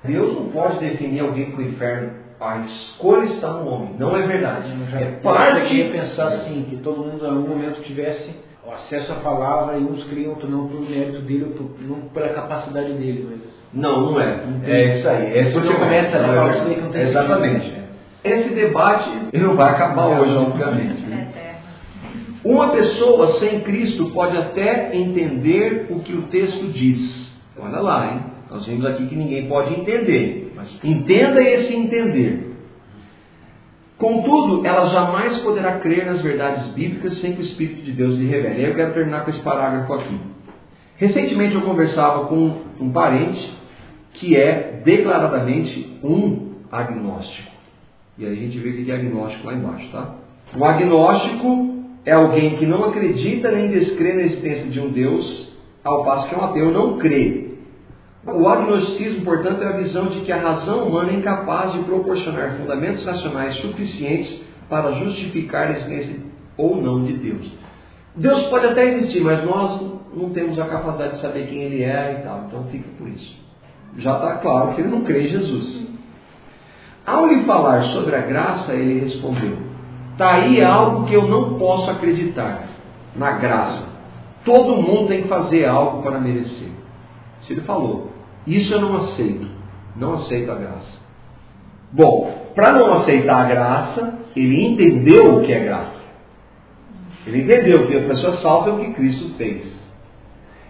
Deus 0.04 0.36
não 0.36 0.50
pode 0.50 0.80
definir 0.80 1.22
alguém 1.22 1.52
para 1.52 1.62
o 1.62 1.64
inferno. 1.64 2.25
A 2.40 2.58
escolha 2.60 3.26
está 3.26 3.50
no 3.50 3.70
homem. 3.70 3.96
Não 3.98 4.16
é 4.16 4.22
verdade. 4.24 4.70
Já, 4.92 5.00
é 5.00 5.06
parte. 5.24 5.80
Eu 5.80 5.92
pensar 5.92 6.28
assim, 6.28 6.66
que 6.70 6.78
todo 6.78 6.98
mundo 6.98 7.26
em 7.26 7.30
algum 7.30 7.48
momento 7.48 7.82
tivesse 7.84 8.36
o 8.66 8.72
acesso 8.72 9.12
à 9.14 9.16
palavra 9.16 9.78
e 9.78 9.84
uns 9.84 10.04
criam 10.06 10.32
outros 10.32 10.52
não 10.52 10.68
por 10.68 10.82
mérito 10.82 11.20
dele, 11.22 11.46
por, 11.58 11.70
não 11.82 12.10
pela 12.10 12.30
capacidade 12.30 12.92
dele. 12.94 13.28
Mas... 13.30 13.40
Não, 13.74 14.12
não 14.12 14.22
é. 14.22 14.40
É 14.66 14.98
isso 14.98 15.08
aí. 15.08 15.38
Esse 15.38 15.54
Porque 15.54 15.74
começa 15.74 16.18
a 16.18 16.24
falar 16.24 16.66
que 16.66 16.82
não 16.82 16.92
tem 16.92 17.02
Exatamente. 17.02 17.74
Esse 18.24 18.50
debate 18.50 19.10
não 19.34 19.56
vai 19.56 19.70
acabar 19.70 20.20
hoje, 20.20 20.36
obviamente. 20.36 21.02
Né? 21.04 21.28
Uma 22.44 22.70
pessoa 22.70 23.40
sem 23.40 23.62
Cristo 23.62 24.12
pode 24.12 24.38
até 24.38 24.96
entender 24.96 25.88
o 25.90 26.00
que 26.00 26.14
o 26.14 26.24
texto 26.24 26.68
diz. 26.72 27.30
Olha 27.58 27.80
lá, 27.80 28.06
hein? 28.08 28.35
Nós 28.50 28.66
vimos 28.66 28.86
aqui 28.86 29.08
que 29.08 29.16
ninguém 29.16 29.48
pode 29.48 29.74
entender. 29.74 30.54
Mas 30.56 30.68
entenda 30.84 31.42
esse 31.42 31.74
entender. 31.74 32.56
Contudo, 33.98 34.66
ela 34.66 34.88
jamais 34.88 35.38
poderá 35.40 35.80
crer 35.80 36.06
nas 36.06 36.22
verdades 36.22 36.68
bíblicas 36.74 37.20
sem 37.22 37.34
que 37.34 37.42
o 37.42 37.46
Espírito 37.46 37.82
de 37.82 37.92
Deus 37.94 38.16
lhe 38.18 38.28
revele. 38.28 38.68
Eu 38.68 38.76
quero 38.76 38.94
terminar 38.94 39.24
com 39.24 39.32
esse 39.32 39.42
parágrafo 39.42 39.94
aqui. 39.94 40.20
Recentemente 40.98 41.56
eu 41.56 41.62
conversava 41.62 42.26
com 42.26 42.62
um 42.80 42.92
parente 42.92 43.54
que 44.14 44.36
é 44.36 44.82
declaradamente 44.84 46.00
um 46.04 46.56
agnóstico. 46.72 47.52
E 48.18 48.26
aí 48.26 48.32
a 48.32 48.36
gente 48.36 48.58
vê 48.60 48.72
que 48.72 48.90
é 48.90 48.96
agnóstico 48.96 49.48
lá 49.48 49.54
embaixo, 49.54 49.90
tá? 49.92 50.16
O 50.58 50.64
agnóstico 50.64 51.76
é 52.06 52.14
alguém 52.14 52.58
que 52.58 52.66
não 52.66 52.86
acredita 52.86 53.52
nem 53.52 53.68
descrê 53.68 54.14
na 54.14 54.22
existência 54.22 54.66
de 54.68 54.80
um 54.80 54.90
Deus, 54.90 55.54
ao 55.84 56.04
passo 56.06 56.30
que 56.30 56.36
um 56.36 56.44
ateu 56.44 56.72
não 56.72 56.98
crê. 56.98 57.45
O 58.28 58.48
agnosticismo, 58.50 59.24
portanto, 59.24 59.62
é 59.62 59.68
a 59.68 59.78
visão 59.78 60.08
de 60.08 60.22
que 60.22 60.32
a 60.32 60.42
razão 60.42 60.88
humana 60.88 61.12
é 61.12 61.16
incapaz 61.16 61.74
de 61.74 61.80
proporcionar 61.80 62.58
fundamentos 62.58 63.06
racionais 63.06 63.56
suficientes 63.58 64.42
para 64.68 64.94
justificar 64.94 65.68
a 65.68 65.72
existência 65.72 66.16
ou 66.58 66.82
não 66.82 67.04
de 67.04 67.14
Deus. 67.14 67.52
Deus 68.16 68.44
pode 68.48 68.66
até 68.66 68.96
existir, 68.96 69.22
mas 69.22 69.44
nós 69.46 69.80
não 70.16 70.30
temos 70.30 70.58
a 70.58 70.66
capacidade 70.66 71.16
de 71.16 71.22
saber 71.22 71.48
quem 71.48 71.60
Ele 71.60 71.84
é 71.84 72.20
e 72.20 72.24
tal, 72.24 72.46
então 72.48 72.64
fica 72.72 72.88
por 72.98 73.08
isso. 73.08 73.46
Já 73.98 74.16
está 74.16 74.36
claro 74.38 74.74
que 74.74 74.82
ele 74.82 74.90
não 74.90 75.02
crê 75.02 75.24
em 75.24 75.30
Jesus. 75.30 75.86
Ao 77.06 77.28
lhe 77.28 77.44
falar 77.44 77.84
sobre 77.94 78.16
a 78.16 78.22
graça, 78.22 78.74
ele 78.74 79.02
respondeu: 79.02 79.58
Está 80.12 80.34
aí 80.34 80.62
algo 80.64 81.06
que 81.06 81.14
eu 81.14 81.28
não 81.28 81.58
posso 81.58 81.92
acreditar 81.92 82.68
na 83.16 83.32
graça. 83.34 83.84
Todo 84.44 84.82
mundo 84.82 85.08
tem 85.08 85.24
que 85.24 85.28
fazer 85.28 85.66
algo 85.66 86.02
para 86.02 86.20
merecer. 86.20 86.70
Se 87.42 87.54
ele 87.54 87.62
falou, 87.62 88.12
isso 88.46 88.74
eu 88.74 88.82
não 88.82 88.98
aceito. 88.98 89.48
Não 89.96 90.14
aceito 90.16 90.52
a 90.52 90.56
graça. 90.56 90.96
Bom, 91.92 92.52
para 92.54 92.74
não 92.74 93.02
aceitar 93.02 93.38
a 93.38 93.50
graça, 93.50 94.20
ele 94.36 94.62
entendeu 94.62 95.36
o 95.36 95.42
que 95.42 95.54
é 95.54 95.60
graça. 95.64 95.96
Ele 97.26 97.42
entendeu 97.42 97.88
que 97.88 97.98
a 97.98 98.02
pessoa 98.02 98.42
salva 98.42 98.70
é 98.70 98.74
o 98.74 98.80
que 98.80 98.94
Cristo 98.94 99.34
fez. 99.38 99.74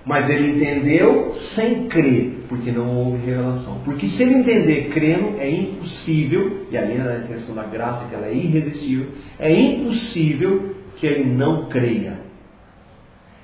Mas 0.06 0.30
ele 0.30 0.56
entendeu 0.56 1.34
sem 1.56 1.88
crer, 1.88 2.46
porque 2.48 2.72
não 2.72 2.96
houve 2.96 3.26
revelação. 3.26 3.80
Porque 3.84 4.08
se 4.10 4.22
ele 4.22 4.36
entender 4.36 4.90
crendo, 4.94 5.40
é 5.40 5.50
impossível, 5.50 6.68
e 6.70 6.78
aí 6.78 6.98
na 6.98 7.28
questão 7.28 7.56
da 7.56 7.64
graça, 7.64 8.08
que 8.08 8.14
ela 8.14 8.28
é 8.28 8.34
irresistível, 8.34 9.08
é 9.40 9.52
impossível 9.52 10.76
que 10.98 11.08
ele 11.08 11.26
não 11.26 11.70
creia. 11.70 12.20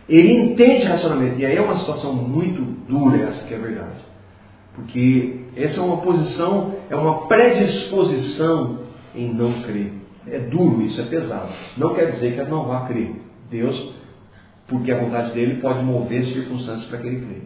Ele 0.07 0.33
entende 0.33 0.85
racionamento, 0.85 1.39
e 1.39 1.45
aí 1.45 1.57
é 1.57 1.61
uma 1.61 1.79
situação 1.79 2.13
muito 2.13 2.61
dura 2.87 3.17
essa 3.17 3.43
que 3.45 3.53
é 3.53 3.57
a 3.57 3.61
verdade. 3.61 4.10
Porque 4.75 5.41
essa 5.55 5.79
é 5.79 5.81
uma 5.81 5.97
posição, 5.97 6.75
é 6.89 6.95
uma 6.95 7.27
predisposição 7.27 8.79
em 9.15 9.33
não 9.33 9.61
crer. 9.63 9.93
É 10.27 10.39
duro 10.39 10.81
isso, 10.83 11.01
é 11.01 11.05
pesado. 11.05 11.49
Não 11.77 11.93
quer 11.93 12.11
dizer 12.11 12.33
que 12.33 12.39
ela 12.39 12.49
não 12.49 12.65
vá 12.65 12.81
crer. 12.81 13.11
Deus 13.49 14.01
porque 14.71 14.89
a 14.89 14.97
vontade 14.97 15.33
dele 15.33 15.55
pode 15.55 15.83
mover 15.83 16.25
circunstâncias 16.27 16.85
para 16.85 16.99
que 16.99 17.07
ele 17.07 17.25
crê. 17.25 17.41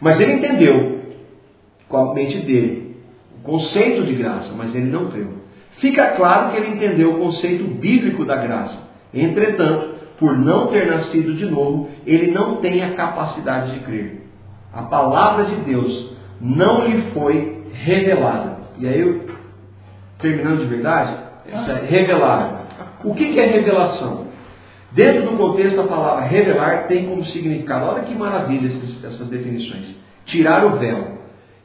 Mas 0.00 0.18
ele 0.18 0.32
entendeu, 0.34 1.00
com 1.88 1.96
a 1.96 2.14
mente 2.14 2.38
dele, 2.40 2.96
o 3.38 3.44
conceito 3.44 4.02
de 4.02 4.14
graça, 4.14 4.52
mas 4.56 4.74
ele 4.74 4.90
não 4.90 5.08
creu. 5.08 5.28
Fica 5.80 6.16
claro 6.16 6.50
que 6.50 6.56
ele 6.56 6.74
entendeu 6.74 7.14
o 7.14 7.18
conceito 7.18 7.64
bíblico 7.64 8.24
da 8.24 8.36
graça. 8.36 8.90
Entretanto, 9.14 9.94
por 10.18 10.36
não 10.36 10.66
ter 10.66 10.86
nascido 10.86 11.34
de 11.34 11.46
novo, 11.46 11.88
ele 12.04 12.32
não 12.32 12.56
tem 12.56 12.82
a 12.82 12.94
capacidade 12.94 13.74
de 13.74 13.80
crer. 13.84 14.22
A 14.72 14.82
palavra 14.82 15.44
de 15.44 15.56
Deus 15.62 16.11
não 16.42 16.84
lhe 16.84 17.12
foi 17.12 17.62
revelada. 17.72 18.58
E 18.78 18.88
aí, 18.88 19.22
terminando 20.18 20.58
de 20.58 20.66
verdade, 20.66 21.16
essa 21.46 21.72
é 21.72 21.86
revelada. 21.86 22.62
O 23.04 23.14
que 23.14 23.38
é 23.38 23.46
revelação? 23.46 24.26
Dentro 24.90 25.30
do 25.30 25.36
contexto, 25.38 25.80
a 25.80 25.86
palavra 25.86 26.24
revelar 26.24 26.86
tem 26.86 27.06
como 27.06 27.24
significado, 27.26 27.86
olha 27.86 28.02
que 28.02 28.14
maravilha 28.14 28.68
essas, 28.68 29.04
essas 29.04 29.28
definições: 29.28 29.96
tirar 30.26 30.66
o 30.66 30.78
véu. 30.78 31.18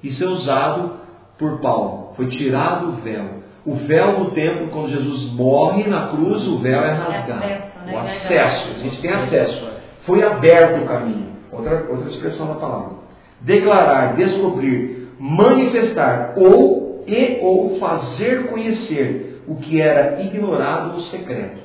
Isso 0.03 0.23
é 0.23 0.27
usado 0.27 0.91
por 1.37 1.59
Paulo. 1.59 2.13
Foi 2.15 2.27
tirado 2.27 2.89
o 2.89 2.91
véu. 2.97 3.37
O 3.65 3.75
véu 3.75 4.19
do 4.19 4.31
templo, 4.31 4.67
quando 4.67 4.89
Jesus 4.89 5.33
morre 5.33 5.83
na 5.87 6.07
cruz, 6.07 6.47
o 6.47 6.59
véu 6.59 6.79
é 6.79 6.93
rasgado. 6.93 7.43
Acesso, 7.43 7.85
né? 7.85 7.93
O 7.93 7.97
acesso, 7.97 8.69
a 8.69 8.79
gente 8.79 9.01
tem 9.01 9.11
acesso. 9.11 9.67
Foi 10.05 10.23
aberto 10.23 10.83
o 10.83 10.87
caminho. 10.87 11.27
Outra, 11.51 11.85
outra 11.89 12.09
expressão 12.09 12.47
da 12.47 12.55
palavra. 12.55 13.06
Declarar, 13.41 14.15
descobrir, 14.15 15.09
manifestar 15.19 16.33
ou 16.37 17.03
e 17.07 17.39
ou 17.41 17.79
fazer 17.79 18.47
conhecer 18.47 19.41
o 19.47 19.55
que 19.55 19.79
era 19.81 20.21
ignorado 20.21 20.95
ou 20.95 21.01
secreto. 21.03 21.61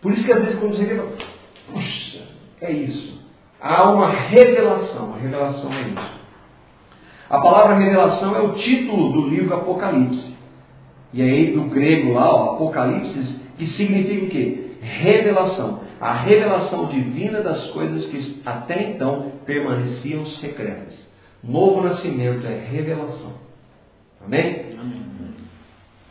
Por 0.00 0.12
isso 0.12 0.24
que 0.24 0.32
às 0.32 0.42
vezes 0.42 0.58
quando 0.58 0.76
você 0.76 0.84
vê, 0.84 1.02
puxa, 1.70 2.22
é 2.60 2.72
isso. 2.72 3.20
Há 3.60 3.90
uma 3.90 4.10
revelação. 4.10 5.14
A 5.14 5.18
revelação 5.18 5.72
é 5.72 5.82
isso. 5.82 6.20
A 7.28 7.38
palavra 7.40 7.76
revelação 7.76 8.34
é 8.34 8.40
o 8.40 8.54
título 8.54 9.12
do 9.12 9.28
livro 9.28 9.54
Apocalipse. 9.54 10.34
E 11.12 11.22
aí 11.22 11.52
do 11.52 11.62
grego 11.64 12.12
lá, 12.12 12.32
ó, 12.32 12.54
Apocalipse, 12.54 13.36
que 13.58 13.66
significa 13.76 14.24
o 14.24 14.28
quê? 14.28 14.69
Revelação. 14.80 15.80
A 16.00 16.14
revelação 16.22 16.86
divina 16.86 17.42
das 17.42 17.70
coisas 17.70 18.06
que 18.06 18.40
até 18.44 18.90
então 18.90 19.32
permaneciam 19.44 20.26
secretas. 20.40 20.94
Novo 21.44 21.82
nascimento 21.82 22.46
é 22.46 22.56
revelação. 22.70 23.32
Amém? 24.24 24.76
Amém. 24.78 25.02